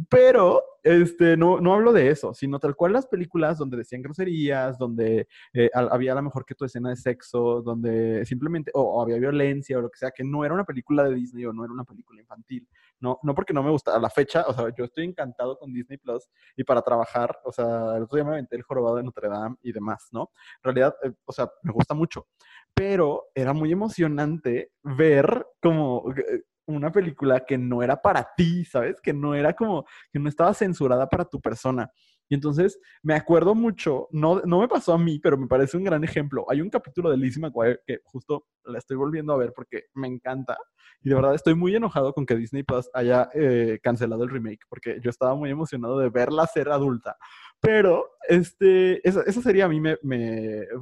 Pero, 0.09 0.63
este, 0.83 1.37
no, 1.37 1.61
no 1.61 1.75
hablo 1.75 1.93
de 1.93 2.09
eso, 2.09 2.33
sino 2.33 2.59
tal 2.59 2.75
cual 2.75 2.95
las 2.95 3.07
películas 3.07 3.59
donde 3.59 3.77
decían 3.77 4.01
groserías, 4.01 4.79
donde 4.79 5.29
eh, 5.53 5.71
había 5.75 6.13
a 6.13 6.15
lo 6.15 6.23
mejor 6.23 6.47
que 6.47 6.55
tu 6.55 6.65
escena 6.65 6.89
de 6.89 6.97
sexo, 6.97 7.61
donde 7.61 8.25
simplemente, 8.25 8.71
o, 8.73 9.03
había 9.03 9.19
violencia 9.19 9.77
o 9.77 9.83
lo 9.83 9.91
que 9.91 9.99
sea, 9.99 10.13
que 10.13 10.25
no 10.25 10.47
era 10.47 10.55
una 10.55 10.65
película 10.65 11.05
de 11.05 11.15
Disney 11.15 11.45
o 11.45 11.53
no 11.53 11.63
era 11.63 11.75
una 11.75 11.85
película 11.85 12.23
infantil. 12.23 12.67
No, 13.01 13.19
no 13.23 13.35
porque 13.35 13.53
no 13.53 13.63
me 13.63 13.71
gusta, 13.71 13.95
a 13.95 13.99
la 13.99 14.09
fecha, 14.09 14.47
o 14.47 14.55
sea, 14.55 14.75
yo 14.79 14.85
estoy 14.87 15.05
encantado 15.05 15.59
con 15.59 15.71
Disney 15.71 15.99
Plus 15.99 16.31
y 16.57 16.65
para 16.65 16.81
trabajar, 16.81 17.39
o 17.45 17.53
sea, 17.53 17.97
el 17.97 18.05
otro 18.05 18.17
día 18.17 18.25
me 18.25 18.31
aventé 18.31 18.57
el 18.57 18.63
jorobado 18.63 18.97
de 18.97 19.03
Notre 19.03 19.29
Dame 19.29 19.57
y 19.61 19.73
demás, 19.73 20.09
¿no? 20.11 20.31
En 20.63 20.75
realidad, 20.75 20.95
eh, 21.05 21.13
o 21.27 21.33
sea, 21.33 21.51
me 21.63 21.73
gusta 21.73 21.93
mucho. 21.93 22.29
pero 22.75 23.25
era 23.35 23.53
muy 23.53 23.71
emocionante 23.73 24.73
ver 24.83 25.47
como 25.61 26.11
eh, 26.17 26.45
una 26.67 26.91
película 26.93 27.45
que 27.45 27.59
no 27.59 27.83
era 27.83 28.01
para 28.01 28.29
ti, 28.37 28.65
¿sabes? 28.65 29.01
Que 29.01 29.13
no 29.13 29.35
era 29.35 29.53
como, 29.55 29.85
que 30.13 30.19
no 30.19 30.29
estaba 30.29 30.55
censurada 30.55 31.09
para 31.09 31.25
tu 31.25 31.41
persona. 31.41 31.91
Y 32.29 32.35
entonces 32.35 32.81
me 33.03 33.15
acuerdo 33.15 33.55
mucho, 33.55 34.09
no, 34.11 34.41
no 34.47 34.61
me 34.61 34.69
pasó 34.69 34.95
a 34.95 34.99
mí, 34.99 35.19
pero 35.19 35.37
me 35.37 35.47
parece 35.47 35.77
un 35.77 35.85
gran 35.85 36.03
ejemplo. 36.03 36.47
Hay 36.49 36.63
un 36.63 36.71
capítulo 36.71 37.11
de 37.11 37.19
Lizzie 37.19 37.43
McGuire 37.43 37.81
que 37.87 37.99
justo 38.05 38.47
la 38.65 38.79
estoy 38.79 38.97
volviendo 38.97 39.35
a 39.35 39.37
ver 39.37 39.53
porque 39.55 39.85
me 39.95 40.09
encanta. 40.09 40.57
Y 41.03 41.11
de 41.11 41.15
verdad 41.15 41.35
estoy 41.35 41.55
muy 41.55 41.77
enojado 41.77 42.15
con 42.15 42.25
que 42.25 42.37
Disney 42.37 42.63
Plus 42.63 42.89
haya 42.95 43.29
eh, 43.35 43.81
cancelado 43.83 44.25
el 44.25 44.31
remake, 44.31 44.65
porque 44.69 44.99
yo 45.03 45.11
estaba 45.11 45.35
muy 45.35 45.51
emocionado 45.51 45.99
de 45.99 46.09
verla 46.09 46.47
ser 46.47 46.71
adulta. 46.71 47.19
Pero 47.63 48.11
este, 48.29 49.07
esa, 49.09 49.23
sería 49.41 49.67
a 49.67 49.69
mí 49.69 49.81
me, 49.81 49.97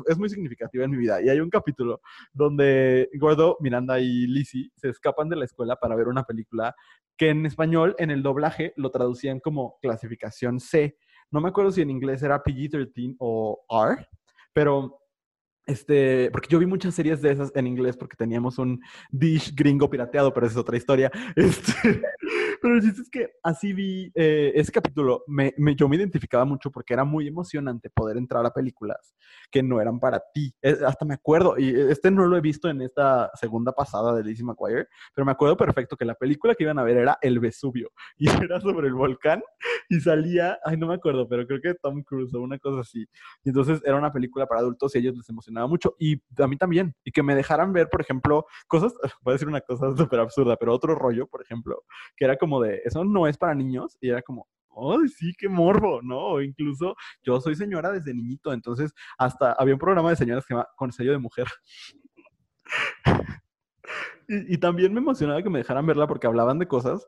es 0.07 0.19
muy 0.19 0.31
significativa 0.31 0.83
en 0.83 0.91
mi 0.91 0.97
vida. 0.97 1.21
Y 1.21 1.29
hay 1.29 1.39
un 1.39 1.51
capítulo 1.51 2.01
donde 2.33 3.11
Gordo, 3.15 3.59
Miranda 3.61 4.01
y 4.01 4.27
Lizzie 4.27 4.71
se 4.77 4.89
escapan 4.89 5.29
de 5.29 5.37
la 5.37 5.45
escuela 5.45 5.77
para 5.77 5.95
ver 5.95 6.09
una 6.09 6.25
película 6.25 6.75
que 7.19 7.29
en 7.29 7.45
español, 7.45 7.95
en 7.99 8.11
el 8.11 8.23
doblaje, 8.23 8.73
lo 8.77 8.91
traducían 8.91 9.41
como 9.41 9.79
clasificación 9.83 10.59
C. 10.59 10.97
No 11.31 11.43
me 11.43 11.51
acuerdo 11.51 11.71
si 11.71 11.83
en 11.83 11.91
inglés 11.91 12.23
era 12.23 12.43
PG-13 12.43 13.17
o 13.19 13.63
R, 13.69 14.09
pero 14.55 15.00
este, 15.67 16.31
porque 16.33 16.49
yo 16.49 16.59
vi 16.59 16.67
muchas 16.67 16.95
series 16.95 17.23
de 17.23 17.33
esas 17.33 17.53
en 17.55 17.67
inglés 17.67 17.97
porque 17.97 18.17
teníamos 18.17 18.59
un 18.59 18.81
dish 19.11 19.55
gringo 19.55 19.89
pirateado, 19.89 20.33
pero 20.33 20.47
esa 20.47 20.55
es 20.55 20.59
otra 20.59 20.77
historia. 20.77 21.11
Este, 21.37 22.03
pero 22.61 22.77
el 22.77 22.89
es 22.89 23.09
que 23.11 23.31
así 23.43 23.73
vi 23.73 24.11
eh, 24.15 24.53
ese 24.55 24.73
capítulo, 24.73 25.25
me, 25.27 25.55
yo 25.77 25.89
me 25.89 25.97
identificaba 25.97 26.45
mucho 26.45 26.71
porque 26.71 26.93
era 26.93 27.05
muy 27.05 27.27
emocionante 27.27 27.89
poder 27.89 28.17
entrar 28.17 28.45
a 28.45 28.53
películas 28.53 29.15
que 29.51 29.63
no 29.63 29.81
eran 29.81 29.99
para 29.99 30.23
ti. 30.35 30.55
hasta 30.87 31.05
me 31.05 31.15
acuerdo, 31.15 31.59
y 31.59 31.71
este 31.91 32.11
no 32.11 32.27
lo 32.27 32.37
he 32.37 32.41
visto 32.41 32.69
en 32.69 32.83
esta 32.83 33.31
segunda 33.35 33.73
pasada 33.73 34.15
de 34.15 34.25
Lizzie 34.25 34.45
McGuire, 34.45 34.87
pero 35.15 35.25
me 35.25 35.33
acuerdo 35.33 35.57
perfecto 35.57 35.97
que 35.97 36.05
la 36.05 36.15
película 36.15 36.55
que 36.55 36.65
iban 36.65 36.79
a 36.79 36.83
ver 36.83 36.99
era 36.99 37.19
El 37.23 37.39
Vesubio, 37.39 37.91
y 38.19 38.29
era 38.29 38.61
sobre 38.61 38.89
el 38.89 38.95
volcán, 38.95 39.43
y 39.89 40.01
salía, 40.01 40.59
ay, 40.65 40.77
no 40.77 40.89
me 40.89 40.95
acuerdo, 40.95 41.29
pero 41.29 41.47
creo 41.47 41.61
que 41.61 41.75
Tom 41.75 42.03
Cruise 42.03 42.35
o 42.35 42.41
una 42.41 42.59
cosa 42.59 42.81
así. 42.81 43.07
Y 43.45 43.49
entonces 43.49 43.81
era 43.85 43.97
una 43.97 44.13
película 44.13 44.47
para 44.47 44.61
adultos 44.61 44.95
y 44.95 44.99
a 44.99 45.01
ellos 45.01 45.17
les 45.17 45.29
emocionaba 45.29 45.50
mucho, 45.51 45.95
y 45.99 46.23
a 46.39 46.47
mí 46.47 46.57
también, 46.57 46.95
y 47.05 47.13
que 47.13 47.23
me 47.23 47.35
dejaran 47.35 47.73
ver, 47.73 47.89
por 47.89 48.01
ejemplo, 48.01 48.47
cosas, 48.67 48.95
voy 49.23 49.33
a 49.33 49.35
decir 49.35 49.49
una 49.49 49.61
cosa 49.61 49.97
súper 49.97 50.21
absurda, 50.21 50.57
pero 50.57 50.75
otro 50.75 50.95
rollo, 50.95 51.27
por 51.27 51.43
ejemplo, 51.43 51.85
que 52.17 52.25
era 52.25 52.37
como 52.37 52.61
de, 52.61 52.81
eso 52.85 53.05
no 53.05 53.27
es 53.27 53.37
para 53.37 53.55
niños, 53.55 53.97
y 54.01 54.11
era 54.11 54.23
como, 54.23 54.49
¡ay, 54.71 55.09
sí, 55.09 55.33
qué 55.37 55.49
morbo! 55.49 56.01
¿No? 56.03 56.41
incluso 56.41 56.95
yo 57.23 57.41
soy 57.41 57.55
señora 57.57 57.93
desde 57.93 58.15
niñito, 58.15 58.53
entonces 58.53 58.93
hasta 59.19 59.53
había 59.53 59.75
un 59.75 59.81
programa 59.81 60.11
de 60.11 60.17
señoras 60.17 60.45
que 60.45 60.49
se 60.49 60.55
llama 60.55 60.69
Consejo 60.77 61.11
de 61.11 61.19
Mujer. 61.19 61.47
y, 64.29 64.55
y 64.55 64.59
también 64.59 64.93
me 64.95 65.01
emocionaba 65.01 65.43
que 65.43 65.51
me 65.51 65.59
dejaran 65.59 65.87
verla 65.87 66.07
porque 66.07 66.27
hablaban 66.27 66.59
de 66.59 66.69
cosas 66.69 67.07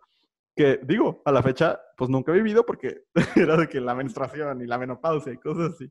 que, 0.55 0.81
digo, 0.83 1.23
a 1.25 1.33
la 1.33 1.43
fecha, 1.43 1.81
pues 1.97 2.11
nunca 2.11 2.33
he 2.33 2.35
vivido 2.35 2.65
porque 2.67 3.05
era 3.37 3.57
de 3.57 3.69
que 3.69 3.81
la 3.81 3.95
menstruación 3.95 4.61
y 4.61 4.67
la 4.67 4.79
menopausia 4.79 5.33
y 5.33 5.39
cosas 5.39 5.75
así. 5.75 5.91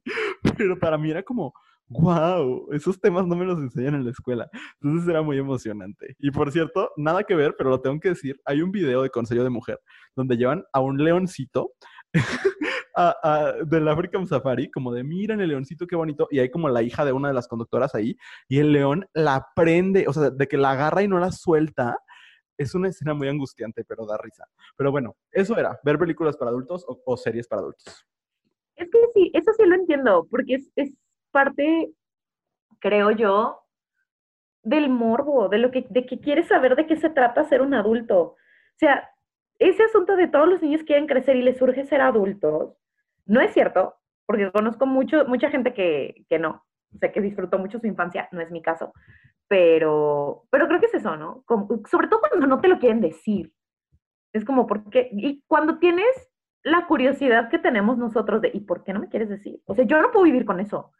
Pero 0.57 0.77
para 0.77 0.97
mí 0.97 1.09
era 1.09 1.23
como, 1.23 1.53
wow, 1.91 2.69
esos 2.71 2.99
temas 2.99 3.27
no 3.27 3.35
me 3.35 3.45
los 3.45 3.59
enseñan 3.59 3.95
en 3.95 4.05
la 4.05 4.11
escuela. 4.11 4.49
Entonces 4.81 5.09
era 5.09 5.21
muy 5.21 5.37
emocionante. 5.37 6.15
Y 6.19 6.31
por 6.31 6.51
cierto, 6.51 6.91
nada 6.97 7.23
que 7.23 7.35
ver, 7.35 7.55
pero 7.57 7.69
lo 7.69 7.81
tengo 7.81 7.99
que 7.99 8.09
decir, 8.09 8.39
hay 8.45 8.61
un 8.61 8.71
video 8.71 9.01
de 9.01 9.09
Consejo 9.09 9.43
de 9.43 9.49
Mujer 9.49 9.79
donde 10.15 10.37
llevan 10.37 10.63
a 10.71 10.79
un 10.79 11.03
leoncito 11.03 11.73
a, 12.95 13.53
del 13.65 13.87
African 13.87 14.25
Safari, 14.25 14.71
como 14.71 14.93
de 14.93 15.03
miren 15.03 15.41
el 15.41 15.49
leoncito, 15.49 15.87
qué 15.87 15.95
bonito, 15.95 16.27
y 16.31 16.39
hay 16.39 16.49
como 16.49 16.69
la 16.69 16.81
hija 16.81 17.05
de 17.05 17.11
una 17.11 17.27
de 17.29 17.33
las 17.33 17.47
conductoras 17.47 17.93
ahí, 17.95 18.17
y 18.47 18.59
el 18.59 18.71
león 18.71 19.07
la 19.13 19.47
prende, 19.55 20.07
o 20.07 20.13
sea, 20.13 20.29
de 20.29 20.47
que 20.47 20.57
la 20.57 20.71
agarra 20.71 21.03
y 21.03 21.07
no 21.07 21.19
la 21.19 21.31
suelta. 21.31 21.97
Es 22.57 22.75
una 22.75 22.89
escena 22.89 23.13
muy 23.13 23.27
angustiante, 23.27 23.83
pero 23.83 24.05
da 24.05 24.17
risa. 24.17 24.45
Pero 24.77 24.91
bueno, 24.91 25.15
eso 25.31 25.57
era, 25.57 25.79
ver 25.83 25.97
películas 25.97 26.37
para 26.37 26.51
adultos 26.51 26.85
o, 26.87 27.17
series 27.17 27.47
para 27.47 27.61
adultos. 27.61 28.05
Es 28.75 28.87
que 28.91 28.99
sí, 29.13 29.31
eso 29.33 29.51
sí 29.57 29.65
lo 29.65 29.75
entiendo, 29.75 30.27
porque 30.29 30.55
es 30.75 30.93
parte, 31.31 31.91
creo 32.79 33.11
yo, 33.11 33.61
del 34.63 34.89
morbo, 34.89 35.49
de 35.49 35.57
lo 35.57 35.71
que, 35.71 35.85
de 35.89 36.05
que 36.05 36.19
quieres 36.19 36.47
saber 36.47 36.75
de 36.75 36.85
qué 36.85 36.97
se 36.97 37.09
trata 37.09 37.43
ser 37.43 37.61
un 37.61 37.73
adulto. 37.73 38.21
O 38.21 38.37
sea, 38.77 39.09
ese 39.59 39.83
asunto 39.83 40.15
de 40.15 40.27
todos 40.27 40.47
los 40.47 40.61
niños 40.61 40.83
quieren 40.83 41.07
crecer 41.07 41.35
y 41.35 41.41
les 41.41 41.57
surge 41.57 41.85
ser 41.85 42.01
adultos, 42.01 42.75
no 43.25 43.41
es 43.41 43.53
cierto, 43.53 43.95
porque 44.25 44.51
conozco 44.51 44.85
mucho, 44.85 45.25
mucha 45.25 45.49
gente 45.49 45.73
que, 45.73 46.25
que 46.29 46.39
no, 46.39 46.65
sé 46.99 47.11
que 47.11 47.21
disfrutó 47.21 47.59
mucho 47.59 47.79
su 47.79 47.87
infancia, 47.87 48.27
no 48.31 48.41
es 48.41 48.51
mi 48.51 48.61
caso, 48.61 48.93
pero, 49.47 50.45
pero 50.49 50.67
creo 50.67 50.79
que 50.79 50.85
es 50.87 50.93
eso, 50.93 51.17
¿no? 51.17 51.43
sobre 51.89 52.07
todo 52.07 52.21
cuando 52.21 52.47
no 52.47 52.61
te 52.61 52.67
lo 52.67 52.79
quieren 52.79 53.01
decir. 53.01 53.53
Es 54.33 54.45
como, 54.45 54.65
porque, 54.65 55.09
y 55.11 55.43
cuando 55.45 55.77
tienes 55.77 56.07
la 56.63 56.87
curiosidad 56.87 57.49
que 57.49 57.59
tenemos 57.59 57.97
nosotros 57.97 58.41
de, 58.41 58.51
¿y 58.53 58.61
por 58.61 58.83
qué 58.83 58.93
no 58.93 59.01
me 59.01 59.09
quieres 59.09 59.29
decir? 59.29 59.61
O 59.65 59.75
sea, 59.75 59.85
yo 59.85 60.01
no 60.01 60.11
puedo 60.11 60.23
vivir 60.23 60.45
con 60.45 60.59
eso. 60.59 60.91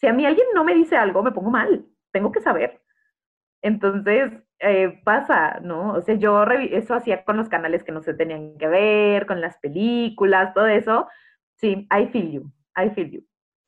Si 0.00 0.06
a 0.06 0.12
mí 0.14 0.24
alguien 0.24 0.46
no 0.54 0.64
me 0.64 0.74
dice 0.74 0.96
algo, 0.96 1.22
me 1.22 1.32
pongo 1.32 1.50
mal, 1.50 1.86
tengo 2.10 2.32
que 2.32 2.40
saber. 2.40 2.80
Entonces, 3.62 4.32
eh, 4.58 5.00
pasa, 5.04 5.60
¿no? 5.60 5.92
O 5.92 6.00
sea, 6.00 6.14
yo 6.14 6.42
eso 6.44 6.94
hacía 6.94 7.24
con 7.24 7.36
los 7.36 7.50
canales 7.50 7.84
que 7.84 7.92
no 7.92 8.02
se 8.02 8.14
tenían 8.14 8.56
que 8.56 8.66
ver, 8.66 9.26
con 9.26 9.40
las 9.40 9.58
películas, 9.58 10.54
todo 10.54 10.66
eso. 10.66 11.06
Sí, 11.56 11.86
I 11.90 12.06
feel 12.06 12.30
you, 12.30 12.52
I 12.76 12.90
feel 12.90 13.10
you. 13.10 13.26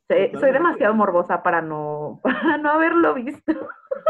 soy 0.08 0.52
demasiado 0.52 0.94
morbosa 0.94 1.42
para 1.42 1.60
no, 1.60 2.20
para 2.22 2.56
no 2.56 2.70
haberlo 2.70 3.14
visto. 3.14 3.52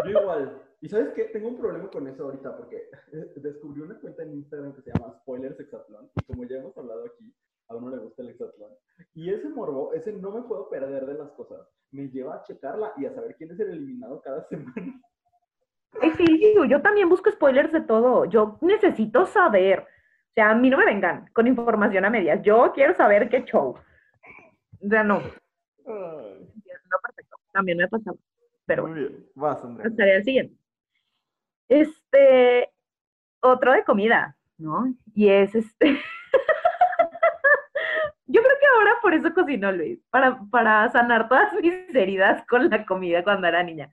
Yo 0.05 0.21
igual. 0.21 0.63
Y 0.81 0.89
sabes 0.89 1.11
qué, 1.15 1.25
tengo 1.27 1.49
un 1.49 1.59
problema 1.59 1.89
con 1.91 2.09
eso 2.09 2.25
ahorita 2.25 2.57
porque 2.57 2.89
descubrí 3.37 3.83
una 3.83 3.99
cuenta 4.01 4.25
en 4.25 4.35
Instagram 4.35 4.75
que 4.75 4.83
se 4.83 4.93
llama 4.93 5.15
Spoilers 5.21 5.61
Exatlón 5.61 6.11
y 6.17 6.25
como 6.25 6.45
ya 6.45 6.57
hemos 6.57 6.77
hablado 6.77 7.05
aquí, 7.07 7.33
a 7.73 7.77
uno 7.77 7.91
le 7.91 7.99
gusta 7.99 8.23
el 8.23 8.31
hexatlón. 8.31 8.71
Y 9.15 9.33
ese 9.33 9.49
morbo, 9.49 9.93
ese 9.93 10.13
no 10.13 10.31
me 10.31 10.43
puedo 10.43 10.69
perder 10.69 11.07
de 11.07 11.15
las 11.15 11.31
cosas. 11.33 11.61
Me 11.91 12.09
lleva 12.09 12.37
a 12.37 12.43
checarla 12.43 12.93
y 12.97 13.07
a 13.07 13.13
saber 13.13 13.37
quién 13.37 13.51
es 13.51 13.61
el 13.61 13.71
eliminado 13.71 14.21
cada 14.23 14.43
semana. 14.49 15.01
Sí, 16.17 16.55
yo 16.69 16.81
también 16.81 17.09
busco 17.09 17.31
spoilers 17.31 17.73
de 17.73 17.83
todo. 17.83 18.25
Yo 18.25 18.59
necesito 18.63 19.27
saber. 19.27 19.81
O 19.81 20.35
sea, 20.35 20.51
a 20.51 20.55
mí 20.55 20.71
no 20.71 20.79
me 20.79 20.87
vengan 20.87 21.29
con 21.35 21.47
información 21.47 22.05
a 22.05 22.11
medias. 22.11 22.41
Yo 22.43 22.73
quiero 22.75 22.95
saber 22.95 23.29
qué 23.29 23.45
show. 23.45 23.77
O 23.77 24.89
sea, 24.89 25.05
no. 25.05 25.21
No, 25.85 26.99
perfecto. 27.03 27.37
También 27.53 27.77
me 27.79 27.85
ha 27.85 27.89
pasado. 27.89 28.17
Pero 28.65 28.87
Muy 28.87 28.99
bien. 28.99 29.27
Vas, 29.35 29.63
Andrea. 29.63 29.89
Estaría 29.89 30.17
el 30.17 30.25
siguiente. 30.25 30.57
Este, 31.69 32.71
otro 33.41 33.73
de 33.73 33.85
comida, 33.85 34.37
¿no? 34.59 34.95
Y 35.15 35.29
es 35.29 35.55
este. 35.55 35.87
Yo 38.27 38.41
creo 38.41 38.57
que 38.61 38.67
ahora 38.79 38.92
por 39.03 39.15
eso 39.15 39.35
cocinó 39.35 39.73
Luis, 39.73 39.99
para, 40.11 40.39
para 40.51 40.91
sanar 40.91 41.29
todas 41.29 41.53
mis 41.61 41.95
heridas 41.95 42.45
con 42.47 42.71
la 42.71 42.87
comida 42.87 43.23
cuando 43.23 43.49
era 43.49 43.63
niña. 43.63 43.91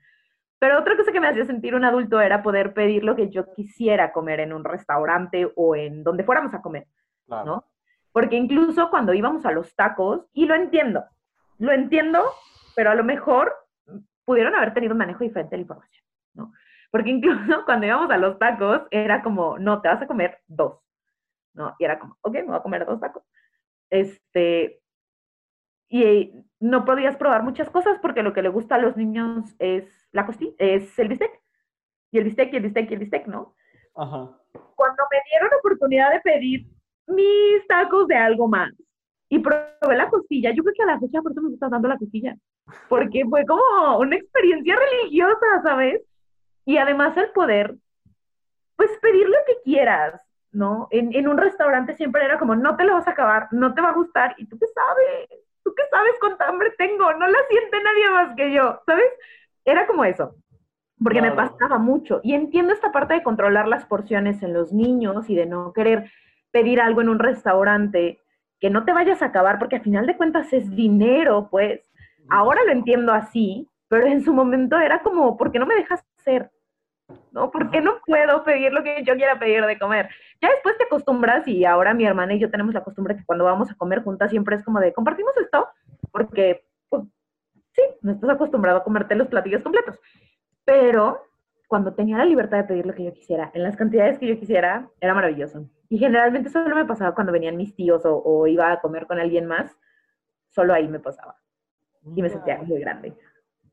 Pero 0.60 0.80
otra 0.80 0.96
cosa 0.98 1.12
que 1.12 1.22
me 1.22 1.28
hacía 1.28 1.46
sentir 1.46 1.74
un 1.74 1.86
adulto 1.86 2.20
era 2.20 2.44
poder 2.44 2.74
pedir 2.74 3.04
lo 3.04 3.16
que 3.16 3.30
yo 3.30 3.54
quisiera 3.54 4.12
comer 4.12 4.42
en 4.42 4.52
un 4.54 4.64
restaurante 4.64 5.52
o 5.56 5.76
en 5.76 6.04
donde 6.04 6.26
fuéramos 6.26 6.54
a 6.54 6.62
comer, 6.62 6.86
¿no? 7.28 7.66
Porque 8.12 8.36
incluso 8.36 8.90
cuando 8.90 9.14
íbamos 9.14 9.46
a 9.46 9.52
los 9.52 9.74
tacos, 9.76 10.26
y 10.34 10.46
lo 10.46 10.56
entiendo, 10.56 11.06
lo 11.60 11.72
entiendo, 11.72 12.24
pero 12.76 12.92
a 12.92 12.96
lo 12.96 13.06
mejor 13.06 13.54
pudieron 14.26 14.54
haber 14.54 14.74
tenido 14.74 14.94
un 14.94 15.00
manejo 15.00 15.24
diferente 15.24 15.52
de 15.52 15.58
la 15.58 15.62
información, 15.62 16.04
¿no? 16.34 16.52
Porque 16.92 17.10
incluso 17.10 17.38
cuando 17.66 17.88
íbamos 17.88 18.12
a 18.12 18.18
los 18.18 18.38
tacos, 18.38 18.82
era 18.92 19.22
como, 19.24 19.58
no, 19.58 19.82
te 19.82 19.88
vas 19.88 20.02
a 20.02 20.08
comer 20.08 20.40
dos, 20.48 20.82
¿no? 21.54 21.74
Y 21.80 21.86
era 21.86 22.00
como, 22.00 22.18
ok, 22.22 22.34
me 22.34 22.44
voy 22.44 22.58
a 22.58 22.64
comer 22.64 22.86
dos 22.86 23.00
tacos. 23.00 23.24
Este, 23.90 24.82
y 25.90 26.32
no 26.60 26.86
podías 26.86 27.18
probar 27.18 27.44
muchas 27.44 27.70
cosas 27.70 27.98
porque 28.02 28.22
lo 28.22 28.34
que 28.34 28.44
le 28.44 28.50
gusta 28.50 28.76
a 28.76 28.80
los 28.80 28.96
niños 28.96 29.56
es 29.58 30.08
la 30.12 30.26
costilla, 30.26 30.54
es 30.60 30.98
el 31.00 31.10
bistec. 31.10 31.32
Y 32.12 32.20
el 32.20 32.24
bistec, 32.26 32.54
y 32.54 32.56
el 32.58 32.64
bistec, 32.64 32.90
y 32.90 32.94
el 32.94 33.00
bistec, 33.00 33.28
¿no? 33.28 33.56
Ajá. 33.96 34.38
Cuando 34.76 35.04
me 35.12 35.18
dieron 35.30 35.50
oportunidad 35.60 36.12
de 36.12 36.20
pedir 36.22 36.68
mis 37.08 37.68
tacos 37.68 38.08
de 38.08 38.16
algo 38.16 38.48
más 38.48 38.72
y 39.30 39.40
probé 39.40 39.96
la 39.96 40.10
costilla, 40.10 40.52
yo 40.52 40.64
creo 40.64 40.74
que 40.76 40.84
a 40.84 40.94
la 40.94 41.00
fecha 41.00 41.22
por 41.22 41.32
eso 41.32 41.42
me 41.42 41.50
gusta 41.50 41.70
dando 41.70 41.88
la 41.88 41.98
costilla, 41.98 42.36
porque 42.88 43.24
fue 43.30 43.46
como 43.46 44.00
una 44.00 44.16
experiencia 44.16 44.76
religiosa, 44.76 45.62
¿sabes? 45.64 46.02
Y 46.66 46.78
además 46.78 47.16
el 47.18 47.32
poder, 47.32 47.76
pues 48.76 48.92
pedir 49.02 49.28
lo 49.28 49.38
que 49.46 49.62
quieras, 49.64 50.22
¿no? 50.52 50.88
En, 50.92 51.14
en, 51.14 51.28
un 51.28 51.38
restaurante 51.38 51.94
siempre 51.94 52.26
era 52.26 52.40
como, 52.40 52.56
no 52.56 52.76
te 52.76 52.86
lo 52.86 52.94
vas 52.94 53.08
a 53.08 53.12
acabar, 53.12 53.48
no 53.52 53.74
te 53.74 53.82
va 53.82 53.90
a 53.90 53.94
gustar, 53.94 54.36
y 54.38 54.48
tú 54.48 54.58
qué 54.58 54.66
sabes, 54.68 55.49
tú 55.70 55.76
qué 55.76 55.84
sabes 55.92 56.14
cuánta 56.20 56.48
hambre 56.48 56.72
tengo, 56.78 57.14
no 57.14 57.28
la 57.28 57.38
siente 57.48 57.78
nadie 57.84 58.10
más 58.12 58.36
que 58.36 58.52
yo, 58.52 58.82
¿sabes? 58.86 59.12
Era 59.66 59.86
como 59.86 60.04
eso, 60.04 60.36
porque 61.04 61.22
me 61.22 61.32
pasaba 61.32 61.78
mucho. 61.78 62.22
Y 62.24 62.34
entiendo 62.34 62.74
esta 62.74 62.92
parte 62.92 63.14
de 63.14 63.24
controlar 63.24 63.68
las 63.68 63.86
porciones 63.86 64.42
en 64.42 64.54
los 64.54 64.74
niños 64.74 65.30
y 65.30 65.36
de 65.36 65.46
no 65.46 65.72
querer 65.74 66.12
pedir 66.52 66.82
algo 66.82 67.02
en 67.02 67.10
un 67.10 67.20
restaurante 67.20 68.20
que 68.60 68.70
no 68.70 68.84
te 68.84 68.94
vayas 68.94 69.22
a 69.22 69.28
acabar, 69.28 69.60
porque 69.60 69.78
al 69.78 69.84
final 69.84 70.08
de 70.08 70.18
cuentas 70.18 70.52
es 70.54 70.70
dinero, 70.76 71.48
pues. 71.52 71.82
Ahora 72.30 72.64
lo 72.64 72.72
entiendo 72.72 73.14
así, 73.14 73.68
pero 73.88 74.08
en 74.08 74.24
su 74.24 74.34
momento 74.34 74.78
era 74.80 75.02
como, 75.02 75.38
¿por 75.38 75.52
qué 75.52 75.60
no 75.60 75.66
me 75.66 75.76
dejas 75.76 76.04
hacer? 76.18 76.52
¿No? 77.32 77.52
¿Por 77.52 77.70
qué 77.72 77.82
no 77.82 78.00
puedo 78.06 78.44
pedir 78.44 78.72
lo 78.72 78.84
que 78.84 79.04
yo 79.04 79.16
quiera 79.16 79.40
pedir 79.40 79.66
de 79.66 79.80
comer? 79.80 80.10
Ya 80.42 80.50
después 80.50 80.78
te 80.78 80.84
acostumbras 80.84 81.48
y 81.48 81.66
ahora 81.66 81.94
mi 81.94 82.06
hermana 82.06 82.34
y 82.34 82.40
yo 82.40 82.50
tenemos 82.50 82.74
la 82.74 82.84
costumbre 82.84 83.16
que 83.16 83.26
cuando 83.26 83.46
vamos 83.46 83.72
a 83.72 83.76
comer 83.76 84.04
juntas 84.04 84.30
siempre 84.30 84.56
es 84.56 84.64
como 84.64 84.80
de, 84.80 84.94
compartimos 84.94 85.36
esto, 85.38 85.68
porque, 86.12 86.66
pues, 86.90 87.04
sí, 87.74 87.82
no 88.02 88.12
estás 88.12 88.30
acostumbrado 88.32 88.80
a 88.80 88.84
comerte 88.84 89.16
los 89.16 89.28
platillos 89.28 89.64
completos. 89.64 90.00
Pero 90.66 91.24
cuando 91.68 91.94
tenía 91.94 92.18
la 92.18 92.26
libertad 92.26 92.58
de 92.58 92.64
pedir 92.64 92.86
lo 92.86 92.94
que 92.94 93.06
yo 93.06 93.14
quisiera, 93.14 93.52
en 93.54 93.64
las 93.64 93.76
cantidades 93.76 94.18
que 94.18 94.28
yo 94.28 94.40
quisiera, 94.40 94.88
era 95.00 95.14
maravilloso. 95.14 95.70
Y 95.90 95.98
generalmente 95.98 96.50
solo 96.50 96.76
me 96.76 96.86
pasaba 96.86 97.16
cuando 97.16 97.34
venían 97.34 97.58
mis 97.58 97.76
tíos 97.76 98.06
o, 98.06 98.22
o 98.24 98.48
iba 98.48 98.72
a 98.72 98.80
comer 98.80 99.08
con 99.08 99.20
alguien 99.20 99.46
más, 99.46 99.78
solo 100.50 100.74
ahí 100.74 100.88
me 100.88 101.00
pasaba. 101.00 101.36
Y 102.16 102.22
me 102.22 102.30
sentía 102.30 102.58
muy 102.58 102.80
grande. 102.80 103.14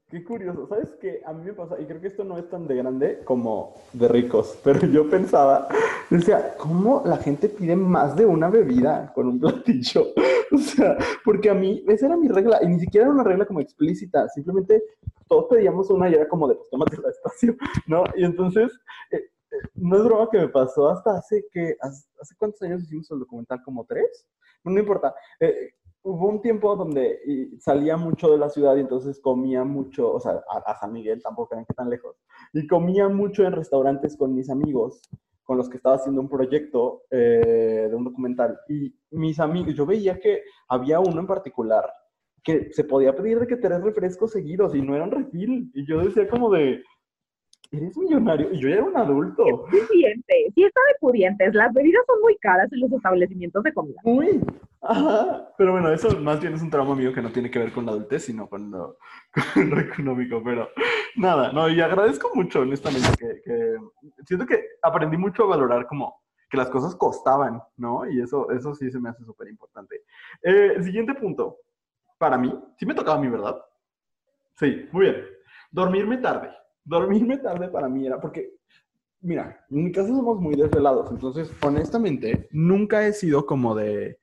Qué 0.09 0.23
curioso, 0.23 0.69
¿sabes 0.69 0.95
qué? 1.01 1.21
A 1.27 1.33
mí 1.33 1.45
me 1.45 1.53
pasa, 1.53 1.81
y 1.81 1.85
creo 1.85 2.01
que 2.01 2.07
esto 2.07 2.23
no 2.23 2.39
es 2.39 2.49
tan 2.49 2.69
de 2.69 2.77
grande 2.77 3.23
como 3.25 3.75
de 3.93 4.07
ricos, 4.07 4.57
pero 4.65 4.87
yo 4.87 5.11
pensaba, 5.11 5.67
decía, 6.09 6.55
¿cómo 6.59 7.03
la 7.05 7.17
gente 7.17 7.49
pide 7.49 7.75
más 7.75 8.15
de 8.15 8.25
una 8.25 8.49
bebida 8.49 9.13
con 9.15 9.27
un 9.27 9.41
platillo? 9.41 10.07
O 10.53 10.59
sea, 10.59 10.97
porque 11.25 11.51
a 11.51 11.55
mí, 11.55 11.85
esa 11.89 12.07
era 12.07 12.17
mi 12.17 12.29
regla, 12.29 12.61
y 12.63 12.69
ni 12.69 12.79
siquiera 12.79 13.07
era 13.07 13.15
una 13.15 13.25
regla 13.25 13.47
como 13.47 13.59
explícita, 13.59 14.29
simplemente 14.29 14.81
todos 15.27 15.47
pedíamos 15.51 15.91
una 15.91 16.09
y 16.09 16.15
era 16.15 16.29
como 16.29 16.47
de, 16.47 16.55
pues 16.55 16.71
tómate 16.71 16.99
la 16.99 17.09
espacio, 17.09 17.57
¿no? 17.89 18.05
Y 18.15 18.25
entonces, 18.25 18.71
eh, 19.11 19.17
eh, 19.17 19.57
no 19.75 19.97
es 19.97 20.05
broma 20.05 20.31
que 20.31 20.39
me 20.39 20.49
pasó 20.49 20.89
hasta 20.89 21.19
hace 21.19 21.45
que, 21.51 21.75
hace, 21.81 22.07
cuántos 22.39 22.63
años 22.63 22.85
hicimos 22.85 23.11
el 23.11 23.19
documental, 23.19 23.61
como 23.65 23.85
tres, 23.85 24.25
no, 24.63 24.71
no 24.71 24.79
importa. 24.79 25.13
Eh, 25.41 25.73
hubo 26.07 26.29
un 26.29 26.41
tiempo 26.41 26.77
donde 26.77 27.19
salía 27.59 27.97
mucho 27.97 28.31
de 28.31 28.39
la 28.39 28.49
ciudad 28.49 28.77
y 28.77 28.81
entonces 28.81 29.21
comía 29.21 29.65
mucho, 29.65 30.13
o 30.13 30.21
sea, 30.21 30.41
a, 30.49 30.79
San 30.79 30.93
Miguel 30.93 31.21
tampoco 31.21 31.55
eran 31.55 31.67
que 31.67 31.75
tan 31.75 31.91
lejos, 31.91 32.17
y 32.53 32.67
comía 32.67 33.09
mucho 33.09 33.45
en 33.45 33.53
restaurantes 33.53 34.17
con 34.17 34.35
mis 34.35 34.49
amigos 34.49 35.03
con 35.43 35.57
los 35.57 35.69
que 35.69 35.77
estaba 35.77 35.97
haciendo 35.97 36.21
un 36.21 36.29
proyecto 36.29 37.03
eh, 37.11 37.87
de 37.89 37.95
un 37.95 38.03
documental. 38.03 38.59
Y 38.69 38.93
mis 39.13 39.39
amigos, 39.39 39.75
yo 39.75 39.87
veía 39.87 40.19
que 40.19 40.43
había 40.69 40.99
uno 40.99 41.21
en 41.21 41.27
particular 41.27 41.89
que 42.43 42.73
se 42.73 42.83
podía 42.83 43.15
pedir 43.15 43.39
de 43.39 43.47
que 43.47 43.57
tres 43.57 43.81
refrescos 43.81 44.33
seguidos 44.33 44.75
y 44.75 44.83
no 44.83 44.97
eran 44.97 45.13
refil. 45.13 45.71
Y 45.73 45.87
yo 45.87 46.01
decía 46.01 46.29
como 46.29 46.51
de, 46.51 46.83
eres 47.73 47.97
millonario. 47.97 48.53
Y 48.53 48.59
yo 48.59 48.69
ya 48.69 48.77
era 48.77 48.85
un 48.85 48.97
adulto. 48.97 49.45
pudiente, 49.45 50.53
sí 50.55 50.65
está 50.65 50.81
de 50.89 50.99
pudientes. 51.01 51.55
Las 51.55 51.73
bebidas 51.73 52.03
son 52.07 52.21
muy 52.21 52.37
caras 52.37 52.73
en 52.73 52.81
los 52.81 52.93
establecimientos 52.93 53.63
de 53.63 53.73
comida. 53.73 54.01
Muy. 54.05 54.41
Ajá. 54.83 55.49
Pero 55.57 55.73
bueno, 55.73 55.93
eso 55.93 56.09
más 56.21 56.41
bien 56.41 56.55
es 56.55 56.63
un 56.63 56.71
trauma 56.71 56.95
mío 56.95 57.13
que 57.13 57.23
no 57.23 57.31
tiene 57.31 57.51
que 57.51 57.59
ver 57.59 57.73
con 57.73 57.87
la 57.87 57.93
adultez, 57.93 58.25
sino 58.25 58.49
con 58.49 58.71
lo, 58.71 58.99
económico. 59.79 60.43
Pero 60.45 60.69
nada, 61.17 61.53
no, 61.53 61.69
y 61.69 61.81
agradezco 61.81 62.31
mucho, 62.35 62.61
honestamente, 62.61 63.09
que, 63.19 63.77
siento 64.25 64.47
que 64.47 64.63
aprendí 64.83 65.17
mucho 65.17 65.45
a 65.45 65.49
valorar 65.49 65.87
como 65.87 66.23
que 66.49 66.57
las 66.57 66.71
cosas 66.71 66.95
costaban, 66.95 67.61
¿no? 67.77 68.09
Y 68.09 68.21
eso, 68.21 68.51
eso 68.51 68.75
sí 68.75 68.91
se 68.91 69.01
me 69.01 69.09
hace 69.09 69.25
súper 69.25 69.49
importante. 69.49 70.03
Eh, 70.43 70.77
siguiente 70.83 71.15
punto. 71.15 71.59
Para 72.19 72.39
mí, 72.39 72.53
sí 72.79 72.87
me 72.87 72.95
tocaba 72.95 73.19
a 73.19 73.21
mí, 73.21 73.29
¿verdad? 73.29 73.61
Sí, 74.55 74.89
muy 74.93 75.07
bien. 75.07 75.25
Dormirme 75.71 76.19
tarde 76.19 76.51
dormirme 76.87 77.37
tarde 77.39 77.69
para 77.69 77.89
mí 77.89 78.07
era 78.07 78.19
porque, 78.21 78.55
mira, 79.21 79.65
en 79.71 79.85
mi 79.85 79.93
casa 79.93 80.09
somos 80.09 80.41
muy 80.41 80.55
desvelados, 80.55 81.11
entonces 81.11 81.51
honestamente 81.61 82.49
nunca 82.53 83.07
he 83.07 83.13
sido 83.13 83.45
como 83.45 83.75
de 83.75 84.19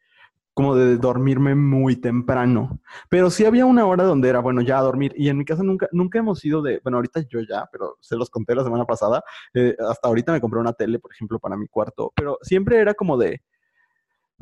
como 0.56 0.76
de 0.76 0.98
dormirme 0.98 1.56
muy 1.56 1.96
temprano, 1.96 2.80
pero 3.10 3.32
sí 3.32 3.44
había 3.44 3.66
una 3.66 3.88
hora 3.88 4.04
donde 4.04 4.30
era, 4.30 4.40
bueno, 4.40 4.62
ya 4.62 4.80
dormir, 4.82 5.12
y 5.18 5.30
en 5.30 5.38
mi 5.40 5.46
casa 5.46 5.64
nunca, 5.64 5.88
nunca 5.92 6.20
hemos 6.20 6.46
ido 6.46 6.62
de, 6.62 6.80
bueno, 6.84 6.98
ahorita 7.00 7.22
yo 7.28 7.40
ya, 7.42 7.68
pero 7.72 7.98
se 8.02 8.16
los 8.16 8.30
conté 8.30 8.54
la 8.54 8.64
semana 8.64 8.86
pasada, 8.86 9.24
eh, 9.56 9.76
hasta 9.80 10.08
ahorita 10.08 10.32
me 10.32 10.40
compré 10.40 10.60
una 10.60 10.74
tele, 10.74 11.00
por 11.00 11.12
ejemplo, 11.12 11.40
para 11.40 11.58
mi 11.58 11.68
cuarto, 11.68 12.14
pero 12.16 12.38
siempre 12.44 12.78
era 12.78 12.94
como 12.94 13.18
de, 13.18 13.42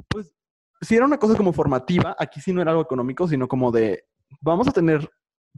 pues, 0.09 0.35
si 0.81 0.97
era 0.97 1.05
una 1.05 1.17
cosa 1.17 1.37
como 1.37 1.53
formativa, 1.53 2.13
aquí 2.19 2.41
sí 2.41 2.51
no 2.51 2.61
era 2.61 2.71
algo 2.71 2.83
económico, 2.83 3.25
sino 3.25 3.47
como 3.47 3.71
de, 3.71 4.03
vamos 4.41 4.67
a 4.67 4.71
tener 4.73 5.09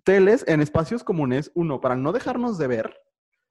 teles 0.04 0.44
en 0.48 0.62
espacios 0.62 1.04
comunes, 1.04 1.52
uno, 1.56 1.82
para 1.82 1.96
no 1.96 2.12
dejarnos 2.12 2.58
de 2.58 2.68
ver, 2.68 2.98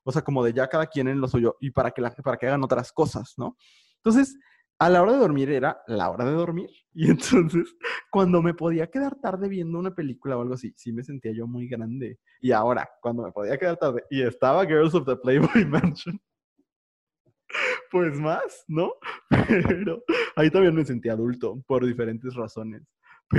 o 0.04 0.12
sea, 0.12 0.22
como 0.22 0.44
de 0.44 0.52
ya 0.52 0.68
cada 0.68 0.86
quien 0.86 1.08
en 1.08 1.20
lo 1.20 1.28
suyo, 1.28 1.56
y 1.60 1.70
para 1.70 1.90
que, 1.92 2.02
para 2.22 2.36
que 2.36 2.46
hagan 2.46 2.64
otras 2.64 2.92
cosas, 2.92 3.34
¿no? 3.36 3.56
Entonces, 3.96 4.36
a 4.78 4.90
la 4.90 5.00
hora 5.00 5.12
de 5.12 5.18
dormir 5.18 5.48
era 5.50 5.80
la 5.86 6.10
hora 6.10 6.24
de 6.24 6.32
dormir. 6.32 6.70
Y 6.94 7.08
entonces, 7.08 7.74
cuando 8.10 8.42
me 8.42 8.52
podía 8.52 8.86
quedar 8.88 9.14
tarde 9.14 9.48
viendo 9.48 9.78
una 9.78 9.94
película 9.94 10.36
o 10.36 10.42
algo 10.42 10.54
así, 10.54 10.74
sí 10.76 10.92
me 10.92 11.02
sentía 11.02 11.32
yo 11.32 11.46
muy 11.46 11.66
grande. 11.66 12.18
Y 12.40 12.52
ahora, 12.52 12.86
cuando 13.00 13.22
me 13.22 13.32
podía 13.32 13.56
quedar 13.56 13.78
tarde 13.78 14.04
y 14.10 14.22
estaba 14.22 14.66
Girls 14.66 14.94
of 14.94 15.06
the 15.06 15.16
Playboy 15.16 15.64
Mansion, 15.66 16.20
pues 17.90 18.18
más, 18.18 18.64
¿no? 18.68 18.92
Pero 19.48 20.02
ahí 20.36 20.50
también 20.50 20.74
me 20.74 20.84
sentía 20.84 21.12
adulto 21.12 21.62
por 21.66 21.86
diferentes 21.86 22.34
razones. 22.34 22.82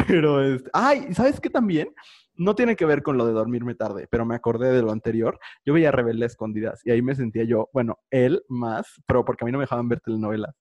Pero, 0.08 0.42
este, 0.42 0.70
ay, 0.74 1.14
¿sabes 1.14 1.40
qué 1.40 1.50
también? 1.50 1.90
no 2.36 2.56
tiene 2.56 2.76
que 2.76 2.86
ver 2.86 3.04
con 3.04 3.18
lo 3.18 3.26
de 3.26 3.34
dormirme 3.34 3.76
tarde, 3.76 4.08
pero 4.10 4.26
me 4.26 4.36
acordé 4.36 4.72
de 4.72 4.82
lo 4.82 4.92
anterior. 4.92 5.40
Yo 5.66 5.74
veía 5.74 5.92
Rebelde 5.92 6.26
Escondidas 6.26 6.82
y 6.86 6.92
ahí 6.92 7.02
me 7.02 7.16
sentía 7.16 7.44
yo, 7.44 7.70
bueno, 7.74 8.00
él 8.10 8.44
más, 8.48 9.02
pero 9.06 9.24
porque 9.24 9.44
a 9.44 9.46
mí 9.46 9.52
no 9.52 9.60
me 9.60 9.64
dejaban 9.64 9.90
ver 9.90 10.02
telenovelas, 10.02 10.56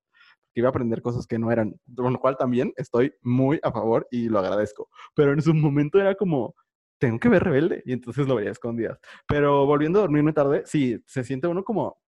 que 0.52 0.60
iba 0.60 0.68
a 0.68 0.70
aprender 0.70 1.02
cosas 1.02 1.26
que 1.26 1.38
no 1.38 1.50
eran, 1.50 1.74
con 1.94 2.12
lo 2.12 2.20
cual 2.20 2.36
también 2.36 2.72
estoy 2.76 3.14
muy 3.22 3.58
a 3.62 3.72
favor 3.72 4.06
y 4.10 4.28
lo 4.28 4.38
agradezco. 4.38 4.88
Pero 5.14 5.32
en 5.32 5.42
su 5.42 5.54
momento 5.54 5.98
era 5.98 6.14
como, 6.14 6.54
tengo 6.98 7.18
que 7.18 7.28
ver 7.28 7.44
Rebelde 7.44 7.82
y 7.86 7.92
entonces 7.92 8.28
lo 8.28 8.36
veía 8.36 8.50
Escondidas. 8.50 8.98
Pero 9.26 9.66
volviendo 9.66 9.98
a 9.98 10.02
dormirme 10.02 10.32
tarde, 10.32 10.62
sí, 10.66 11.02
se 11.06 11.24
siente 11.24 11.48
uno 11.48 11.64
como, 11.64 11.98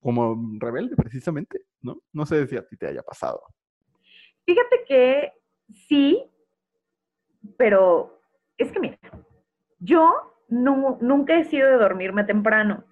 como 0.00 0.36
rebelde 0.60 0.94
precisamente, 0.94 1.62
¿no? 1.80 2.00
No 2.12 2.24
sé 2.24 2.46
si 2.46 2.56
a 2.56 2.64
ti 2.64 2.76
te 2.76 2.86
haya 2.86 3.02
pasado. 3.02 3.42
Fíjate 4.44 4.84
que 4.86 5.32
sí, 5.88 6.22
pero 7.56 8.20
es 8.56 8.70
que 8.72 8.80
mira, 8.80 8.98
yo 9.78 10.34
no, 10.48 10.98
nunca 11.00 11.36
he 11.36 11.44
sido 11.44 11.68
de 11.68 11.76
dormirme 11.76 12.24
temprano. 12.24 12.84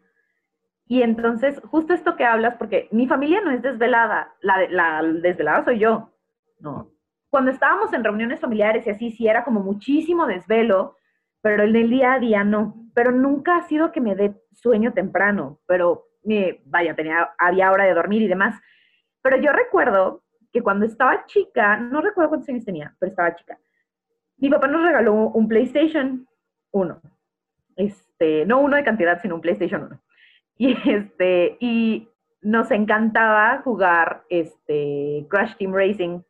Y 0.86 1.02
entonces, 1.02 1.60
justo 1.70 1.94
esto 1.94 2.16
que 2.16 2.24
hablas, 2.24 2.56
porque 2.56 2.88
mi 2.92 3.06
familia 3.06 3.40
no 3.40 3.50
es 3.50 3.62
desvelada, 3.62 4.34
la, 4.40 4.68
la 4.68 5.02
desvelada 5.02 5.64
soy 5.64 5.78
yo, 5.78 6.12
¿no? 6.58 6.90
Cuando 7.30 7.50
estábamos 7.50 7.92
en 7.92 8.04
reuniones 8.04 8.40
familiares 8.40 8.86
y 8.86 8.90
así, 8.90 9.10
sí 9.10 9.26
era 9.26 9.44
como 9.44 9.60
muchísimo 9.60 10.26
desvelo, 10.26 10.96
pero 11.40 11.64
el 11.64 11.72
del 11.72 11.90
día 11.90 12.12
a 12.12 12.18
día 12.18 12.44
no. 12.44 12.74
Pero 12.94 13.10
nunca 13.10 13.56
ha 13.56 13.62
sido 13.62 13.92
que 13.92 14.00
me 14.00 14.14
dé 14.14 14.40
sueño 14.52 14.92
temprano, 14.92 15.58
pero 15.66 16.06
vaya, 16.66 16.94
tenía, 16.94 17.30
había 17.38 17.72
hora 17.72 17.84
de 17.84 17.94
dormir 17.94 18.22
y 18.22 18.28
demás. 18.28 18.60
Pero 19.22 19.36
yo 19.38 19.52
recuerdo 19.52 20.22
que 20.52 20.62
cuando 20.62 20.86
estaba 20.86 21.26
chica, 21.26 21.76
no 21.76 22.00
recuerdo 22.00 22.30
cuántos 22.30 22.48
años 22.50 22.64
tenía, 22.64 22.94
pero 22.98 23.10
estaba 23.10 23.34
chica, 23.34 23.58
mi 24.44 24.50
papá 24.50 24.66
nos 24.66 24.84
regaló 24.84 25.14
un 25.14 25.48
PlayStation 25.48 26.28
1. 26.72 27.00
Este, 27.76 28.44
no 28.44 28.60
uno 28.60 28.76
de 28.76 28.84
cantidad, 28.84 29.22
sino 29.22 29.36
un 29.36 29.40
PlayStation 29.40 29.84
1. 29.84 30.00
Y 30.58 30.76
este, 30.90 31.56
y 31.60 32.10
nos 32.42 32.70
encantaba 32.70 33.62
jugar 33.62 34.24
este 34.28 35.26
Crash 35.30 35.56
Team 35.56 35.72
Racing. 35.72 36.20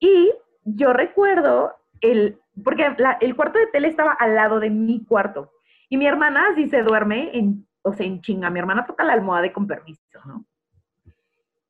Y 0.00 0.32
yo 0.64 0.92
recuerdo 0.92 1.72
el, 2.00 2.40
porque 2.64 2.84
el 3.20 3.36
cuarto 3.36 3.60
de 3.60 3.68
tele 3.68 3.86
estaba 3.86 4.14
al 4.14 4.34
lado 4.34 4.58
de 4.58 4.70
mi 4.70 5.04
cuarto. 5.04 5.52
Y 5.88 5.96
mi 5.96 6.06
hermana 6.08 6.48
así 6.50 6.68
se 6.68 6.82
duerme 6.82 7.30
en, 7.38 7.64
o 7.82 7.92
sea, 7.92 8.06
en 8.06 8.20
chinga. 8.22 8.50
Mi 8.50 8.58
hermana 8.58 8.86
toca 8.86 9.04
la 9.04 9.12
almohada 9.12 9.52
con 9.52 9.68
permiso, 9.68 10.18
¿no? 10.26 10.44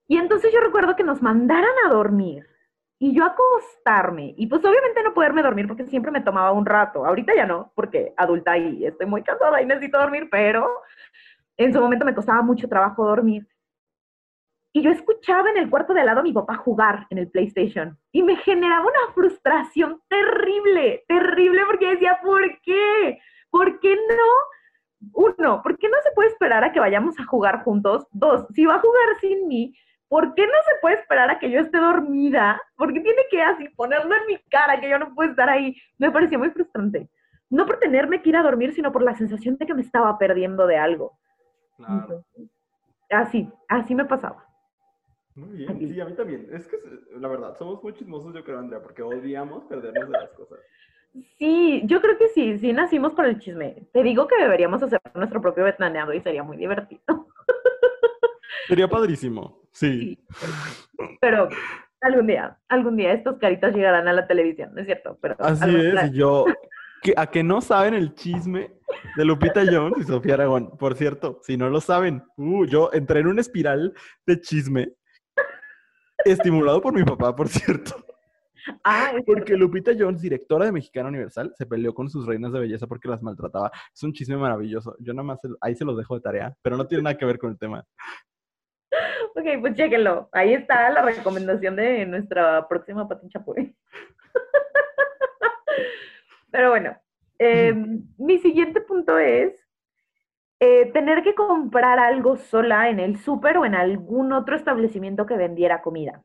Y 0.08 0.16
entonces 0.16 0.50
yo 0.54 0.60
recuerdo 0.60 0.96
que 0.96 1.04
nos 1.04 1.20
mandaran 1.20 1.74
a 1.84 1.90
dormir 1.90 2.51
y 3.02 3.12
yo 3.12 3.24
acostarme, 3.24 4.32
y 4.36 4.46
pues 4.46 4.64
obviamente 4.64 5.02
no 5.02 5.12
poderme 5.12 5.42
dormir 5.42 5.66
porque 5.66 5.86
siempre 5.86 6.12
me 6.12 6.20
tomaba 6.20 6.52
un 6.52 6.64
rato. 6.64 7.04
Ahorita 7.04 7.34
ya 7.34 7.46
no, 7.46 7.72
porque 7.74 8.14
adulta 8.16 8.56
y 8.56 8.86
estoy 8.86 9.06
muy 9.06 9.24
cansada 9.24 9.60
y 9.60 9.66
necesito 9.66 9.98
dormir, 9.98 10.28
pero 10.30 10.70
en 11.56 11.72
su 11.72 11.80
momento 11.80 12.04
me 12.04 12.14
costaba 12.14 12.42
mucho 12.42 12.68
trabajo 12.68 13.04
dormir. 13.04 13.44
Y 14.72 14.82
yo 14.82 14.90
escuchaba 14.92 15.50
en 15.50 15.56
el 15.56 15.68
cuarto 15.68 15.92
de 15.92 16.02
al 16.02 16.06
lado 16.06 16.20
a 16.20 16.22
mi 16.22 16.32
papá 16.32 16.54
jugar 16.54 17.08
en 17.10 17.18
el 17.18 17.28
PlayStation 17.28 17.98
y 18.12 18.22
me 18.22 18.36
generaba 18.36 18.86
una 18.86 19.12
frustración 19.12 20.00
terrible, 20.08 21.02
terrible 21.08 21.62
porque 21.66 21.88
decía, 21.88 22.20
¿por 22.22 22.60
qué? 22.60 23.18
¿Por 23.50 23.80
qué 23.80 23.96
no? 23.96 25.10
Uno, 25.14 25.60
¿por 25.60 25.76
qué 25.76 25.88
no 25.88 25.96
se 26.04 26.12
puede 26.14 26.28
esperar 26.28 26.62
a 26.62 26.70
que 26.70 26.78
vayamos 26.78 27.18
a 27.18 27.24
jugar 27.24 27.64
juntos? 27.64 28.06
Dos, 28.12 28.46
si 28.54 28.64
va 28.64 28.76
a 28.76 28.80
jugar 28.80 29.18
sin 29.20 29.48
mí, 29.48 29.74
¿por 30.12 30.34
qué 30.34 30.46
no 30.46 30.52
se 30.66 30.78
puede 30.82 30.96
esperar 30.96 31.30
a 31.30 31.38
que 31.38 31.50
yo 31.50 31.60
esté 31.60 31.78
dormida? 31.78 32.60
¿Por 32.76 32.92
qué 32.92 33.00
tiene 33.00 33.22
que 33.30 33.40
así 33.40 33.66
ponerlo 33.70 34.14
en 34.14 34.26
mi 34.26 34.38
cara 34.50 34.78
que 34.78 34.90
yo 34.90 34.98
no 34.98 35.14
puedo 35.14 35.30
estar 35.30 35.48
ahí? 35.48 35.74
Me 35.96 36.10
parecía 36.10 36.36
muy 36.36 36.50
frustrante. 36.50 37.08
No 37.48 37.64
por 37.64 37.78
tenerme 37.78 38.20
que 38.20 38.28
ir 38.28 38.36
a 38.36 38.42
dormir, 38.42 38.74
sino 38.74 38.92
por 38.92 39.02
la 39.02 39.14
sensación 39.14 39.56
de 39.56 39.64
que 39.64 39.72
me 39.72 39.80
estaba 39.80 40.18
perdiendo 40.18 40.66
de 40.66 40.76
algo. 40.76 41.18
Claro. 41.78 42.26
así, 43.08 43.50
así 43.68 43.94
me 43.94 44.04
pasaba. 44.04 44.46
Muy 45.34 45.56
bien, 45.56 45.78
sí, 45.78 45.98
a 45.98 46.04
mí 46.04 46.12
también. 46.12 46.46
Es 46.52 46.68
que 46.68 46.76
la 47.18 47.28
verdad, 47.28 47.56
somos 47.56 47.82
muy 47.82 47.94
chismosos, 47.94 48.34
yo 48.34 48.44
creo, 48.44 48.58
Andrea, 48.58 48.82
porque 48.82 49.00
odiamos 49.00 49.64
perdernos 49.64 50.10
de 50.10 50.18
las 50.18 50.30
cosas. 50.32 50.58
Sí, 51.38 51.80
yo 51.86 52.02
creo 52.02 52.18
que 52.18 52.28
sí, 52.28 52.58
sí 52.58 52.74
nacimos 52.74 53.14
por 53.14 53.24
el 53.24 53.38
chisme. 53.38 53.88
Te 53.94 54.02
digo 54.02 54.28
que 54.28 54.36
deberíamos 54.36 54.82
hacer 54.82 55.00
nuestro 55.14 55.40
propio 55.40 55.64
vetaneado 55.64 56.12
y 56.12 56.20
sería 56.20 56.42
muy 56.42 56.58
divertido. 56.58 57.28
Sería 58.68 58.88
padrísimo, 58.88 59.61
sí. 59.72 60.18
Pero 61.20 61.48
algún 62.00 62.26
día, 62.26 62.58
algún 62.68 62.96
día 62.96 63.12
estos 63.12 63.38
caritas 63.38 63.74
llegarán 63.74 64.08
a 64.08 64.12
la 64.12 64.26
televisión, 64.26 64.74
¿no 64.74 64.80
es 64.80 64.86
cierto? 64.86 65.18
Pero 65.20 65.36
Así 65.38 65.74
es, 65.74 66.12
y 66.12 66.16
yo, 66.16 66.46
a 67.16 67.26
que 67.26 67.42
no 67.42 67.60
saben 67.60 67.94
el 67.94 68.14
chisme 68.14 68.70
de 69.16 69.24
Lupita 69.24 69.62
Jones 69.68 69.98
y 69.98 70.04
Sofía 70.04 70.34
Aragón. 70.34 70.76
Por 70.78 70.94
cierto, 70.94 71.40
si 71.42 71.56
no 71.56 71.68
lo 71.68 71.80
saben, 71.80 72.22
uh, 72.36 72.64
yo 72.66 72.90
entré 72.92 73.20
en 73.20 73.26
una 73.26 73.40
espiral 73.40 73.94
de 74.26 74.40
chisme 74.40 74.92
estimulado 76.24 76.80
por 76.80 76.94
mi 76.94 77.04
papá, 77.04 77.34
por 77.34 77.48
cierto. 77.48 78.04
Ah, 78.84 79.12
porque 79.26 79.56
Lupita 79.56 79.92
Jones, 79.98 80.22
directora 80.22 80.66
de 80.66 80.72
Mexicana 80.72 81.08
Universal, 81.08 81.52
se 81.56 81.66
peleó 81.66 81.92
con 81.94 82.08
sus 82.08 82.26
reinas 82.26 82.52
de 82.52 82.60
belleza 82.60 82.86
porque 82.86 83.08
las 83.08 83.22
maltrataba. 83.22 83.70
Es 83.92 84.02
un 84.04 84.12
chisme 84.12 84.36
maravilloso. 84.36 84.94
Yo 85.00 85.12
nada 85.12 85.24
más 85.24 85.40
ahí 85.60 85.74
se 85.74 85.84
los 85.84 85.96
dejo 85.96 86.14
de 86.14 86.20
tarea, 86.20 86.56
pero 86.62 86.76
no 86.76 86.86
tiene 86.86 87.02
nada 87.02 87.18
que 87.18 87.24
ver 87.24 87.38
con 87.38 87.50
el 87.50 87.58
tema. 87.58 87.84
Ok, 89.34 89.46
pues 89.60 89.74
chéquenlo. 89.74 90.28
Ahí 90.32 90.52
está 90.52 90.90
la 90.90 91.02
recomendación 91.02 91.76
de 91.76 92.04
nuestra 92.04 92.68
próxima 92.68 93.08
Patín 93.08 93.30
Chapoy. 93.30 93.74
Pero 96.50 96.70
bueno, 96.70 96.96
em, 97.38 98.04
mi 98.18 98.38
siguiente 98.38 98.82
punto 98.82 99.18
es 99.18 99.54
eh, 100.60 100.90
tener 100.92 101.22
que 101.22 101.34
comprar 101.34 101.98
algo 101.98 102.36
sola 102.36 102.90
en 102.90 103.00
el 103.00 103.18
súper 103.18 103.56
o 103.56 103.64
en 103.64 103.74
algún 103.74 104.32
otro 104.32 104.54
establecimiento 104.54 105.24
que 105.24 105.36
vendiera 105.36 105.80
comida, 105.80 106.22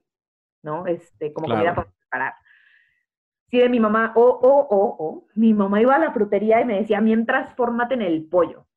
¿no? 0.61 0.85
Este, 0.85 1.31
como 1.31 1.47
comida 1.47 1.73
para 1.73 1.89
preparar. 1.89 2.33
Sí, 3.49 3.59
de 3.59 3.69
mi 3.69 3.79
mamá, 3.79 4.11
o, 4.17 4.21
o, 4.21 4.59
o, 4.59 4.95
o, 4.99 5.27
mi 5.35 5.53
mamá 5.53 5.81
iba 5.81 5.95
a 5.95 5.99
la 5.99 6.11
frutería 6.11 6.59
y 6.59 6.65
me 6.65 6.81
decía, 6.81 6.99
mientras 6.99 7.55
fórmate 7.55 7.93
en 7.93 8.01
el 8.01 8.27
pollo. 8.27 8.67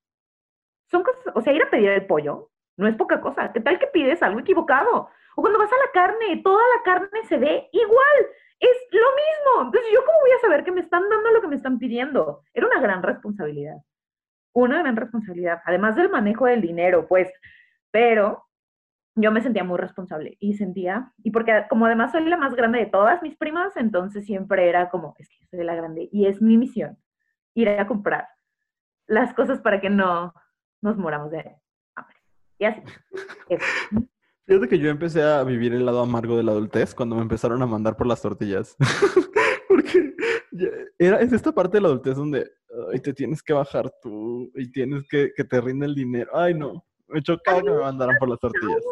Son 0.88 1.02
cosas, 1.02 1.34
o 1.34 1.40
sea, 1.40 1.52
ir 1.52 1.62
a 1.64 1.70
pedir 1.70 1.90
el 1.90 2.06
pollo 2.06 2.49
no 2.80 2.88
es 2.88 2.96
poca 2.96 3.20
cosa. 3.20 3.52
¿Qué 3.52 3.60
tal 3.60 3.78
que 3.78 3.86
pides 3.88 4.22
algo 4.22 4.40
equivocado? 4.40 5.08
O 5.36 5.42
cuando 5.42 5.58
vas 5.58 5.70
a 5.72 5.76
la 5.76 5.92
carne, 5.92 6.40
toda 6.42 6.62
la 6.76 6.82
carne 6.82 7.24
se 7.28 7.38
ve 7.38 7.68
igual. 7.72 8.16
Es 8.58 8.76
lo 8.90 9.00
mismo. 9.00 9.66
Entonces, 9.66 9.90
¿yo 9.92 10.00
cómo 10.04 10.18
voy 10.20 10.30
a 10.32 10.40
saber 10.40 10.64
que 10.64 10.72
me 10.72 10.80
están 10.80 11.08
dando 11.08 11.30
lo 11.30 11.40
que 11.40 11.48
me 11.48 11.56
están 11.56 11.78
pidiendo? 11.78 12.42
Era 12.52 12.66
una 12.66 12.80
gran 12.80 13.02
responsabilidad. 13.02 13.76
Una 14.52 14.80
gran 14.80 14.96
responsabilidad. 14.96 15.60
Además 15.64 15.94
del 15.96 16.08
manejo 16.08 16.46
del 16.46 16.60
dinero, 16.60 17.06
pues. 17.06 17.32
Pero 17.90 18.44
yo 19.14 19.32
me 19.32 19.42
sentía 19.42 19.64
muy 19.64 19.78
responsable 19.78 20.36
y 20.40 20.54
sentía, 20.54 21.12
y 21.22 21.30
porque 21.30 21.66
como 21.68 21.86
además 21.86 22.12
soy 22.12 22.24
la 22.24 22.36
más 22.36 22.54
grande 22.54 22.78
de 22.78 22.86
todas 22.86 23.22
mis 23.22 23.36
primas, 23.36 23.76
entonces 23.76 24.24
siempre 24.24 24.68
era 24.68 24.88
como, 24.88 25.14
es 25.18 25.28
que 25.28 25.46
soy 25.46 25.64
la 25.64 25.74
grande 25.74 26.08
y 26.12 26.26
es 26.26 26.40
mi 26.40 26.56
misión 26.56 26.96
ir 27.54 27.68
a 27.68 27.86
comprar 27.86 28.28
las 29.06 29.34
cosas 29.34 29.60
para 29.60 29.80
que 29.80 29.90
no 29.90 30.32
nos 30.80 30.96
moramos 30.96 31.30
de. 31.30 31.56
Y 32.60 32.64
así. 32.66 32.80
Fíjate 34.46 34.68
que 34.68 34.78
yo 34.78 34.90
empecé 34.90 35.22
a 35.22 35.42
vivir 35.44 35.72
el 35.72 35.86
lado 35.86 36.00
amargo 36.00 36.36
de 36.36 36.42
la 36.42 36.52
adultez 36.52 36.94
cuando 36.94 37.16
me 37.16 37.22
empezaron 37.22 37.62
a 37.62 37.66
mandar 37.66 37.96
por 37.96 38.06
las 38.06 38.20
tortillas. 38.20 38.76
Porque 39.68 40.14
era, 40.98 41.20
es 41.20 41.32
esta 41.32 41.52
parte 41.52 41.78
de 41.78 41.82
la 41.82 41.88
adultez 41.88 42.16
donde 42.16 42.50
te 43.02 43.14
tienes 43.14 43.42
que 43.42 43.52
bajar 43.52 43.90
tú 44.02 44.50
y 44.54 44.70
tienes 44.70 45.04
que 45.08 45.32
que 45.34 45.44
te 45.44 45.60
rinde 45.60 45.86
el 45.86 45.94
dinero. 45.94 46.30
Ay, 46.34 46.54
no. 46.54 46.84
Me 47.08 47.22
chocaba 47.22 47.62
que 47.62 47.70
me 47.70 47.78
mandaran 47.78 48.16
por 48.18 48.28
las 48.28 48.38
tortillas. 48.38 48.84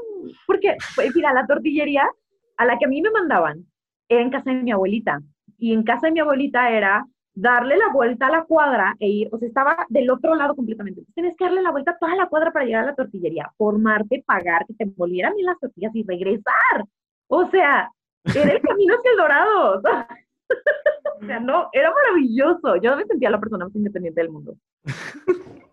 Porque, 0.46 0.76
pues, 0.96 1.14
mira, 1.14 1.32
la 1.32 1.46
tortillería 1.46 2.08
a 2.56 2.64
la 2.64 2.78
que 2.78 2.86
a 2.86 2.88
mí 2.88 3.00
me 3.02 3.10
mandaban 3.10 3.64
era 4.08 4.22
en 4.22 4.30
casa 4.30 4.50
de 4.50 4.62
mi 4.62 4.72
abuelita. 4.72 5.20
Y 5.58 5.72
en 5.72 5.82
casa 5.82 6.06
de 6.06 6.12
mi 6.12 6.20
abuelita 6.20 6.70
era 6.70 7.04
darle 7.40 7.76
la 7.76 7.92
vuelta 7.92 8.26
a 8.26 8.30
la 8.30 8.44
cuadra 8.44 8.96
e 8.98 9.08
ir, 9.08 9.28
o 9.30 9.38
sea, 9.38 9.46
estaba 9.46 9.86
del 9.88 10.10
otro 10.10 10.34
lado 10.34 10.56
completamente. 10.56 11.02
tienes 11.14 11.36
que 11.36 11.44
darle 11.44 11.62
la 11.62 11.70
vuelta 11.70 11.92
a 11.92 11.98
toda 11.98 12.16
la 12.16 12.28
cuadra 12.28 12.52
para 12.52 12.64
llegar 12.64 12.82
a 12.82 12.86
la 12.88 12.94
tortillería, 12.96 13.52
formarte, 13.56 14.24
pagar, 14.26 14.66
que 14.66 14.74
te 14.74 14.84
envolvieran 14.84 15.34
bien 15.34 15.46
las 15.46 15.60
tortillas 15.60 15.94
y 15.94 16.02
regresar. 16.02 16.84
O 17.28 17.48
sea, 17.50 17.90
era 18.24 18.52
el 18.52 18.60
camino 18.60 18.94
hacia 18.94 19.10
el 19.12 19.16
dorado. 19.16 19.82
o 21.22 21.26
sea, 21.26 21.38
no, 21.38 21.68
era 21.72 21.92
maravilloso. 21.92 22.76
Yo 22.82 22.96
me 22.96 23.04
sentía 23.04 23.30
la 23.30 23.38
persona 23.38 23.66
más 23.66 23.76
independiente 23.76 24.20
del 24.20 24.30
mundo. 24.30 24.56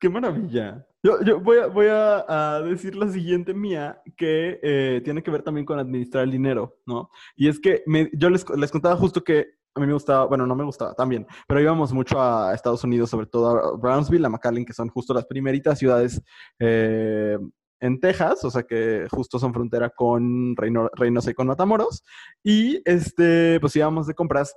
¡Qué 0.00 0.08
maravilla! 0.08 0.84
Yo, 1.04 1.22
yo 1.22 1.38
voy, 1.38 1.58
a, 1.58 1.66
voy 1.68 1.86
a, 1.88 2.60
decir 2.64 2.96
la 2.96 3.08
siguiente 3.08 3.54
mía, 3.54 4.02
que 4.16 4.58
eh, 4.62 5.00
tiene 5.04 5.22
que 5.22 5.30
ver 5.30 5.42
también 5.42 5.64
con 5.64 5.78
administrar 5.78 6.24
el 6.24 6.32
dinero, 6.32 6.78
¿no? 6.86 7.08
Y 7.36 7.48
es 7.48 7.60
que 7.60 7.84
yo 8.14 8.30
les, 8.30 8.44
les 8.56 8.72
contaba 8.72 8.96
justo 8.96 9.22
que 9.22 9.61
a 9.74 9.80
mí 9.80 9.86
me 9.86 9.92
gustaba, 9.92 10.26
bueno, 10.26 10.46
no 10.46 10.54
me 10.54 10.64
gustaba 10.64 10.94
también, 10.94 11.26
pero 11.46 11.60
íbamos 11.60 11.92
mucho 11.92 12.20
a 12.20 12.54
Estados 12.54 12.84
Unidos, 12.84 13.10
sobre 13.10 13.26
todo 13.26 13.48
a 13.48 13.76
Brownsville, 13.76 14.24
a 14.26 14.28
McAllen, 14.28 14.64
que 14.64 14.74
son 14.74 14.88
justo 14.88 15.14
las 15.14 15.26
primeritas 15.26 15.78
ciudades 15.78 16.20
eh, 16.58 17.38
en 17.80 17.98
Texas, 17.98 18.44
o 18.44 18.50
sea 18.50 18.62
que 18.62 19.06
justo 19.10 19.38
son 19.38 19.52
frontera 19.52 19.90
con 19.90 20.54
Reino, 20.56 20.88
Reynosa 20.94 21.30
y 21.30 21.34
con 21.34 21.48
Matamoros. 21.48 22.04
Y 22.42 22.80
este, 22.84 23.58
pues 23.60 23.74
íbamos 23.74 24.06
de 24.06 24.14
compras 24.14 24.54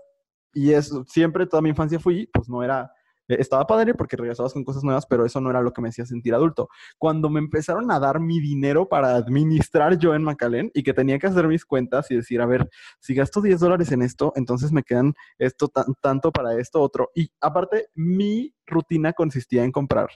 y 0.53 0.72
eso, 0.72 1.03
siempre 1.07 1.47
toda 1.47 1.61
mi 1.61 1.70
infancia 1.70 1.99
fui, 1.99 2.30
pues 2.32 2.47
no 2.47 2.63
era 2.63 2.91
estaba 3.28 3.66
padre 3.66 3.94
porque 3.94 4.16
regresabas 4.16 4.54
con 4.54 4.64
cosas 4.64 4.84
nuevas, 4.84 5.06
pero 5.06 5.26
eso 5.26 5.42
no 5.42 5.50
era 5.50 5.62
lo 5.62 5.74
que 5.74 5.82
me 5.82 5.90
hacía 5.90 6.06
sentir 6.06 6.34
adulto. 6.34 6.70
Cuando 6.98 7.30
me 7.30 7.40
empezaron 7.40 7.92
a 7.92 8.00
dar 8.00 8.20
mi 8.20 8.40
dinero 8.40 8.88
para 8.88 9.16
administrar 9.16 9.98
yo 9.98 10.14
en 10.16 10.24
McAllen 10.24 10.72
y 10.74 10.84
que 10.84 10.94
tenía 10.94 11.20
que 11.20 11.28
hacer 11.28 11.48
mis 11.48 11.66
cuentas 11.66 12.10
y 12.12 12.16
decir, 12.16 12.42
a 12.42 12.46
ver, 12.46 12.70
si 13.00 13.16
gasto 13.16 13.42
10 13.42 13.60
dólares 13.60 13.92
en 13.92 14.02
esto, 14.02 14.34
entonces 14.36 14.72
me 14.72 14.84
quedan 14.84 15.14
esto 15.38 15.72
tanto 16.02 16.32
para 16.32 16.60
esto, 16.60 16.82
otro. 16.82 17.12
Y 17.16 17.32
aparte, 17.42 17.90
mi 17.94 18.54
rutina 18.66 19.14
consistía 19.14 19.64
en 19.64 19.72
comprar 19.72 20.10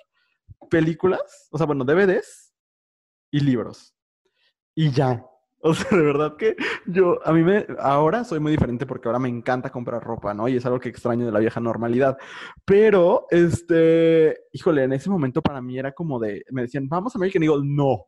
películas, 0.70 1.48
o 1.52 1.58
sea, 1.58 1.66
bueno, 1.66 1.86
DVDs 1.86 2.54
y 3.32 3.40
libros. 3.40 3.96
Y 4.76 4.92
ya, 4.92 5.26
O 5.62 5.74
sea, 5.74 5.98
de 5.98 6.04
verdad 6.04 6.38
que 6.38 6.56
yo, 6.86 7.20
a 7.26 7.34
mí 7.34 7.44
me, 7.44 7.66
ahora 7.80 8.24
soy 8.24 8.40
muy 8.40 8.52
diferente 8.54 8.86
porque 8.86 9.10
ahora 9.10 9.20
me 9.20 9.28
encanta 9.28 9.70
comprar 9.70 10.02
ropa, 10.02 10.34
¿no? 10.34 10.48
Y 10.48 10.56
es 10.56 10.66
algo 10.66 10.80
que 10.80 10.90
extraño 10.90 11.26
de 11.26 11.32
la 11.32 11.40
vieja 11.40 11.60
normalidad. 11.60 12.18
Pero, 12.66 13.28
este, 13.30 14.38
híjole, 14.54 14.84
en 14.84 14.94
ese 14.94 15.10
momento 15.10 15.42
para 15.42 15.62
mí 15.62 15.78
era 15.78 15.92
como 15.92 16.20
de, 16.20 16.46
me 16.52 16.62
decían, 16.62 16.88
vamos 16.88 17.14
a 17.14 17.18
American 17.18 17.44
Eagle. 17.44 17.64
No, 17.66 18.06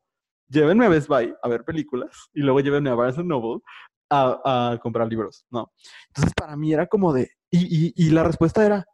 llévenme 0.47 0.85
a 0.85 0.89
Best 0.89 1.09
Buy 1.09 1.33
a 1.41 1.49
ver 1.49 1.65
películas 1.65 2.29
y 2.33 2.41
luego 2.41 2.61
llévenme 2.61 2.89
a 2.89 2.95
Barnes 2.95 3.17
Noble 3.25 3.61
a, 4.09 4.71
a, 4.73 4.77
comprar 4.79 5.07
libros, 5.07 5.45
¿no? 5.49 5.71
Entonces 6.07 6.33
para 6.33 6.55
mí 6.55 6.73
era 6.73 6.87
como 6.87 7.13
de, 7.13 7.31
y, 7.49 7.87
y, 7.87 7.93
y 7.95 8.09
la 8.11 8.23
respuesta 8.23 8.65
era, 8.65 8.85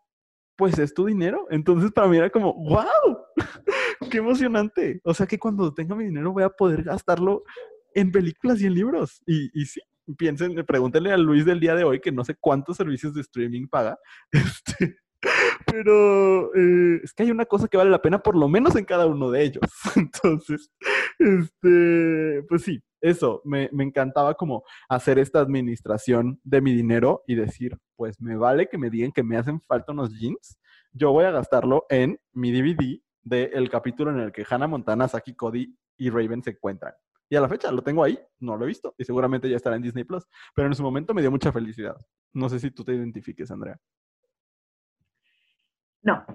pues 0.55 0.77
es 0.79 0.93
tu 0.93 1.05
dinero. 1.05 1.47
Entonces 1.49 1.91
para 1.91 2.07
mí 2.07 2.17
era 2.17 2.29
como, 2.29 2.53
wow, 2.53 3.17
qué 4.11 4.17
emocionante. 4.17 4.99
O 5.03 5.13
sea 5.13 5.27
que 5.27 5.39
cuando 5.39 5.73
tenga 5.73 5.95
mi 5.95 6.05
dinero 6.05 6.33
voy 6.33 6.43
a 6.43 6.49
poder 6.49 6.83
gastarlo 6.83 7.43
en 7.97 8.11
películas 8.11 8.61
y 8.61 8.67
en 8.67 8.75
libros. 8.75 9.21
Y, 9.25 9.49
y 9.59 9.65
sí, 9.65 9.81
piensen, 10.17 10.53
pregúntenle 10.65 11.11
a 11.11 11.17
Luis 11.17 11.45
del 11.45 11.59
día 11.59 11.75
de 11.75 11.83
hoy 11.83 11.99
que 11.99 12.11
no 12.11 12.23
sé 12.23 12.35
cuántos 12.39 12.77
servicios 12.77 13.13
de 13.13 13.21
streaming 13.21 13.67
paga. 13.67 13.97
Este, 14.31 14.97
pero 15.65 16.53
eh, 16.55 17.01
es 17.03 17.11
que 17.11 17.23
hay 17.23 17.31
una 17.31 17.45
cosa 17.45 17.67
que 17.67 17.75
vale 17.75 17.89
la 17.89 18.01
pena 18.01 18.19
por 18.19 18.35
lo 18.35 18.47
menos 18.47 18.75
en 18.75 18.85
cada 18.85 19.07
uno 19.07 19.31
de 19.31 19.43
ellos. 19.43 19.63
Entonces, 19.95 20.69
este, 21.17 22.43
pues 22.47 22.61
sí, 22.61 22.79
eso, 23.01 23.41
me, 23.43 23.67
me, 23.73 23.83
encantaba 23.83 24.35
como 24.35 24.63
hacer 24.87 25.17
esta 25.17 25.39
administración 25.39 26.39
de 26.43 26.61
mi 26.61 26.75
dinero 26.75 27.23
y 27.25 27.33
decir, 27.33 27.77
pues 27.95 28.21
me 28.21 28.35
vale 28.35 28.69
que 28.69 28.77
me 28.77 28.91
digan 28.91 29.11
que 29.11 29.23
me 29.23 29.37
hacen 29.37 29.59
falta 29.61 29.91
unos 29.91 30.13
jeans, 30.19 30.59
yo 30.93 31.11
voy 31.11 31.25
a 31.25 31.31
gastarlo 31.31 31.87
en 31.89 32.19
mi 32.31 32.51
DVD 32.51 33.01
del 33.23 33.69
capítulo 33.71 34.11
en 34.11 34.19
el 34.19 34.31
que 34.31 34.45
Hannah 34.47 34.67
Montana, 34.67 35.07
Saki 35.07 35.33
Cody 35.35 35.75
y 35.97 36.09
Raven 36.11 36.43
se 36.43 36.51
encuentran. 36.51 36.93
Y 37.29 37.35
a 37.35 37.41
la 37.41 37.49
fecha 37.49 37.71
lo 37.71 37.81
tengo 37.81 38.03
ahí, 38.03 38.17
no 38.39 38.55
lo 38.55 38.63
he 38.63 38.67
visto 38.67 38.95
y 38.97 39.03
seguramente 39.03 39.49
ya 39.49 39.57
estará 39.57 39.75
en 39.75 39.81
Disney 39.81 40.03
Plus. 40.03 40.25
Pero 40.55 40.67
en 40.67 40.75
su 40.75 40.83
momento 40.83 41.13
me 41.13 41.21
dio 41.21 41.31
mucha 41.31 41.51
felicidad. 41.51 41.97
No 42.33 42.49
sé 42.49 42.59
si 42.59 42.71
tú 42.71 42.83
te 42.83 42.93
identifiques, 42.93 43.51
Andrea. 43.51 43.77
No. 46.03 46.25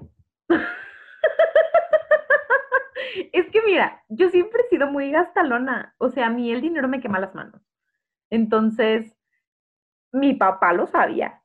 es 3.32 3.50
que 3.50 3.62
mira, 3.62 4.02
yo 4.08 4.28
siempre 4.30 4.62
he 4.62 4.68
sido 4.68 4.86
muy 4.86 5.10
gastalona. 5.10 5.94
O 5.98 6.10
sea, 6.10 6.26
a 6.26 6.30
mí 6.30 6.52
el 6.52 6.60
dinero 6.60 6.88
me 6.88 7.00
quema 7.00 7.20
las 7.20 7.34
manos. 7.34 7.62
Entonces, 8.28 9.14
mi 10.12 10.34
papá 10.34 10.72
lo 10.72 10.86
sabía. 10.86 11.42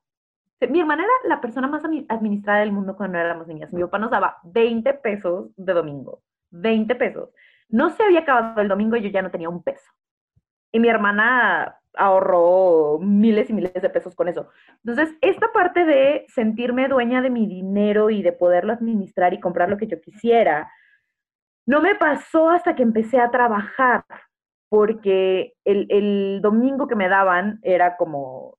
Mi 0.68 0.80
hermana 0.80 1.04
era 1.04 1.12
la 1.28 1.40
persona 1.40 1.68
más 1.68 1.84
administrada 1.84 2.60
del 2.60 2.72
mundo 2.72 2.96
cuando 2.96 3.18
éramos 3.18 3.46
niñas. 3.46 3.72
Mi 3.72 3.82
papá 3.82 3.98
nos 3.98 4.10
daba 4.10 4.38
20 4.42 4.92
pesos 4.94 5.50
de 5.56 5.72
domingo. 5.72 6.22
20 6.50 6.94
pesos. 6.96 7.30
No 7.68 7.90
se 7.90 8.02
había 8.02 8.20
acabado 8.20 8.60
el 8.60 8.68
domingo 8.68 8.96
y 8.96 9.02
yo 9.02 9.08
ya 9.10 9.22
no 9.22 9.30
tenía 9.30 9.48
un 9.48 9.62
peso. 9.62 9.90
Y 10.72 10.80
mi 10.80 10.88
hermana 10.88 11.78
ahorró 11.94 12.98
miles 13.00 13.50
y 13.50 13.52
miles 13.52 13.72
de 13.74 13.90
pesos 13.90 14.14
con 14.14 14.28
eso. 14.28 14.48
Entonces, 14.84 15.16
esta 15.20 15.52
parte 15.52 15.84
de 15.84 16.24
sentirme 16.28 16.88
dueña 16.88 17.22
de 17.22 17.30
mi 17.30 17.46
dinero 17.46 18.10
y 18.10 18.22
de 18.22 18.32
poderlo 18.32 18.72
administrar 18.72 19.34
y 19.34 19.40
comprar 19.40 19.68
lo 19.68 19.76
que 19.76 19.86
yo 19.86 20.00
quisiera, 20.00 20.70
no 21.66 21.80
me 21.80 21.94
pasó 21.94 22.50
hasta 22.50 22.74
que 22.74 22.82
empecé 22.82 23.20
a 23.20 23.30
trabajar, 23.30 24.04
porque 24.68 25.54
el, 25.64 25.86
el 25.90 26.40
domingo 26.42 26.86
que 26.86 26.96
me 26.96 27.08
daban 27.08 27.58
era 27.62 27.96
como 27.96 28.58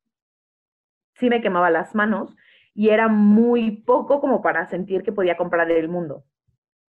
sí 1.19 1.29
me 1.29 1.41
quemaba 1.41 1.69
las 1.69 1.93
manos 1.93 2.35
y 2.73 2.89
era 2.89 3.07
muy 3.07 3.83
poco 3.83 4.21
como 4.21 4.41
para 4.41 4.67
sentir 4.67 5.03
que 5.03 5.11
podía 5.11 5.37
comprar 5.37 5.69
el 5.69 5.89
mundo, 5.89 6.23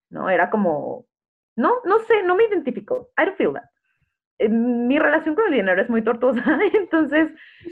¿no? 0.09 0.31
Era 0.31 0.51
como, 0.51 1.07
no, 1.57 1.77
no 1.85 1.99
sé, 2.01 2.23
no 2.23 2.37
me 2.37 2.45
identifico. 2.45 3.11
I 3.19 3.27
don't 3.27 3.37
feel 3.37 3.53
that. 3.53 3.71
Eh, 4.41 4.49
mi 4.49 4.99
relación 4.99 5.35
con 5.35 5.47
el 5.47 5.53
dinero 5.53 5.83
es 5.83 5.91
muy 5.91 6.03
tortuosa, 6.03 6.43
entonces 6.73 7.31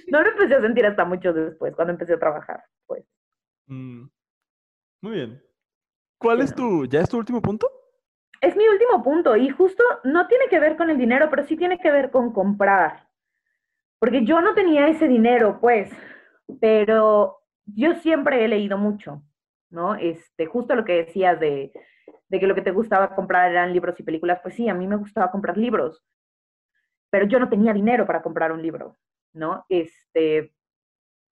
no 0.08 0.22
lo 0.22 0.30
empecé 0.30 0.54
a 0.54 0.60
sentir 0.60 0.84
hasta 0.84 1.04
mucho 1.04 1.32
después, 1.32 1.74
cuando 1.74 1.92
empecé 1.92 2.14
a 2.14 2.18
trabajar, 2.18 2.62
pues. 2.86 3.04
Mm. 3.66 4.06
Muy 5.00 5.12
bien. 5.12 5.42
¿Cuál 6.18 6.42
es 6.42 6.54
tu, 6.54 6.84
ya 6.86 7.00
es 7.00 7.08
tu 7.08 7.16
último 7.16 7.40
punto? 7.40 7.70
Es 8.40 8.54
mi 8.56 8.66
último 8.68 9.02
punto 9.02 9.36
y 9.36 9.48
justo 9.48 9.82
no 10.04 10.26
tiene 10.26 10.48
que 10.48 10.58
ver 10.58 10.76
con 10.76 10.90
el 10.90 10.98
dinero, 10.98 11.28
pero 11.30 11.44
sí 11.44 11.56
tiene 11.56 11.78
que 11.78 11.90
ver 11.90 12.10
con 12.10 12.32
comprar. 12.32 13.08
Porque 13.98 14.24
yo 14.24 14.40
no 14.40 14.54
tenía 14.54 14.88
ese 14.88 15.08
dinero, 15.08 15.58
pues, 15.60 15.90
pero 16.60 17.38
yo 17.64 17.94
siempre 17.94 18.44
he 18.44 18.48
leído 18.48 18.76
mucho, 18.76 19.22
¿no? 19.70 19.94
Este, 19.94 20.46
justo 20.46 20.74
lo 20.74 20.84
que 20.84 21.04
decías 21.04 21.40
de, 21.40 21.72
de 22.28 22.40
que 22.40 22.46
lo 22.46 22.54
que 22.54 22.62
te 22.62 22.70
gustaba 22.70 23.14
comprar 23.14 23.50
eran 23.50 23.72
libros 23.72 23.98
y 23.98 24.02
películas, 24.02 24.40
pues 24.42 24.54
sí, 24.54 24.68
a 24.68 24.74
mí 24.74 24.86
me 24.86 24.96
gustaba 24.96 25.30
comprar 25.30 25.56
libros, 25.56 26.04
pero 27.10 27.26
yo 27.26 27.38
no 27.38 27.48
tenía 27.48 27.72
dinero 27.72 28.06
para 28.06 28.22
comprar 28.22 28.52
un 28.52 28.62
libro, 28.62 28.96
¿no? 29.32 29.64
Este, 29.68 30.52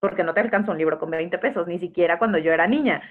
porque 0.01 0.25
no 0.25 0.35
te 0.35 0.41
alcanzó 0.41 0.73
un 0.73 0.79
libro 0.79 0.99
con 0.99 1.11
20 1.11 1.39
pesos, 1.39 1.67
ni 1.67 1.79
siquiera 1.79 2.19
cuando 2.19 2.39
yo 2.39 2.53
era 2.53 2.67
niña. 2.67 3.03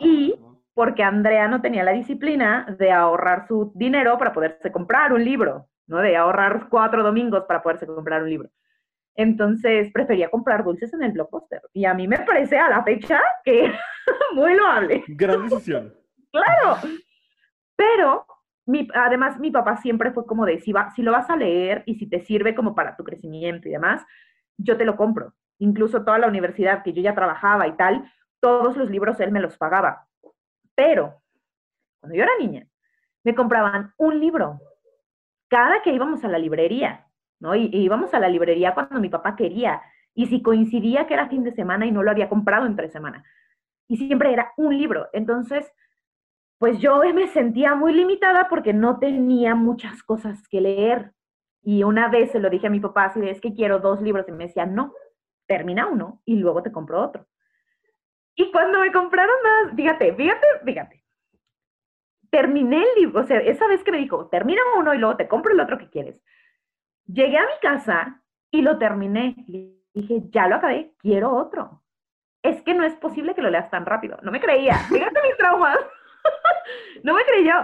y 0.00 0.34
porque 0.74 1.02
Andrea 1.02 1.48
no 1.48 1.60
tenía 1.60 1.82
la 1.82 1.92
disciplina 1.92 2.74
de 2.78 2.90
ahorrar 2.90 3.46
su 3.48 3.72
dinero 3.74 4.16
para 4.18 4.32
poderse 4.32 4.70
comprar 4.70 5.12
un 5.12 5.24
libro, 5.24 5.68
¿no? 5.86 5.98
De 5.98 6.16
ahorrar 6.16 6.68
cuatro 6.70 7.02
domingos 7.02 7.44
para 7.44 7.62
poderse 7.62 7.86
comprar 7.86 8.22
un 8.22 8.30
libro. 8.30 8.50
Entonces 9.14 9.90
prefería 9.92 10.30
comprar 10.30 10.64
dulces 10.64 10.94
en 10.94 11.02
el 11.02 11.12
blockbuster. 11.12 11.60
Y 11.74 11.84
a 11.84 11.92
mí 11.92 12.06
me 12.06 12.20
parece 12.20 12.58
a 12.58 12.70
la 12.70 12.82
fecha 12.84 13.20
que 13.44 13.70
muy 14.34 14.54
loable. 14.54 15.04
Gran 15.08 15.48
decisión. 15.48 15.92
claro. 16.30 16.78
Pero 17.80 18.26
además 18.92 19.40
mi 19.40 19.50
papá 19.50 19.78
siempre 19.78 20.10
fue 20.10 20.26
como 20.26 20.44
de, 20.44 20.60
si, 20.60 20.74
si 20.94 21.02
lo 21.02 21.12
vas 21.12 21.30
a 21.30 21.36
leer 21.36 21.82
y 21.86 21.94
si 21.94 22.06
te 22.06 22.20
sirve 22.20 22.54
como 22.54 22.74
para 22.74 22.94
tu 22.94 23.04
crecimiento 23.04 23.68
y 23.68 23.72
demás, 23.72 24.04
yo 24.58 24.76
te 24.76 24.84
lo 24.84 24.96
compro. 24.96 25.32
Incluso 25.56 26.04
toda 26.04 26.18
la 26.18 26.28
universidad 26.28 26.82
que 26.82 26.92
yo 26.92 27.00
ya 27.00 27.14
trabajaba 27.14 27.66
y 27.68 27.72
tal, 27.78 28.12
todos 28.38 28.76
los 28.76 28.90
libros 28.90 29.18
él 29.20 29.32
me 29.32 29.40
los 29.40 29.56
pagaba. 29.56 30.06
Pero 30.74 31.22
cuando 32.00 32.18
yo 32.18 32.22
era 32.22 32.32
niña, 32.38 32.66
me 33.24 33.34
compraban 33.34 33.94
un 33.96 34.20
libro 34.20 34.60
cada 35.48 35.80
que 35.80 35.94
íbamos 35.94 36.22
a 36.22 36.28
la 36.28 36.38
librería. 36.38 37.06
¿no? 37.38 37.54
Y, 37.54 37.70
íbamos 37.72 38.12
a 38.12 38.20
la 38.20 38.28
librería 38.28 38.74
cuando 38.74 39.00
mi 39.00 39.08
papá 39.08 39.36
quería. 39.36 39.80
Y 40.14 40.26
si 40.26 40.42
coincidía 40.42 41.06
que 41.06 41.14
era 41.14 41.30
fin 41.30 41.44
de 41.44 41.52
semana 41.52 41.86
y 41.86 41.92
no 41.92 42.02
lo 42.02 42.10
había 42.10 42.28
comprado 42.28 42.66
entre 42.66 42.90
semana. 42.90 43.24
Y 43.88 43.96
siempre 43.96 44.34
era 44.34 44.52
un 44.58 44.76
libro. 44.76 45.08
Entonces, 45.14 45.72
pues 46.60 46.78
yo 46.78 47.00
me 47.14 47.26
sentía 47.28 47.74
muy 47.74 47.94
limitada 47.94 48.46
porque 48.50 48.74
no 48.74 48.98
tenía 48.98 49.54
muchas 49.54 50.02
cosas 50.02 50.46
que 50.46 50.60
leer. 50.60 51.14
Y 51.62 51.84
una 51.84 52.08
vez 52.08 52.32
se 52.32 52.38
lo 52.38 52.50
dije 52.50 52.66
a 52.66 52.70
mi 52.70 52.80
papá, 52.80 53.06
así 53.06 53.26
es 53.26 53.40
que 53.40 53.54
quiero 53.54 53.78
dos 53.78 54.02
libros. 54.02 54.28
Y 54.28 54.32
me 54.32 54.44
decía, 54.46 54.66
no, 54.66 54.92
termina 55.46 55.86
uno 55.86 56.20
y 56.26 56.36
luego 56.36 56.62
te 56.62 56.70
compro 56.70 57.00
otro. 57.00 57.26
Y 58.34 58.52
cuando 58.52 58.80
me 58.80 58.92
compraron 58.92 59.36
más, 59.42 59.74
fíjate, 59.74 60.14
fíjate, 60.14 60.46
fíjate. 60.62 61.04
Terminé 62.28 62.76
el 62.76 62.94
libro, 62.94 63.22
o 63.22 63.24
sea, 63.24 63.38
esa 63.38 63.66
vez 63.66 63.82
que 63.82 63.92
me 63.92 63.98
dijo, 63.98 64.28
termina 64.28 64.60
uno 64.76 64.92
y 64.92 64.98
luego 64.98 65.16
te 65.16 65.28
compro 65.28 65.54
el 65.54 65.60
otro 65.60 65.78
que 65.78 65.88
quieres. 65.88 66.20
Llegué 67.06 67.38
a 67.38 67.46
mi 67.46 67.58
casa 67.62 68.22
y 68.50 68.60
lo 68.60 68.76
terminé. 68.76 69.34
dije, 69.94 70.24
ya 70.28 70.46
lo 70.46 70.56
acabé, 70.56 70.92
quiero 70.98 71.34
otro. 71.34 71.82
Es 72.42 72.60
que 72.60 72.74
no 72.74 72.84
es 72.84 72.94
posible 72.96 73.34
que 73.34 73.40
lo 73.40 73.48
leas 73.48 73.70
tan 73.70 73.86
rápido. 73.86 74.18
No 74.22 74.30
me 74.30 74.40
creía. 74.40 74.74
Fíjate 74.90 75.22
mis 75.22 75.38
traumas. 75.38 75.78
no 77.04 77.14
me 77.14 77.24
creyó. 77.24 77.54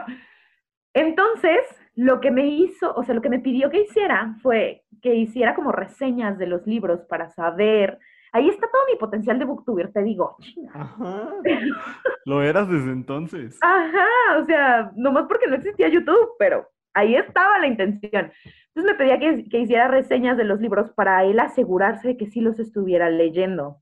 Entonces, 0.95 1.61
lo 1.95 2.21
que 2.21 2.31
me 2.31 2.47
hizo, 2.47 2.95
o 2.95 3.03
sea, 3.03 3.15
lo 3.15 3.23
que 3.23 3.31
me 3.31 3.41
pidió 3.41 3.71
que 3.71 3.83
hiciera 3.83 4.35
fue 4.43 4.85
que 5.03 5.15
hiciera 5.15 5.55
como 5.55 5.73
reseñas 5.73 6.39
de 6.39 6.47
los 6.47 6.67
libros 6.67 7.05
para 7.05 7.29
saber. 7.31 7.99
Ahí 8.33 8.49
está 8.49 8.69
todo 8.71 8.83
mi 8.91 8.99
potencial 8.99 9.39
de 9.39 9.45
booktuber, 9.45 9.93
te 9.93 10.03
digo. 10.03 10.37
Ajá. 10.75 11.31
Lo 12.27 12.43
eras 12.43 12.69
desde 12.69 12.93
entonces. 12.93 13.59
Ajá, 13.63 14.39
o 14.39 14.45
sea, 14.45 14.91
nomás 14.97 15.27
porque 15.27 15.47
no 15.47 15.57
existía 15.57 15.89
YouTube, 15.89 16.33
pero 16.39 16.69
ahí 16.93 17.15
estaba 17.15 17.59
la 17.59 17.67
intención. 17.67 18.33
Entonces 18.77 18.93
me 18.93 18.95
pedía 18.95 19.19
que, 19.19 19.59
hiciera 19.59 19.89
reseñas 19.89 20.37
de 20.37 20.45
los 20.45 20.61
libros 20.61 20.91
para 20.91 21.25
él 21.25 21.39
asegurarse 21.41 22.09
de 22.09 22.17
que 22.17 22.27
sí 22.27 22.41
los 22.41 22.59
estuviera 22.59 23.09
leyendo. 23.09 23.79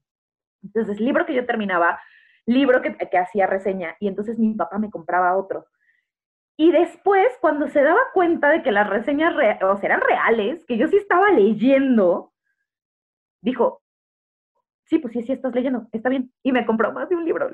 Entonces, 0.62 1.00
libro 1.00 1.26
que 1.26 1.34
yo 1.34 1.46
terminaba, 1.46 1.98
libro 2.46 2.82
que, 2.82 3.18
hacía 3.18 3.46
reseña, 3.46 3.96
y 4.00 4.08
entonces 4.08 4.38
mi 4.38 4.54
papá 4.54 4.78
me 4.78 4.90
compraba 4.90 5.36
otro. 5.36 5.66
Y 6.56 6.70
después, 6.70 7.36
cuando 7.40 7.68
se 7.68 7.82
daba 7.82 8.00
cuenta 8.12 8.50
de 8.50 8.62
que 8.62 8.70
las 8.70 8.88
reseñas 8.88 9.34
eran 9.82 10.00
reales, 10.00 10.64
que 10.66 10.78
yo 10.78 10.86
sí 10.86 10.96
estaba 10.96 11.30
leyendo, 11.30 12.32
dijo, 13.42 13.82
sí, 14.84 14.98
pues 14.98 15.12
sí, 15.12 15.22
sí 15.22 15.32
estás 15.32 15.54
leyendo, 15.54 15.88
está 15.90 16.08
bien. 16.08 16.32
Y 16.42 16.52
me 16.52 16.64
compró 16.64 16.92
más 16.92 17.08
de 17.08 17.16
un 17.16 17.24
libro, 17.24 17.50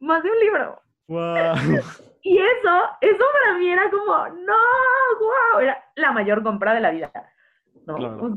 más 0.00 0.22
de 0.22 0.30
un 0.30 0.38
libro. 0.38 0.80
Wow. 1.08 1.56
Y 2.22 2.38
eso, 2.38 2.82
eso 3.00 3.24
para 3.40 3.56
mí 3.56 3.68
era 3.68 3.88
como, 3.88 4.28
no, 4.28 4.54
wow, 5.20 5.60
era 5.60 5.80
la 5.94 6.10
mayor 6.10 6.42
compra 6.42 6.74
de 6.74 6.80
la 6.80 6.90
vida. 6.90 7.12
¿no? 7.86 8.18
Pues, 8.18 8.32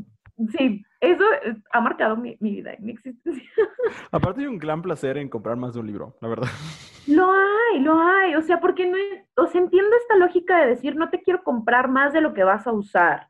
sí, 0.48 0.84
eso 1.00 1.24
ha 1.72 1.80
marcado 1.80 2.16
mi, 2.16 2.36
vida 2.40 2.74
y 2.78 2.82
mi 2.82 2.92
existencia. 2.92 3.50
Aparte 4.10 4.42
hay 4.42 4.46
un 4.46 4.58
gran 4.58 4.82
placer 4.82 5.18
en 5.18 5.28
comprar 5.28 5.56
más 5.56 5.74
de 5.74 5.80
un 5.80 5.86
libro, 5.86 6.16
la 6.20 6.28
verdad. 6.28 6.48
Lo 7.06 7.32
hay, 7.32 7.80
lo 7.80 7.98
hay. 7.98 8.36
O 8.36 8.42
sea, 8.42 8.60
porque 8.60 8.86
no, 8.86 8.96
o 9.42 9.46
sea, 9.46 9.60
entiendo 9.60 9.96
esta 9.96 10.16
lógica 10.16 10.60
de 10.60 10.68
decir, 10.68 10.94
no 10.94 11.08
te 11.10 11.22
quiero 11.22 11.42
comprar 11.42 11.88
más 11.88 12.12
de 12.12 12.20
lo 12.20 12.34
que 12.34 12.44
vas 12.44 12.66
a 12.68 12.72
usar, 12.72 13.28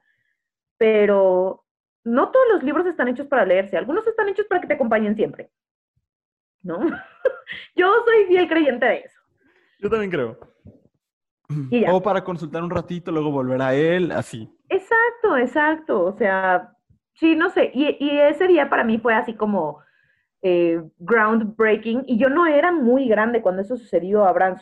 pero 0.76 1.64
no 2.04 2.30
todos 2.30 2.46
los 2.52 2.62
libros 2.62 2.84
están 2.84 3.08
hechos 3.08 3.26
para 3.26 3.46
leerse. 3.46 3.78
Algunos 3.78 4.06
están 4.06 4.28
hechos 4.28 4.46
para 4.46 4.60
que 4.60 4.66
te 4.66 4.74
acompañen 4.74 5.14
siempre. 5.14 5.50
¿No? 6.62 6.78
Yo 7.76 7.90
soy 8.04 8.26
fiel 8.26 8.48
creyente 8.48 8.84
de 8.84 8.96
eso. 8.98 9.20
Yo 9.78 9.88
también 9.88 10.10
creo. 10.10 10.38
O 11.90 12.02
para 12.02 12.22
consultar 12.22 12.62
un 12.62 12.70
ratito, 12.70 13.10
luego 13.10 13.30
volver 13.30 13.62
a 13.62 13.74
él, 13.74 14.12
así. 14.12 14.48
Exacto, 14.68 15.36
exacto. 15.36 16.04
O 16.04 16.12
sea, 16.12 16.76
sí, 17.20 17.36
no 17.36 17.50
sé. 17.50 17.70
Y, 17.74 18.10
ese 18.10 18.48
día 18.48 18.68
para 18.68 18.82
mí 18.82 18.98
fue 18.98 19.14
así 19.14 19.34
como 19.34 19.80
eh, 20.42 20.82
groundbreaking. 20.98 22.04
Y 22.06 22.18
yo 22.18 22.28
no 22.28 22.46
era 22.46 22.72
muy 22.72 23.06
grande 23.08 23.42
cuando 23.42 23.62
eso 23.62 23.76
sucedió. 23.76 24.24
Habrán, 24.24 24.56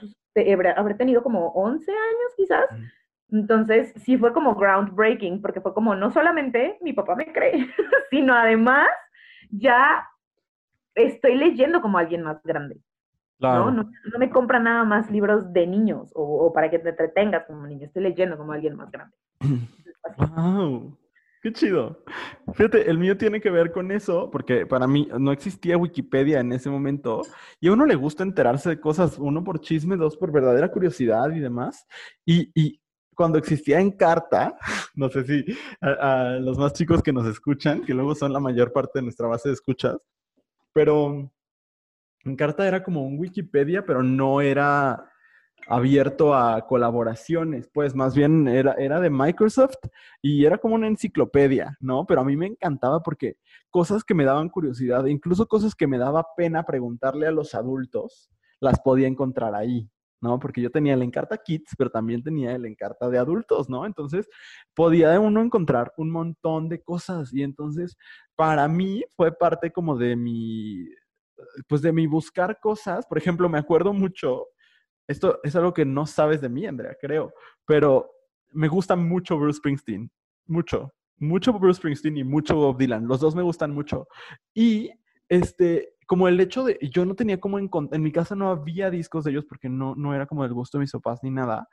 habré 0.76 0.94
tenido 0.94 1.22
como 1.22 1.48
11 1.52 1.90
años 1.90 2.34
quizás. 2.36 2.66
Entonces, 3.30 3.92
sí 3.96 4.16
fue 4.16 4.32
como 4.32 4.54
groundbreaking, 4.54 5.40
porque 5.40 5.60
fue 5.60 5.74
como, 5.74 5.94
no 5.94 6.10
solamente 6.10 6.78
mi 6.80 6.94
papá 6.94 7.14
me 7.14 7.30
cree, 7.32 7.68
sino 8.10 8.34
además 8.34 8.88
ya 9.50 10.08
estoy 10.94 11.36
leyendo 11.36 11.80
como 11.80 11.98
alguien 11.98 12.22
más 12.22 12.42
grande. 12.42 12.80
¿no? 13.40 13.70
¿no? 13.70 13.88
me 14.18 14.30
compra 14.30 14.58
nada 14.58 14.82
más 14.82 15.10
libros 15.10 15.52
de 15.52 15.66
niños 15.66 16.10
o, 16.14 16.52
para 16.52 16.70
que 16.70 16.78
te 16.78 16.88
entretengas 16.88 17.46
como 17.46 17.66
niño. 17.66 17.86
Estoy 17.86 18.02
leyendo 18.02 18.36
como 18.36 18.52
alguien 18.52 18.74
más 18.76 18.90
grande. 18.90 19.16
¡Wow! 20.16 20.98
¡Qué 21.48 21.54
chido! 21.54 22.04
Fíjate, 22.52 22.90
el 22.90 22.98
mío 22.98 23.16
tiene 23.16 23.40
que 23.40 23.48
ver 23.48 23.72
con 23.72 23.90
eso, 23.90 24.30
porque 24.30 24.66
para 24.66 24.86
mí 24.86 25.08
no 25.18 25.32
existía 25.32 25.78
Wikipedia 25.78 26.40
en 26.40 26.52
ese 26.52 26.68
momento 26.68 27.22
y 27.58 27.68
a 27.68 27.72
uno 27.72 27.86
le 27.86 27.94
gusta 27.94 28.22
enterarse 28.22 28.68
de 28.68 28.80
cosas, 28.80 29.16
uno 29.18 29.42
por 29.42 29.58
chisme, 29.58 29.96
dos 29.96 30.18
por 30.18 30.30
verdadera 30.30 30.70
curiosidad 30.70 31.30
y 31.30 31.40
demás. 31.40 31.86
Y, 32.26 32.50
y 32.54 32.82
cuando 33.14 33.38
existía 33.38 33.80
en 33.80 33.92
carta, 33.92 34.58
no 34.94 35.08
sé 35.08 35.24
si 35.24 35.56
a, 35.80 36.34
a 36.34 36.38
los 36.38 36.58
más 36.58 36.74
chicos 36.74 37.02
que 37.02 37.14
nos 37.14 37.26
escuchan, 37.26 37.80
que 37.80 37.94
luego 37.94 38.14
son 38.14 38.34
la 38.34 38.40
mayor 38.40 38.70
parte 38.70 38.98
de 38.98 39.04
nuestra 39.04 39.26
base 39.26 39.48
de 39.48 39.54
escuchas, 39.54 39.96
pero 40.74 41.32
Encarta 42.26 42.68
era 42.68 42.82
como 42.82 43.06
un 43.06 43.18
Wikipedia, 43.18 43.86
pero 43.86 44.02
no 44.02 44.42
era 44.42 45.10
abierto 45.68 46.34
a 46.34 46.66
colaboraciones, 46.66 47.68
pues 47.72 47.94
más 47.94 48.14
bien 48.14 48.48
era, 48.48 48.72
era 48.74 49.00
de 49.00 49.10
Microsoft 49.10 49.76
y 50.22 50.44
era 50.44 50.58
como 50.58 50.74
una 50.74 50.88
enciclopedia, 50.88 51.76
¿no? 51.80 52.06
Pero 52.06 52.22
a 52.22 52.24
mí 52.24 52.36
me 52.36 52.46
encantaba 52.46 53.02
porque 53.02 53.36
cosas 53.70 54.02
que 54.02 54.14
me 54.14 54.24
daban 54.24 54.48
curiosidad, 54.48 55.04
incluso 55.06 55.46
cosas 55.46 55.74
que 55.74 55.86
me 55.86 55.98
daba 55.98 56.24
pena 56.36 56.64
preguntarle 56.64 57.26
a 57.26 57.32
los 57.32 57.54
adultos, 57.54 58.30
las 58.60 58.80
podía 58.80 59.06
encontrar 59.06 59.54
ahí, 59.54 59.90
¿no? 60.22 60.38
Porque 60.38 60.62
yo 60.62 60.70
tenía 60.70 60.94
el 60.94 61.02
Encarta 61.02 61.36
Kids, 61.36 61.74
pero 61.76 61.90
también 61.90 62.22
tenía 62.22 62.52
el 62.52 62.64
Encarta 62.64 63.10
de 63.10 63.18
adultos, 63.18 63.68
¿no? 63.68 63.84
Entonces 63.84 64.26
podía 64.74 65.20
uno 65.20 65.42
encontrar 65.42 65.92
un 65.98 66.10
montón 66.10 66.70
de 66.70 66.82
cosas 66.82 67.32
y 67.34 67.42
entonces 67.42 67.96
para 68.36 68.66
mí 68.68 69.04
fue 69.16 69.36
parte 69.36 69.70
como 69.70 69.96
de 69.96 70.16
mi 70.16 70.86
pues 71.68 71.82
de 71.82 71.92
mi 71.92 72.06
buscar 72.06 72.58
cosas, 72.60 73.06
por 73.06 73.18
ejemplo, 73.18 73.48
me 73.48 73.58
acuerdo 73.58 73.92
mucho, 73.92 74.46
esto 75.08 75.40
es 75.42 75.56
algo 75.56 75.74
que 75.74 75.84
no 75.84 76.06
sabes 76.06 76.40
de 76.40 76.48
mí, 76.48 76.66
Andrea, 76.66 76.96
creo, 77.00 77.32
pero 77.66 78.10
me 78.52 78.68
gusta 78.68 78.94
mucho 78.94 79.38
Bruce 79.38 79.58
Springsteen, 79.58 80.10
mucho, 80.46 80.92
mucho 81.16 81.52
Bruce 81.54 81.78
Springsteen 81.78 82.18
y 82.18 82.24
mucho 82.24 82.54
Bob 82.56 82.78
Dylan, 82.78 83.08
los 83.08 83.20
dos 83.20 83.34
me 83.34 83.42
gustan 83.42 83.72
mucho. 83.72 84.06
Y 84.54 84.90
este, 85.28 85.94
como 86.06 86.28
el 86.28 86.38
hecho 86.40 86.64
de, 86.64 86.78
yo 86.92 87.04
no 87.04 87.14
tenía 87.14 87.40
como 87.40 87.58
en, 87.58 88.02
mi 88.02 88.12
casa 88.12 88.34
no 88.34 88.50
había 88.50 88.90
discos 88.90 89.24
de 89.24 89.32
ellos 89.32 89.44
porque 89.46 89.68
no, 89.68 89.94
no 89.94 90.14
era 90.14 90.26
como 90.26 90.42
del 90.42 90.54
gusto 90.54 90.78
de 90.78 90.82
mis 90.82 90.92
papás 90.92 91.20
ni 91.22 91.30
nada. 91.30 91.68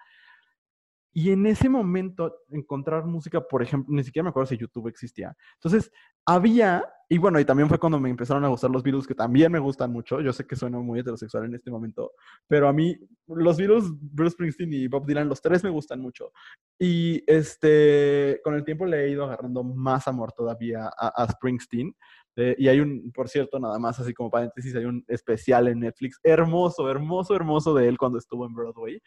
Y 1.18 1.32
en 1.32 1.46
ese 1.46 1.70
momento, 1.70 2.42
encontrar 2.50 3.06
música, 3.06 3.40
por 3.40 3.64
ejemplo, 3.64 3.96
ni 3.96 4.04
siquiera 4.04 4.26
me 4.26 4.32
acuerdo 4.32 4.48
si 4.48 4.58
YouTube 4.58 4.90
existía. 4.90 5.34
Entonces, 5.54 5.90
había, 6.26 6.84
y 7.08 7.18
bueno, 7.18 7.40
y 7.40 7.46
también 7.46 7.70
fue 7.70 7.80
cuando 7.80 8.02
me 8.02 8.10
empezaron 8.10 8.44
a 8.44 8.50
gustar 8.50 8.70
los 8.70 8.84
Beatles, 8.84 9.08
que 9.08 9.16
también 9.16 9.50
me 9.50 9.60
gustan 9.60 9.94
mucho. 9.94 10.20
Yo 10.20 10.34
sé 10.34 10.46
que 10.46 10.58
sueno 10.58 10.84
muy 10.84 11.00
heterosexual 11.00 11.46
en 11.46 11.56
este 11.56 11.72
momento, 11.72 12.12
pero 12.50 12.68
a 12.68 12.74
mí, 12.74 12.98
los 13.28 13.56
Beatles, 13.56 13.86
Bruce 13.94 14.34
Springsteen 14.34 14.74
y 14.74 14.88
Bob 14.90 15.06
Dylan, 15.06 15.30
los 15.30 15.42
tres 15.42 15.64
me 15.64 15.70
gustan 15.70 16.02
mucho. 16.02 16.34
Y 16.78 17.24
este, 17.28 18.42
con 18.44 18.54
el 18.54 18.66
tiempo 18.66 18.86
le 18.86 19.06
he 19.06 19.10
ido 19.12 19.24
agarrando 19.24 19.64
más 19.64 20.10
amor 20.10 20.34
todavía 20.34 20.92
a, 20.98 21.28
Springsteen. 21.32 21.96
Eh, 22.38 22.56
y 22.60 22.68
hay 22.68 22.82
un, 22.82 23.14
por 23.14 23.30
cierto, 23.30 23.58
nada 23.58 23.80
más 23.80 23.98
así 24.02 24.14
como 24.14 24.30
paréntesis, 24.30 24.76
hay 24.76 24.84
un 24.84 25.06
especial 25.08 25.70
en 25.70 25.80
Netflix 25.80 26.20
hermoso, 26.22 26.92
hermoso, 26.92 27.34
hermoso 27.34 27.74
de 27.74 27.88
él 27.88 27.98
cuando 27.98 28.18
estuvo 28.18 28.46
en 28.46 28.54
Broadway. 28.54 29.02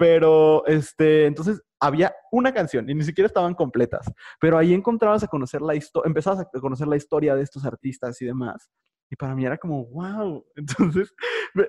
Pero, 0.00 0.64
este, 0.64 1.26
entonces 1.26 1.60
había 1.78 2.14
una 2.32 2.54
canción 2.54 2.88
y 2.88 2.94
ni 2.94 3.04
siquiera 3.04 3.26
estaban 3.26 3.52
completas, 3.52 4.10
pero 4.40 4.56
ahí 4.56 4.72
encontrabas 4.72 5.22
a 5.24 5.26
conocer 5.26 5.60
la 5.60 5.74
historia, 5.74 6.08
empezabas 6.08 6.40
a 6.40 6.58
conocer 6.58 6.88
la 6.88 6.96
historia 6.96 7.34
de 7.34 7.42
estos 7.42 7.66
artistas 7.66 8.18
y 8.22 8.24
demás. 8.24 8.70
Y 9.10 9.16
para 9.16 9.34
mí 9.34 9.44
era 9.44 9.58
como, 9.58 9.84
wow. 9.88 10.42
Entonces, 10.56 11.12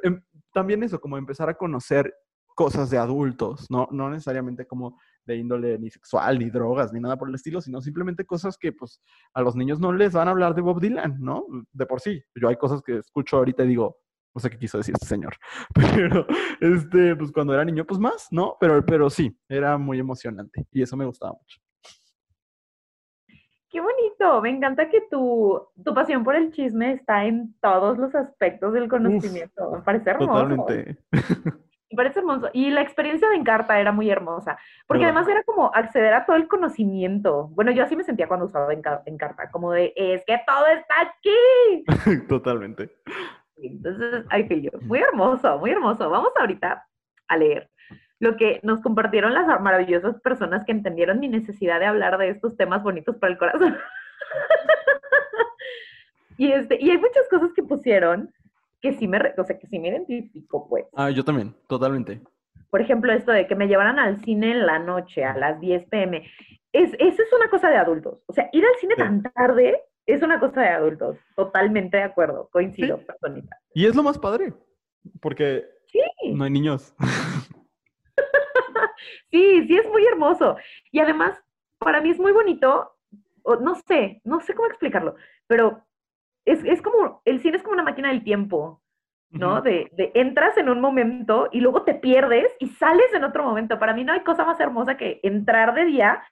em, 0.03 0.23
también 0.53 0.81
eso, 0.81 1.01
como 1.01 1.17
empezar 1.17 1.49
a 1.49 1.55
conocer 1.55 2.13
cosas 2.55 2.89
de 2.89 2.97
adultos, 2.99 3.65
¿no? 3.69 3.89
No 3.91 4.09
necesariamente 4.09 4.65
como 4.65 4.97
de 5.25 5.35
índole 5.35 5.77
ni 5.77 5.89
sexual, 5.89 6.39
ni 6.39 6.49
drogas, 6.49 6.93
ni 6.93 7.01
nada 7.01 7.17
por 7.17 7.27
el 7.27 7.35
estilo, 7.35 7.59
sino 7.59 7.81
simplemente 7.81 8.25
cosas 8.25 8.57
que, 8.57 8.71
pues, 8.71 9.01
a 9.33 9.41
los 9.41 9.57
niños 9.57 9.81
no 9.81 9.91
les 9.91 10.13
van 10.13 10.29
a 10.29 10.31
hablar 10.31 10.55
de 10.55 10.61
Bob 10.61 10.79
Dylan, 10.79 11.17
¿no? 11.19 11.45
De 11.73 11.85
por 11.85 11.99
sí. 11.99 12.23
Yo 12.33 12.47
hay 12.47 12.55
cosas 12.55 12.81
que 12.81 12.99
escucho 12.99 13.35
ahorita 13.35 13.65
y 13.65 13.67
digo, 13.67 13.97
no 14.33 14.41
sé 14.41 14.49
qué 14.49 14.57
quiso 14.57 14.77
decir 14.77 14.93
este 14.95 15.07
señor. 15.07 15.35
Pero, 15.95 16.25
este, 16.59 17.15
pues 17.15 17.31
cuando 17.31 17.53
era 17.53 17.65
niño, 17.65 17.85
pues 17.85 17.99
más, 17.99 18.27
¿no? 18.31 18.57
Pero, 18.59 18.85
pero 18.85 19.09
sí, 19.09 19.35
era 19.49 19.77
muy 19.77 19.99
emocionante 19.99 20.65
y 20.71 20.81
eso 20.81 20.95
me 20.97 21.05
gustaba 21.05 21.33
mucho. 21.33 21.59
Qué 23.69 23.79
bonito, 23.79 24.41
me 24.41 24.49
encanta 24.49 24.89
que 24.89 25.01
tu, 25.09 25.65
tu 25.81 25.93
pasión 25.93 26.25
por 26.25 26.35
el 26.35 26.51
chisme 26.51 26.91
está 26.91 27.23
en 27.23 27.55
todos 27.61 27.97
los 27.97 28.13
aspectos 28.13 28.73
del 28.73 28.89
conocimiento. 28.89 29.71
me 29.71 29.81
parece 29.81 30.09
hermoso. 30.09 30.33
Totalmente. 30.33 30.97
Me 31.91 31.95
parece 31.95 32.19
hermoso. 32.19 32.49
Y 32.53 32.69
la 32.69 32.81
experiencia 32.81 33.29
de 33.29 33.35
Encarta 33.35 33.79
era 33.79 33.93
muy 33.93 34.09
hermosa, 34.09 34.57
porque 34.87 35.05
además 35.05 35.27
era 35.27 35.43
como 35.43 35.73
acceder 35.73 36.13
a 36.13 36.25
todo 36.25 36.35
el 36.35 36.49
conocimiento. 36.49 37.47
Bueno, 37.49 37.71
yo 37.71 37.83
así 37.83 37.95
me 37.95 38.03
sentía 38.03 38.27
cuando 38.27 38.45
usaba 38.45 38.73
Encarta, 38.73 39.49
como 39.51 39.71
de, 39.71 39.93
es 39.95 40.23
que 40.25 40.37
todo 40.45 40.65
está 40.67 40.93
aquí. 41.01 41.85
Totalmente. 42.27 42.91
Entonces, 43.67 44.25
ay, 44.29 44.47
yo, 44.61 44.71
muy 44.81 44.99
hermoso, 44.99 45.59
muy 45.59 45.71
hermoso. 45.71 46.09
Vamos 46.09 46.31
ahorita 46.39 46.85
a 47.27 47.37
leer 47.37 47.69
lo 48.21 48.37
que 48.37 48.59
nos 48.61 48.81
compartieron 48.81 49.33
las 49.33 49.47
maravillosas 49.61 50.21
personas 50.21 50.63
que 50.63 50.71
entendieron 50.71 51.19
mi 51.19 51.27
necesidad 51.27 51.79
de 51.79 51.87
hablar 51.87 52.19
de 52.19 52.29
estos 52.29 52.55
temas 52.55 52.83
bonitos 52.83 53.17
para 53.17 53.33
el 53.33 53.39
corazón. 53.39 53.75
y, 56.37 56.51
este, 56.51 56.77
y 56.79 56.91
hay 56.91 56.99
muchas 56.99 57.27
cosas 57.29 57.51
que 57.53 57.63
pusieron 57.63 58.31
que 58.79 58.93
sí 58.93 59.07
me, 59.07 59.19
o 59.37 59.43
sea, 59.43 59.57
que 59.57 59.65
sí 59.65 59.79
me 59.79 59.89
identifico, 59.89 60.69
pues. 60.69 60.85
Ah, 60.95 61.09
yo 61.09 61.23
también, 61.23 61.55
totalmente. 61.67 62.21
Por 62.69 62.81
ejemplo, 62.81 63.11
esto 63.11 63.31
de 63.31 63.47
que 63.47 63.55
me 63.55 63.67
llevaran 63.67 63.97
al 63.97 64.23
cine 64.23 64.51
en 64.51 64.67
la 64.67 64.77
noche, 64.77 65.23
a 65.23 65.35
las 65.35 65.59
10 65.59 65.89
pm. 65.89 66.23
Es, 66.71 66.93
eso 66.99 67.23
es 67.23 67.33
una 67.33 67.49
cosa 67.49 67.71
de 67.71 67.77
adultos. 67.77 68.19
O 68.27 68.33
sea, 68.33 68.49
ir 68.53 68.63
al 68.63 68.79
cine 68.79 68.95
tan 68.95 69.23
tarde 69.23 69.81
es 70.13 70.21
una 70.21 70.39
cosa 70.39 70.61
de 70.61 70.69
adultos, 70.69 71.17
totalmente 71.35 71.97
de 71.97 72.03
acuerdo, 72.03 72.49
coincido, 72.51 72.97
sí. 72.97 73.43
Y 73.73 73.85
es 73.85 73.95
lo 73.95 74.03
más 74.03 74.17
padre, 74.17 74.53
porque 75.21 75.65
no 76.33 76.43
hay 76.43 76.51
niños. 76.51 76.93
sí, 79.31 79.67
sí, 79.67 79.77
es 79.77 79.87
muy 79.87 80.05
hermoso. 80.05 80.57
Y 80.91 80.99
además, 80.99 81.37
para 81.77 82.01
mí 82.01 82.09
es 82.09 82.19
muy 82.19 82.31
bonito, 82.31 82.91
no 83.61 83.75
sé, 83.75 84.21
no 84.23 84.41
sé 84.41 84.53
cómo 84.53 84.67
explicarlo, 84.67 85.15
pero 85.47 85.83
es, 86.45 86.81
como, 86.81 87.21
el 87.25 87.41
cine 87.41 87.57
es 87.57 87.63
como 87.63 87.73
una 87.73 87.83
máquina 87.83 88.09
del 88.09 88.23
tiempo, 88.23 88.81
¿no? 89.29 89.61
de, 89.61 89.89
de, 89.93 90.11
entras 90.15 90.57
en 90.57 90.67
un 90.67 90.81
momento 90.81 91.47
y 91.51 91.61
luego 91.61 91.83
te 91.83 91.93
pierdes 91.93 92.51
y 92.59 92.67
sales 92.67 93.13
en 93.13 93.23
otro 93.23 93.43
momento. 93.43 93.79
Para 93.79 93.93
mí 93.93 94.03
no 94.03 94.11
hay 94.11 94.21
cosa 94.21 94.43
más 94.43 94.59
hermosa 94.59 94.97
que 94.97 95.19
entrar 95.23 95.73
de 95.73 95.85
día 95.85 96.23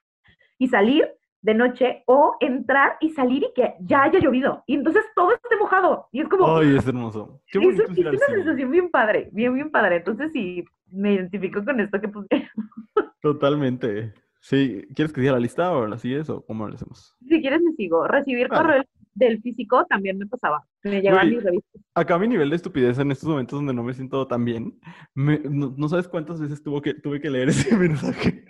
y 0.58 0.68
salir 0.68 1.10
de 1.42 1.54
noche 1.54 2.02
o 2.06 2.36
entrar 2.40 2.96
y 3.00 3.10
salir 3.10 3.44
y 3.44 3.52
que 3.54 3.74
ya 3.80 4.02
haya 4.02 4.18
llovido. 4.18 4.62
Y 4.66 4.74
entonces 4.74 5.04
todo 5.14 5.32
esté 5.32 5.56
mojado. 5.58 6.08
Y 6.12 6.20
es 6.20 6.28
como... 6.28 6.56
Ay, 6.56 6.76
es 6.76 6.86
hermoso. 6.86 7.40
Qué 7.50 7.58
bonito 7.58 7.84
es, 7.84 7.90
es 7.90 7.98
una 7.98 8.26
sensación 8.28 8.70
bien 8.70 8.90
padre, 8.90 9.28
bien, 9.32 9.54
bien 9.54 9.70
padre. 9.70 9.96
Entonces 9.96 10.32
sí, 10.32 10.64
me 10.90 11.14
identifico 11.14 11.64
con 11.64 11.80
esto 11.80 12.00
que. 12.00 12.10
Totalmente. 13.22 14.12
Sí, 14.40 14.86
¿quieres 14.94 15.12
que 15.12 15.20
diga 15.20 15.34
la 15.34 15.40
lista 15.40 15.72
o 15.72 15.86
la 15.86 15.98
sigues 15.98 16.30
o 16.30 16.44
cómo 16.46 16.66
lo 16.66 16.74
hacemos? 16.74 17.14
Si 17.20 17.40
quieres 17.40 17.60
me 17.62 17.72
sigo. 17.72 18.06
Recibir 18.06 18.48
correo 18.48 18.82
del 19.14 19.40
físico 19.42 19.84
también 19.86 20.18
me 20.18 20.26
pasaba. 20.26 20.64
Me 20.82 21.02
llegaban 21.02 21.28
mis 21.28 21.42
revistas. 21.42 21.82
Acá 21.94 22.18
mi 22.18 22.28
nivel 22.28 22.50
de 22.50 22.56
estupidez 22.56 22.98
en 22.98 23.10
estos 23.10 23.28
momentos 23.28 23.58
donde 23.58 23.74
no 23.74 23.82
me 23.82 23.92
siento 23.92 24.26
tan 24.26 24.44
bien, 24.44 24.80
no, 25.14 25.88
sabes 25.88 26.08
cuántas 26.08 26.40
veces 26.40 26.62
tuvo 26.62 26.80
que, 26.80 26.94
tuve 26.94 27.20
que 27.20 27.30
leer 27.30 27.50
ese 27.50 27.76
mensaje. 27.76 28.44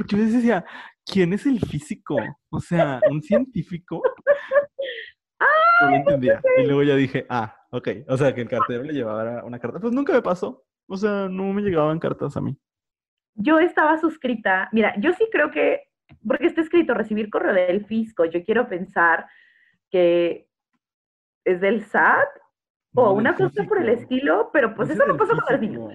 Porque 0.00 0.16
yo 0.16 0.24
decía, 0.24 0.64
¿quién 1.04 1.34
es 1.34 1.44
el 1.44 1.60
físico? 1.60 2.16
O 2.48 2.58
sea, 2.58 3.00
un 3.10 3.20
científico. 3.22 4.02
No 5.82 5.90
lo 5.90 5.96
entendía. 5.96 6.40
Y 6.56 6.62
luego 6.62 6.82
ya 6.84 6.96
dije, 6.96 7.26
ah, 7.28 7.54
ok. 7.70 7.88
O 8.08 8.16
sea, 8.16 8.34
que 8.34 8.40
el 8.40 8.48
cartero 8.48 8.82
le 8.82 8.94
llevaba 8.94 9.44
una 9.44 9.58
carta. 9.58 9.78
Pues 9.78 9.92
nunca 9.92 10.14
me 10.14 10.22
pasó. 10.22 10.64
O 10.86 10.96
sea, 10.96 11.28
no 11.28 11.52
me 11.52 11.60
llegaban 11.60 11.98
cartas 11.98 12.34
a 12.34 12.40
mí. 12.40 12.56
Yo 13.34 13.58
estaba 13.58 14.00
suscrita. 14.00 14.70
Mira, 14.72 14.94
yo 14.96 15.12
sí 15.12 15.28
creo 15.30 15.50
que, 15.50 15.82
porque 16.26 16.46
está 16.46 16.62
escrito 16.62 16.94
recibir 16.94 17.28
correo 17.28 17.52
del 17.52 17.84
fisco, 17.84 18.24
yo 18.24 18.42
quiero 18.42 18.70
pensar 18.70 19.26
que 19.90 20.48
es 21.44 21.60
del 21.60 21.84
SAT 21.84 22.28
o 22.94 23.12
una 23.12 23.34
cosa 23.36 23.64
por 23.64 23.82
el 23.82 23.90
estilo, 23.90 24.48
pero 24.50 24.74
pues 24.74 24.88
eso 24.88 25.06
no 25.06 25.18
pasa 25.18 25.34
con 25.36 25.54
el 25.54 25.60
niños. 25.60 25.92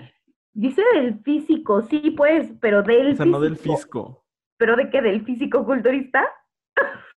Dice 0.56 0.82
del 0.94 1.20
físico, 1.20 1.82
sí, 1.82 2.12
pues, 2.16 2.54
pero 2.62 2.82
del 2.82 3.12
o 3.12 3.16
sea, 3.16 3.26
no 3.26 3.42
del 3.42 3.58
fisco. 3.58 4.24
¿Pero 4.58 4.78
de 4.78 4.90
qué? 4.90 5.02
¿Del 5.02 5.26
físico 5.26 5.66
culturista? 5.66 6.28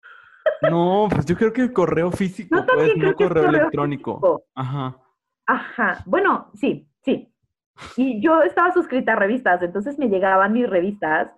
No, 0.62 1.09
pues 1.11 1.26
yo 1.26 1.36
creo 1.36 1.53
que 1.53 1.61
el 1.61 1.72
correo 1.74 2.11
físico, 2.11 2.57
no, 2.57 2.66
pues, 2.66 2.97
no 2.97 3.14
correo, 3.14 3.49
electrónico. 3.51 4.43
Ajá. 4.55 4.97
Ajá. 5.47 6.03
Bueno, 6.07 6.51
sí, 6.55 6.89
sí. 7.03 7.32
Y 7.97 8.20
yo 8.22 8.43
estaba 8.43 8.72
suscrita 8.72 9.12
a 9.12 9.16
revistas, 9.16 9.62
entonces 9.62 9.99
me 9.99 10.09
llegaban 10.09 10.55
mis 10.55 10.68
revistas 10.68 11.30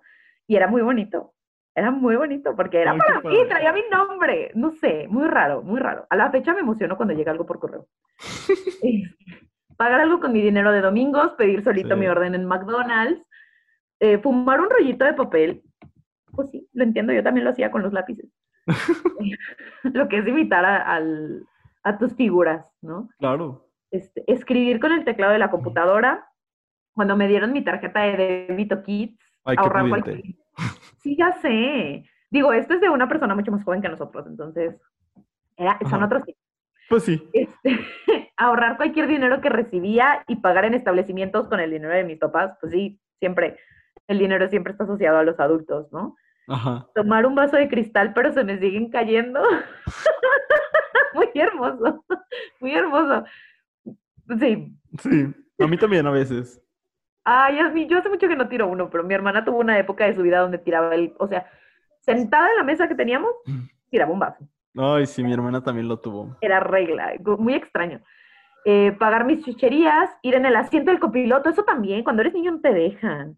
y 0.47 0.55
era 0.55 0.67
muy 0.67 0.81
bonito. 0.81 1.33
Era 1.75 1.91
muy 1.91 2.15
bonito 2.15 2.55
porque 2.55 2.81
era 2.81 2.95
para 2.95 3.19
mí, 3.21 3.37
traía 3.49 3.73
mi 3.73 3.83
nombre. 3.91 4.51
No 4.55 4.71
sé, 4.71 5.07
muy 5.09 5.27
raro, 5.27 5.61
muy 5.61 5.79
raro. 5.79 6.07
A 6.09 6.15
la 6.15 6.31
fecha 6.31 6.53
me 6.53 6.61
emociono 6.61 6.95
cuando 6.95 7.13
llega 7.13 7.31
algo 7.31 7.45
por 7.45 7.59
correo. 7.59 7.87
pagar 9.81 10.01
algo 10.01 10.19
con 10.19 10.31
mi 10.31 10.43
dinero 10.43 10.71
de 10.71 10.79
domingos, 10.79 11.33
pedir 11.39 11.63
solito 11.63 11.97
mi 11.97 12.05
orden 12.05 12.35
en 12.35 12.45
McDonald's, 12.45 13.19
eh, 13.99 14.19
fumar 14.19 14.61
un 14.61 14.69
rollito 14.69 15.05
de 15.05 15.13
papel. 15.15 15.63
Pues 16.33 16.51
sí, 16.51 16.69
lo 16.73 16.83
entiendo, 16.83 17.11
yo 17.13 17.23
también 17.23 17.45
lo 17.45 17.49
hacía 17.49 17.71
con 17.71 17.81
los 17.81 17.91
lápices. 17.91 18.27
lo 19.83 20.07
que 20.07 20.19
es 20.19 20.27
imitar 20.27 20.63
a, 21.83 21.97
tus 21.97 22.13
figuras, 22.13 22.71
¿no? 22.83 23.09
Claro. 23.17 23.71
Este, 23.89 24.23
escribir 24.31 24.79
con 24.79 24.91
el 24.91 25.03
teclado 25.03 25.33
de 25.33 25.39
la 25.39 25.49
computadora. 25.49 26.27
Cuando 26.93 27.17
me 27.17 27.27
dieron 27.27 27.51
mi 27.51 27.63
tarjeta 27.63 28.01
de 28.01 28.45
débito 28.49 28.83
Kids, 28.83 29.17
ahorrar 29.45 29.89
cualquier... 29.89 30.21
Sí, 30.99 31.17
ya 31.17 31.33
sé. 31.41 32.05
Digo, 32.29 32.53
esto 32.53 32.75
es 32.75 32.81
de 32.81 32.89
una 32.89 33.07
persona 33.07 33.33
mucho 33.33 33.51
más 33.51 33.63
joven 33.63 33.81
que 33.81 33.89
nosotros, 33.89 34.27
entonces 34.27 34.79
era, 35.57 35.79
son 35.89 36.03
otros 36.03 36.23
Pues 36.91 37.03
sí. 37.03 37.25
Este, 37.31 37.79
ahorrar 38.35 38.75
cualquier 38.75 39.07
dinero 39.07 39.39
que 39.39 39.47
recibía 39.47 40.25
y 40.27 40.35
pagar 40.35 40.65
en 40.65 40.73
establecimientos 40.73 41.47
con 41.47 41.61
el 41.61 41.71
dinero 41.71 41.93
de 41.93 42.03
mis 42.03 42.17
papás, 42.17 42.57
pues 42.59 42.73
sí, 42.73 42.99
siempre, 43.17 43.57
el 44.07 44.19
dinero 44.19 44.49
siempre 44.49 44.73
está 44.73 44.83
asociado 44.83 45.17
a 45.17 45.23
los 45.23 45.39
adultos, 45.39 45.89
¿no? 45.93 46.17
Ajá. 46.49 46.89
Tomar 46.93 47.25
un 47.25 47.33
vaso 47.33 47.55
de 47.55 47.69
cristal, 47.69 48.11
pero 48.13 48.33
se 48.33 48.43
me 48.43 48.59
siguen 48.59 48.89
cayendo. 48.89 49.41
muy 51.13 51.29
hermoso, 51.33 52.03
muy 52.59 52.75
hermoso. 52.75 53.23
Sí. 54.37 54.77
Sí, 54.99 55.33
a 55.59 55.67
mí 55.67 55.77
también 55.77 56.05
a 56.07 56.11
veces. 56.11 56.61
Ay, 57.23 57.57
a 57.57 57.69
mí, 57.69 57.87
yo 57.87 57.99
hace 57.99 58.09
mucho 58.09 58.27
que 58.27 58.35
no 58.35 58.49
tiro 58.49 58.67
uno, 58.67 58.89
pero 58.89 59.05
mi 59.05 59.13
hermana 59.13 59.45
tuvo 59.45 59.59
una 59.59 59.79
época 59.79 60.03
de 60.07 60.13
su 60.13 60.23
vida 60.23 60.39
donde 60.39 60.57
tiraba 60.57 60.93
el, 60.93 61.13
o 61.19 61.27
sea, 61.29 61.49
sentada 62.01 62.49
en 62.49 62.57
la 62.57 62.63
mesa 62.63 62.89
que 62.89 62.95
teníamos, 62.95 63.31
mm. 63.45 63.61
tiraba 63.89 64.11
un 64.11 64.19
vaso. 64.19 64.45
Ay, 64.75 65.05
sí, 65.05 65.23
mi 65.23 65.33
hermana 65.33 65.63
también 65.63 65.87
lo 65.87 65.99
tuvo. 65.99 66.37
Era 66.41 66.59
regla, 66.59 67.13
muy 67.37 67.55
extraño. 67.55 68.01
Eh, 68.63 68.91
pagar 68.99 69.25
mis 69.25 69.43
chucherías, 69.43 70.09
ir 70.21 70.35
en 70.35 70.45
el 70.45 70.55
asiento 70.55 70.91
del 70.91 70.99
copiloto, 70.99 71.49
eso 71.49 71.63
también, 71.63 72.03
cuando 72.03 72.21
eres 72.21 72.33
niño 72.33 72.51
no 72.51 72.61
te 72.61 72.73
dejan. 72.73 73.37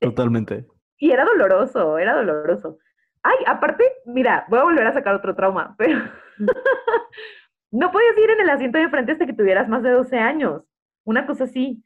Totalmente. 0.00 0.66
Y 0.98 1.10
era 1.10 1.24
doloroso, 1.24 1.98
era 1.98 2.14
doloroso. 2.14 2.78
Ay, 3.22 3.36
aparte, 3.46 3.84
mira, 4.06 4.46
voy 4.48 4.60
a 4.60 4.64
volver 4.64 4.86
a 4.86 4.92
sacar 4.92 5.14
otro 5.14 5.34
trauma, 5.34 5.74
pero 5.78 5.98
no 7.70 7.90
podías 7.90 8.16
ir 8.18 8.30
en 8.30 8.40
el 8.40 8.50
asiento 8.50 8.78
de 8.78 8.88
frente 8.88 9.12
hasta 9.12 9.26
que 9.26 9.32
tuvieras 9.32 9.68
más 9.68 9.82
de 9.82 9.90
12 9.90 10.18
años, 10.18 10.62
una 11.04 11.26
cosa 11.26 11.44
así. 11.44 11.84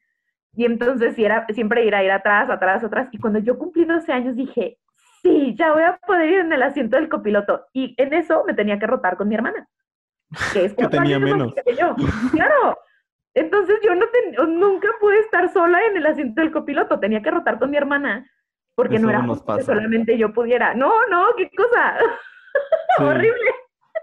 Y 0.53 0.65
entonces 0.65 1.15
si 1.15 1.25
era, 1.25 1.47
siempre 1.49 1.85
ir 1.85 1.95
a 1.95 2.03
ir 2.03 2.11
atrás, 2.11 2.49
atrás, 2.49 2.83
atrás. 2.83 3.09
Y 3.13 3.19
cuando 3.19 3.39
yo 3.39 3.59
cumplí 3.59 3.85
12 3.85 4.11
años 4.13 4.37
dije, 4.37 4.79
sí, 5.27 5.55
ya 5.57 5.73
voy 5.73 5.83
a 5.83 5.99
poder 5.99 6.29
ir 6.29 6.39
en 6.41 6.53
el 6.53 6.63
asiento 6.63 6.97
del 6.97 7.09
copiloto. 7.09 7.67
Y 7.73 7.95
en 7.99 8.13
eso 8.13 8.45
me 8.47 8.55
tenía 8.55 8.79
que 8.79 8.87
rotar 8.87 9.17
con 9.17 9.29
mi 9.29 9.35
hermana. 9.35 9.69
Que, 10.53 10.67
es 10.67 10.75
que 10.77 10.89
tenía 10.89 11.19
menos. 11.19 11.55
Que 11.55 11.75
yo. 11.75 11.95
Claro. 12.33 12.79
Entonces 13.35 13.79
yo 13.83 13.95
no 13.95 14.07
nunca 14.49 14.89
pude 14.99 15.19
estar 15.19 15.53
sola 15.53 15.79
en 15.91 15.99
el 15.99 16.07
asiento 16.07 16.41
del 16.41 16.53
copiloto. 16.53 16.99
Tenía 16.99 17.23
que 17.23 17.31
rotar 17.31 17.59
con 17.59 17.71
mi 17.71 17.77
hermana. 17.77 18.31
Porque 18.75 18.99
no 18.99 19.11
era 19.11 19.25
que 19.57 19.63
solamente 19.63 20.17
yo 20.17 20.33
pudiera. 20.33 20.75
No, 20.75 20.93
no, 21.11 21.27
qué 21.37 21.51
cosa. 21.51 21.97
Horrible. 22.99 23.51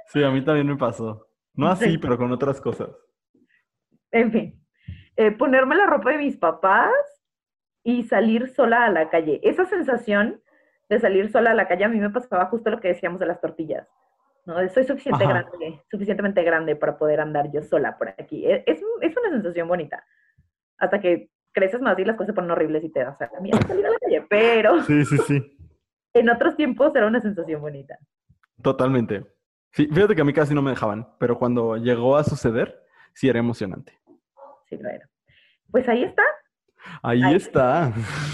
Sí, 0.07 0.23
a 0.23 0.29
mí 0.29 0.43
también 0.43 0.67
me 0.67 0.75
pasó. 0.75 1.27
No 1.55 1.67
así, 1.67 1.97
pero 1.97 2.17
con 2.17 2.31
otras 2.31 2.59
cosas. 2.59 2.89
En 4.11 4.31
fin. 4.31 4.63
Eh, 5.15 5.31
ponerme 5.31 5.75
la 5.75 5.85
ropa 5.85 6.11
de 6.11 6.17
mis 6.17 6.37
papás 6.37 6.91
y 7.83 8.03
salir 8.03 8.49
sola 8.49 8.85
a 8.85 8.89
la 8.89 9.09
calle. 9.09 9.39
Esa 9.43 9.65
sensación 9.65 10.42
de 10.89 10.99
salir 10.99 11.31
sola 11.31 11.51
a 11.51 11.55
la 11.55 11.67
calle 11.67 11.85
a 11.85 11.89
mí 11.89 11.99
me 11.99 12.09
pasaba 12.09 12.45
justo 12.47 12.69
lo 12.69 12.79
que 12.79 12.89
decíamos 12.89 13.19
de 13.19 13.25
las 13.25 13.41
tortillas. 13.41 13.87
¿no? 14.45 14.55
Soy 14.69 14.83
suficiente 14.83 15.25
grande, 15.25 15.81
suficientemente 15.89 16.43
grande 16.43 16.75
para 16.75 16.97
poder 16.97 17.19
andar 17.21 17.51
yo 17.51 17.61
sola 17.61 17.97
por 17.97 18.09
aquí. 18.09 18.45
E, 18.45 18.63
es, 18.65 18.81
es, 19.01 19.17
una 19.17 19.29
sensación 19.29 19.67
bonita. 19.67 20.03
Hasta 20.77 20.99
que 20.99 21.29
creces 21.51 21.81
más 21.81 21.97
y 21.99 22.05
las 22.05 22.15
cosas 22.15 22.27
se 22.27 22.33
ponen 22.33 22.51
horribles 22.51 22.83
y 22.83 22.89
te 22.89 23.03
das 23.03 23.19
a 23.21 23.39
miedo 23.39 23.57
salir 23.67 23.85
a 23.85 23.91
la 23.91 23.99
calle. 23.99 24.25
Pero 24.29 24.81
sí, 24.83 25.05
sí, 25.05 25.17
sí. 25.19 25.57
en 26.13 26.29
otros 26.29 26.55
tiempos 26.55 26.95
era 26.95 27.07
una 27.07 27.21
sensación 27.21 27.61
bonita. 27.61 27.97
Totalmente. 28.61 29.25
Sí, 29.71 29.87
fíjate 29.87 30.15
que 30.15 30.21
a 30.21 30.25
mí 30.25 30.33
casi 30.33 30.53
no 30.53 30.61
me 30.61 30.69
dejaban, 30.69 31.07
pero 31.17 31.39
cuando 31.39 31.77
llegó 31.77 32.15
a 32.15 32.23
suceder, 32.23 32.83
sí 33.13 33.27
era 33.27 33.39
emocionante. 33.39 33.97
Sí, 34.69 34.77
lo 34.77 34.89
era. 34.89 35.09
Pues 35.71 35.89
ahí 35.89 36.03
está. 36.03 36.23
Ahí, 37.01 37.33
está. 37.33 37.91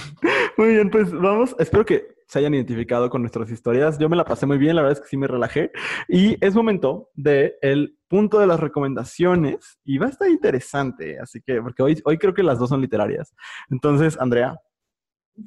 Muy 0.57 0.73
bien, 0.73 0.89
pues 0.89 1.13
vamos. 1.13 1.55
Espero 1.59 1.85
que 1.85 2.18
se 2.29 2.37
hayan 2.37 2.53
identificado 2.53 3.09
con 3.09 3.23
nuestras 3.23 3.49
historias. 3.49 3.97
Yo 3.97 4.07
me 4.07 4.15
la 4.15 4.23
pasé 4.23 4.45
muy 4.45 4.59
bien, 4.59 4.75
la 4.75 4.83
verdad 4.83 4.99
es 4.99 5.01
que 5.01 5.09
sí 5.09 5.17
me 5.17 5.25
relajé. 5.25 5.71
Y 6.07 6.37
es 6.45 6.53
momento 6.53 7.09
del 7.15 7.55
el 7.61 7.97
punto 8.07 8.39
de 8.39 8.45
las 8.45 8.59
recomendaciones. 8.59 9.79
Y 9.83 9.97
va 9.97 10.05
a 10.05 10.09
estar 10.09 10.29
interesante, 10.29 11.19
así 11.19 11.41
que, 11.41 11.59
porque 11.59 11.81
hoy, 11.81 11.99
hoy 12.05 12.19
creo 12.19 12.35
que 12.35 12.43
las 12.43 12.59
dos 12.59 12.69
son 12.69 12.81
literarias. 12.81 13.35
Entonces, 13.71 14.15
Andrea. 14.21 14.59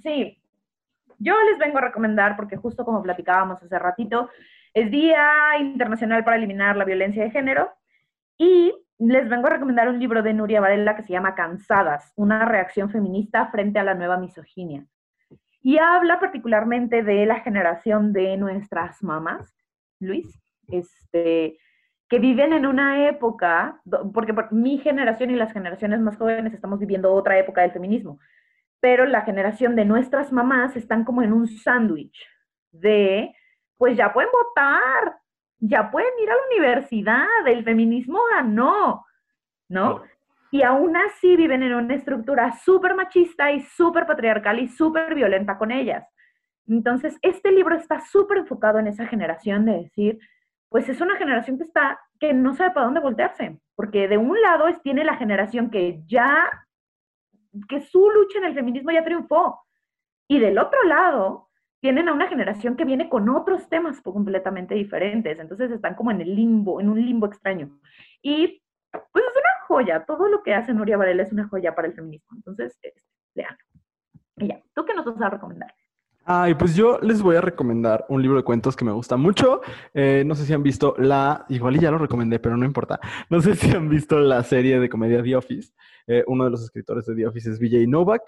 Sí, 0.02 0.42
yo 1.18 1.34
les 1.44 1.56
vengo 1.58 1.78
a 1.78 1.82
recomendar, 1.82 2.34
porque 2.34 2.56
justo 2.56 2.84
como 2.84 3.00
platicábamos 3.00 3.62
hace 3.62 3.78
ratito, 3.78 4.28
es 4.74 4.90
Día 4.90 5.24
Internacional 5.60 6.24
para 6.24 6.36
Eliminar 6.36 6.76
la 6.76 6.84
Violencia 6.84 7.22
de 7.22 7.30
Género 7.30 7.70
y 8.38 8.72
les 8.98 9.28
vengo 9.28 9.46
a 9.46 9.50
recomendar 9.50 9.88
un 9.88 10.00
libro 10.00 10.20
de 10.24 10.34
Nuria 10.34 10.60
Varela 10.60 10.96
que 10.96 11.04
se 11.04 11.12
llama 11.12 11.36
Cansadas, 11.36 12.12
una 12.16 12.44
reacción 12.44 12.90
feminista 12.90 13.46
frente 13.52 13.78
a 13.78 13.84
la 13.84 13.94
nueva 13.94 14.16
misoginia. 14.16 14.84
Y 15.62 15.78
habla 15.78 16.18
particularmente 16.18 17.02
de 17.02 17.24
la 17.24 17.40
generación 17.40 18.12
de 18.12 18.36
nuestras 18.36 19.02
mamás, 19.02 19.54
Luis, 20.00 20.40
este, 20.68 21.58
que 22.08 22.18
viven 22.18 22.52
en 22.52 22.66
una 22.66 23.08
época, 23.08 23.80
porque 24.12 24.34
mi 24.50 24.78
generación 24.78 25.30
y 25.30 25.36
las 25.36 25.52
generaciones 25.52 26.00
más 26.00 26.16
jóvenes 26.16 26.52
estamos 26.52 26.78
viviendo 26.78 27.12
otra 27.12 27.38
época 27.38 27.62
del 27.62 27.72
feminismo, 27.72 28.18
pero 28.80 29.06
la 29.06 29.22
generación 29.22 29.76
de 29.76 29.84
nuestras 29.84 30.32
mamás 30.32 30.76
están 30.76 31.04
como 31.04 31.22
en 31.22 31.32
un 31.32 31.46
sándwich 31.46 32.26
de 32.72 33.34
pues 33.78 33.96
ya 33.96 34.12
pueden 34.12 34.30
votar, 34.30 35.16
ya 35.58 35.90
pueden 35.90 36.10
ir 36.22 36.30
a 36.30 36.34
la 36.34 36.40
universidad, 36.54 37.46
el 37.46 37.64
feminismo 37.64 38.18
ganó, 38.34 39.06
¿no? 39.68 40.02
Y 40.52 40.62
aún 40.62 40.94
así 40.96 41.34
viven 41.34 41.62
en 41.62 41.72
una 41.72 41.94
estructura 41.94 42.52
súper 42.52 42.94
machista 42.94 43.50
y 43.50 43.62
súper 43.62 44.06
patriarcal 44.06 44.60
y 44.60 44.68
súper 44.68 45.14
violenta 45.14 45.56
con 45.56 45.72
ellas. 45.72 46.06
Entonces, 46.68 47.18
este 47.22 47.50
libro 47.50 47.74
está 47.74 48.00
súper 48.00 48.38
enfocado 48.38 48.78
en 48.78 48.86
esa 48.86 49.06
generación 49.06 49.64
de 49.64 49.72
decir, 49.78 50.18
pues 50.68 50.88
es 50.90 51.00
una 51.00 51.16
generación 51.16 51.56
que 51.56 51.64
está, 51.64 51.98
que 52.20 52.34
no 52.34 52.54
sabe 52.54 52.72
para 52.72 52.84
dónde 52.84 53.00
voltearse, 53.00 53.58
porque 53.74 54.08
de 54.08 54.18
un 54.18 54.40
lado 54.42 54.66
tiene 54.82 55.04
la 55.04 55.16
generación 55.16 55.70
que 55.70 56.02
ya, 56.06 56.50
que 57.66 57.80
su 57.80 58.10
lucha 58.10 58.38
en 58.38 58.44
el 58.44 58.54
feminismo 58.54 58.90
ya 58.90 59.04
triunfó, 59.04 59.64
y 60.28 60.38
del 60.38 60.58
otro 60.58 60.82
lado 60.84 61.48
tienen 61.80 62.08
a 62.08 62.12
una 62.12 62.28
generación 62.28 62.76
que 62.76 62.84
viene 62.84 63.08
con 63.08 63.28
otros 63.30 63.68
temas 63.70 64.00
completamente 64.02 64.74
diferentes, 64.74 65.38
entonces 65.38 65.70
están 65.70 65.94
como 65.94 66.10
en 66.10 66.20
el 66.20 66.36
limbo, 66.36 66.78
en 66.78 66.90
un 66.90 67.04
limbo 67.04 67.26
extraño. 67.26 67.70
Y 68.22 68.62
pues 68.92 69.24
es 69.24 69.36
una 69.36 69.51
joya, 69.72 70.04
todo 70.04 70.28
lo 70.28 70.42
que 70.42 70.54
hace 70.54 70.74
Nuria 70.74 70.98
Varela 70.98 71.22
es 71.22 71.32
una 71.32 71.48
joya 71.48 71.74
para 71.74 71.88
el 71.88 71.94
feminismo, 71.94 72.36
entonces 72.36 72.78
este, 72.82 73.02
leanlo. 73.34 73.58
Y 74.36 74.48
ya, 74.48 74.60
¿tú 74.74 74.84
qué 74.84 74.92
nos 74.92 75.06
vas 75.06 75.20
a 75.22 75.30
recomendar? 75.30 75.74
Ay, 76.24 76.54
pues 76.54 76.76
yo 76.76 76.98
les 77.00 77.20
voy 77.22 77.36
a 77.36 77.40
recomendar 77.40 78.04
un 78.08 78.22
libro 78.22 78.36
de 78.36 78.44
cuentos 78.44 78.76
que 78.76 78.84
me 78.84 78.92
gusta 78.92 79.16
mucho. 79.16 79.60
Eh, 79.92 80.22
no 80.24 80.36
sé 80.36 80.44
si 80.44 80.52
han 80.52 80.62
visto 80.62 80.94
la, 80.98 81.46
igual 81.48 81.80
ya 81.80 81.90
lo 81.90 81.98
recomendé, 81.98 82.38
pero 82.38 82.56
no 82.56 82.64
importa. 82.64 83.00
No 83.28 83.40
sé 83.40 83.56
si 83.56 83.74
han 83.74 83.88
visto 83.88 84.20
la 84.20 84.44
serie 84.44 84.78
de 84.78 84.88
comedia 84.88 85.22
The 85.22 85.34
Office. 85.34 85.72
Eh, 86.06 86.22
uno 86.28 86.44
de 86.44 86.50
los 86.50 86.62
escritores 86.62 87.06
de 87.06 87.16
The 87.16 87.26
Office 87.26 87.50
es 87.50 87.58
Vijay 87.58 87.88
Novak. 87.88 88.22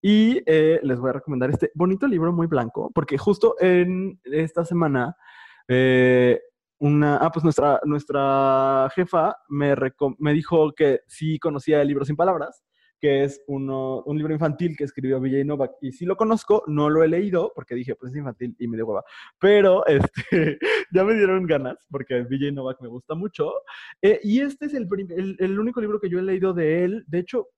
Y 0.00 0.42
eh, 0.46 0.80
les 0.82 1.00
voy 1.00 1.10
a 1.10 1.14
recomendar 1.14 1.50
este 1.50 1.72
bonito 1.74 2.06
libro 2.06 2.32
muy 2.32 2.46
blanco, 2.46 2.90
porque 2.94 3.18
justo 3.18 3.56
en 3.58 4.20
esta 4.24 4.64
semana, 4.64 5.16
eh, 5.66 6.40
una, 6.80 7.18
ah, 7.18 7.30
pues 7.30 7.44
nuestra, 7.44 7.80
nuestra 7.84 8.88
jefa 8.94 9.36
me, 9.48 9.74
me 10.18 10.32
dijo 10.32 10.72
que 10.72 11.00
sí 11.06 11.38
conocía 11.38 11.80
el 11.80 11.88
libro 11.88 12.04
Sin 12.04 12.16
Palabras 12.16 12.64
que 13.00 13.24
es 13.24 13.42
uno, 13.46 14.02
un 14.02 14.18
libro 14.18 14.32
infantil 14.32 14.76
que 14.76 14.84
escribió 14.84 15.20
Vijay 15.20 15.44
Novak. 15.44 15.72
Y 15.80 15.92
sí 15.92 16.04
lo 16.04 16.16
conozco, 16.16 16.62
no 16.66 16.90
lo 16.90 17.02
he 17.02 17.08
leído 17.08 17.50
porque 17.54 17.74
dije, 17.74 17.94
pues 17.94 18.12
es 18.12 18.18
infantil 18.18 18.54
y 18.58 18.68
me 18.68 18.76
dio 18.76 18.86
hueva. 18.86 19.02
Pero 19.38 19.84
este, 19.86 20.58
ya 20.92 21.02
me 21.02 21.14
dieron 21.14 21.46
ganas 21.46 21.78
porque 21.90 22.22
Vijay 22.22 22.52
Novak 22.52 22.80
me 22.80 22.88
gusta 22.88 23.14
mucho. 23.14 23.52
Eh, 24.02 24.20
y 24.22 24.40
este 24.40 24.66
es 24.66 24.74
el, 24.74 24.86
el, 25.38 25.58
único 25.58 25.80
libro 25.80 25.98
que 25.98 26.10
yo 26.10 26.18
he 26.18 26.22
leído 26.22 26.52
de 26.52 26.84
él. 26.84 27.04
De 27.08 27.20
hecho, 27.20 27.48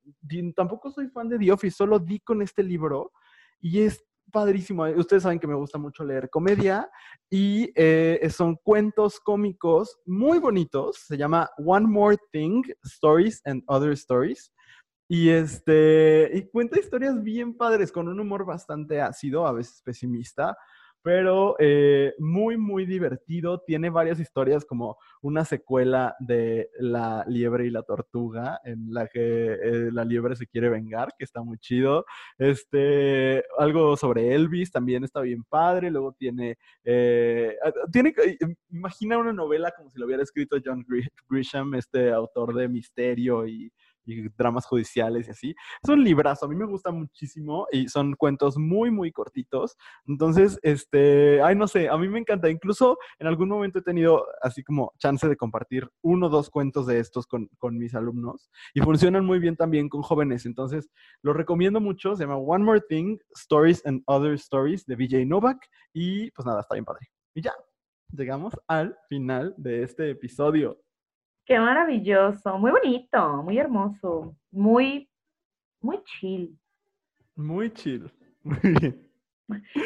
tampoco 0.54 0.90
soy 0.90 1.08
fan 1.08 1.28
de 1.28 1.38
The 1.38 1.52
Office, 1.52 1.76
solo 1.76 1.98
di 1.98 2.20
con 2.20 2.40
este 2.40 2.62
libro. 2.62 3.12
Y 3.60 3.80
es 3.80 4.04
padrísimo. 4.32 4.84
Ustedes 4.84 5.22
saben 5.22 5.38
que 5.38 5.46
me 5.46 5.54
gusta 5.54 5.78
mucho 5.78 6.04
leer 6.04 6.28
comedia 6.30 6.90
y 7.30 7.70
eh, 7.76 8.26
son 8.30 8.56
cuentos 8.56 9.20
cómicos 9.20 10.00
muy 10.06 10.38
bonitos. 10.38 10.96
Se 11.06 11.16
llama 11.16 11.50
One 11.58 11.86
More 11.86 12.16
Thing, 12.32 12.62
Stories 12.82 13.40
and 13.44 13.62
Other 13.66 13.92
Stories. 13.92 14.52
Y 15.08 15.28
este, 15.28 16.30
y 16.32 16.48
cuenta 16.48 16.80
historias 16.80 17.22
bien 17.22 17.54
padres, 17.54 17.92
con 17.92 18.08
un 18.08 18.18
humor 18.18 18.46
bastante 18.46 19.00
ácido, 19.00 19.46
a 19.46 19.52
veces 19.52 19.82
pesimista, 19.82 20.56
pero 21.02 21.56
eh, 21.58 22.14
muy, 22.18 22.56
muy 22.56 22.86
divertido. 22.86 23.60
Tiene 23.60 23.90
varias 23.90 24.20
historias 24.20 24.64
como 24.64 24.96
una 25.20 25.44
secuela 25.44 26.14
de 26.20 26.70
La 26.78 27.24
liebre 27.26 27.66
y 27.66 27.70
la 27.70 27.82
tortuga, 27.82 28.60
en 28.64 28.92
la 28.92 29.08
que 29.08 29.52
eh, 29.52 29.90
la 29.92 30.04
liebre 30.04 30.36
se 30.36 30.46
quiere 30.46 30.68
vengar, 30.68 31.14
que 31.18 31.24
está 31.24 31.42
muy 31.42 31.58
chido. 31.58 32.04
Este, 32.38 33.44
algo 33.58 33.96
sobre 33.96 34.34
Elvis 34.34 34.70
también 34.70 35.04
está 35.04 35.20
bien 35.20 35.44
padre. 35.44 35.90
Luego 35.90 36.12
tiene, 36.12 36.56
eh, 36.84 37.56
tiene, 37.92 38.14
imagina 38.70 39.18
una 39.18 39.32
novela 39.32 39.72
como 39.76 39.90
si 39.90 39.98
lo 39.98 40.06
hubiera 40.06 40.22
escrito 40.22 40.56
John 40.64 40.86
Grisham, 41.28 41.74
este 41.74 42.12
autor 42.12 42.54
de 42.54 42.68
misterio 42.68 43.46
y 43.46 43.72
y 44.04 44.28
dramas 44.30 44.66
judiciales 44.66 45.28
y 45.28 45.30
así. 45.30 45.54
Es 45.82 45.88
un 45.88 46.02
librazo, 46.02 46.46
a 46.46 46.48
mí 46.48 46.56
me 46.56 46.66
gusta 46.66 46.90
muchísimo 46.90 47.66
y 47.70 47.88
son 47.88 48.14
cuentos 48.14 48.56
muy, 48.58 48.90
muy 48.90 49.12
cortitos. 49.12 49.76
Entonces, 50.06 50.58
este, 50.62 51.42
ay, 51.42 51.54
no 51.54 51.68
sé, 51.68 51.88
a 51.88 51.96
mí 51.96 52.08
me 52.08 52.18
encanta. 52.18 52.50
Incluso 52.50 52.98
en 53.18 53.26
algún 53.26 53.48
momento 53.48 53.78
he 53.78 53.82
tenido 53.82 54.26
así 54.40 54.62
como 54.62 54.92
chance 54.98 55.28
de 55.28 55.36
compartir 55.36 55.88
uno 56.02 56.26
o 56.26 56.30
dos 56.30 56.50
cuentos 56.50 56.86
de 56.86 56.98
estos 56.98 57.26
con, 57.26 57.48
con 57.58 57.78
mis 57.78 57.94
alumnos 57.94 58.50
y 58.74 58.80
funcionan 58.80 59.24
muy 59.24 59.38
bien 59.38 59.56
también 59.56 59.88
con 59.88 60.02
jóvenes. 60.02 60.46
Entonces, 60.46 60.90
lo 61.22 61.32
recomiendo 61.32 61.80
mucho. 61.80 62.16
Se 62.16 62.24
llama 62.24 62.36
One 62.36 62.64
More 62.64 62.80
Thing, 62.88 63.18
Stories 63.36 63.84
and 63.86 64.02
Other 64.06 64.34
Stories 64.34 64.86
de 64.86 64.96
VJ 64.96 65.26
Novak 65.26 65.68
y 65.92 66.30
pues 66.30 66.46
nada, 66.46 66.60
está 66.60 66.74
bien 66.74 66.84
padre. 66.84 67.08
Y 67.34 67.42
ya, 67.42 67.54
llegamos 68.10 68.54
al 68.66 68.96
final 69.08 69.54
de 69.56 69.82
este 69.82 70.10
episodio. 70.10 70.81
Qué 71.52 71.60
maravilloso, 71.60 72.58
muy 72.58 72.70
bonito, 72.70 73.42
muy 73.42 73.58
hermoso, 73.58 74.34
muy, 74.50 75.06
muy 75.82 76.02
chill. 76.02 76.58
Muy 77.36 77.70
chill. 77.74 78.10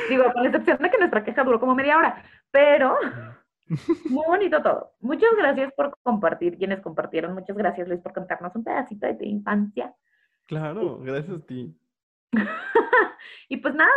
Digo, 0.08 0.32
con 0.32 0.44
la 0.44 0.48
excepción 0.48 0.78
de 0.78 0.90
que 0.92 0.98
nuestra 0.98 1.24
queja 1.24 1.42
duró 1.42 1.58
como 1.58 1.74
media 1.74 1.98
hora, 1.98 2.22
pero 2.52 2.96
muy 4.10 4.24
bonito 4.28 4.62
todo. 4.62 4.92
Muchas 5.00 5.30
gracias 5.36 5.72
por 5.72 5.98
compartir, 6.04 6.56
quienes 6.56 6.80
compartieron. 6.82 7.34
Muchas 7.34 7.56
gracias, 7.56 7.88
Luis, 7.88 8.00
por 8.00 8.12
contarnos 8.12 8.54
un 8.54 8.62
pedacito 8.62 9.04
de 9.04 9.14
tu 9.14 9.24
infancia. 9.24 9.92
Claro, 10.46 11.00
gracias 11.00 11.36
a 11.36 11.46
ti. 11.46 11.76
y 13.48 13.56
pues 13.56 13.74
nada, 13.74 13.90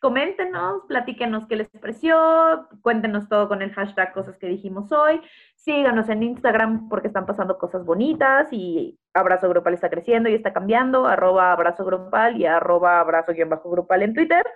coméntenos, 0.00 0.82
platíquenos 0.88 1.46
qué 1.46 1.56
les 1.56 1.68
pareció, 1.68 2.66
cuéntenos 2.82 3.28
todo 3.28 3.48
con 3.48 3.62
el 3.62 3.72
hashtag 3.72 4.12
cosas 4.12 4.36
que 4.38 4.46
dijimos 4.46 4.92
hoy, 4.92 5.20
síganos 5.54 6.08
en 6.08 6.22
Instagram 6.22 6.88
porque 6.88 7.08
están 7.08 7.26
pasando 7.26 7.58
cosas 7.58 7.84
bonitas 7.84 8.46
y 8.52 8.96
Abrazo 9.14 9.48
Grupal 9.48 9.74
está 9.74 9.90
creciendo 9.90 10.28
y 10.28 10.34
está 10.34 10.52
cambiando, 10.52 11.06
arroba 11.06 11.50
abrazo 11.52 11.84
grupal 11.84 12.36
y 12.36 12.46
arroba 12.46 13.00
abrazo-grupal 13.00 14.02
en 14.02 14.14
Twitter 14.14 14.46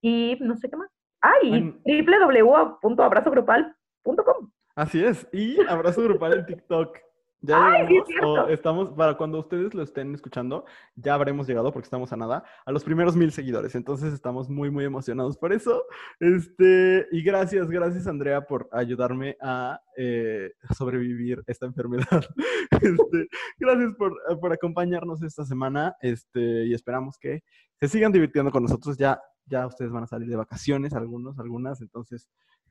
y 0.00 0.36
no 0.40 0.56
sé 0.56 0.68
qué 0.68 0.76
más. 0.76 0.90
Ah, 1.22 1.32
y 1.42 2.02
www.abrazogrupal.com. 2.02 4.50
Así 4.76 5.04
es, 5.04 5.28
y 5.32 5.64
abrazo 5.66 6.02
grupal 6.02 6.34
en 6.34 6.46
TikTok. 6.46 6.98
Ya 7.46 7.86
llegamos, 7.86 8.50
estamos, 8.50 8.90
para 8.92 9.18
cuando 9.18 9.40
ustedes 9.40 9.74
lo 9.74 9.82
estén 9.82 10.14
escuchando, 10.14 10.64
ya 10.96 11.12
habremos 11.12 11.46
llegado, 11.46 11.72
porque 11.72 11.84
estamos 11.84 12.10
a 12.10 12.16
nada, 12.16 12.42
a 12.64 12.72
los 12.72 12.82
primeros 12.82 13.16
mil 13.16 13.32
seguidores. 13.32 13.74
Entonces 13.74 14.14
estamos 14.14 14.48
muy, 14.48 14.70
muy 14.70 14.86
emocionados 14.86 15.36
por 15.36 15.52
eso. 15.52 15.84
Este, 16.20 17.06
y 17.12 17.22
gracias, 17.22 17.68
gracias 17.68 18.06
Andrea 18.06 18.46
por 18.46 18.66
ayudarme 18.72 19.36
a, 19.42 19.78
eh, 19.94 20.52
sobrevivir 20.74 21.42
esta 21.46 21.66
enfermedad. 21.66 22.06
Este, 22.80 23.28
gracias 23.58 23.92
por, 23.96 24.14
por, 24.40 24.52
acompañarnos 24.52 25.22
esta 25.22 25.44
semana. 25.44 25.94
Este, 26.00 26.64
y 26.64 26.72
esperamos 26.72 27.18
que 27.18 27.42
se 27.78 27.88
sigan 27.88 28.10
divirtiendo 28.10 28.50
con 28.50 28.62
nosotros. 28.62 28.96
Ya, 28.96 29.20
ya 29.44 29.66
ustedes 29.66 29.92
van 29.92 30.04
a 30.04 30.06
salir 30.06 30.28
de 30.28 30.36
vacaciones, 30.36 30.94
algunos, 30.94 31.38
algunas. 31.38 31.80
Entonces, 31.82 32.28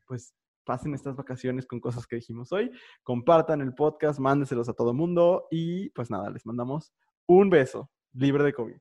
pues 0.08 0.34
pasen 0.64 0.94
estas 0.94 1.16
vacaciones 1.16 1.66
con 1.66 1.80
cosas 1.80 2.08
que 2.08 2.18
dijimos 2.18 2.52
hoy, 2.52 2.72
compartan 3.04 3.62
el 3.62 3.74
podcast, 3.74 4.20
mándeselos 4.20 4.70
a 4.70 4.74
todo 4.74 4.94
mundo 4.94 5.48
y 5.52 5.90
pues 5.92 6.10
nada, 6.10 6.30
les 6.30 6.46
mandamos 6.46 6.94
un 7.28 7.50
beso, 7.50 7.90
libre 8.14 8.44
de 8.44 8.54
COVID. 8.54 8.78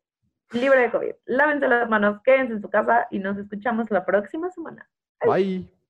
Libre 0.53 0.81
de 0.81 0.91
COVID. 0.91 1.13
Lávense 1.27 1.69
las 1.69 1.89
manos, 1.89 2.21
quédense 2.25 2.55
en 2.55 2.63
su 2.63 2.69
casa 2.69 3.07
y 3.11 3.19
nos 3.19 3.39
escuchamos 3.39 3.91
la 3.91 4.05
próxima 4.05 4.51
semana. 4.51 4.89
Bye. 5.25 5.82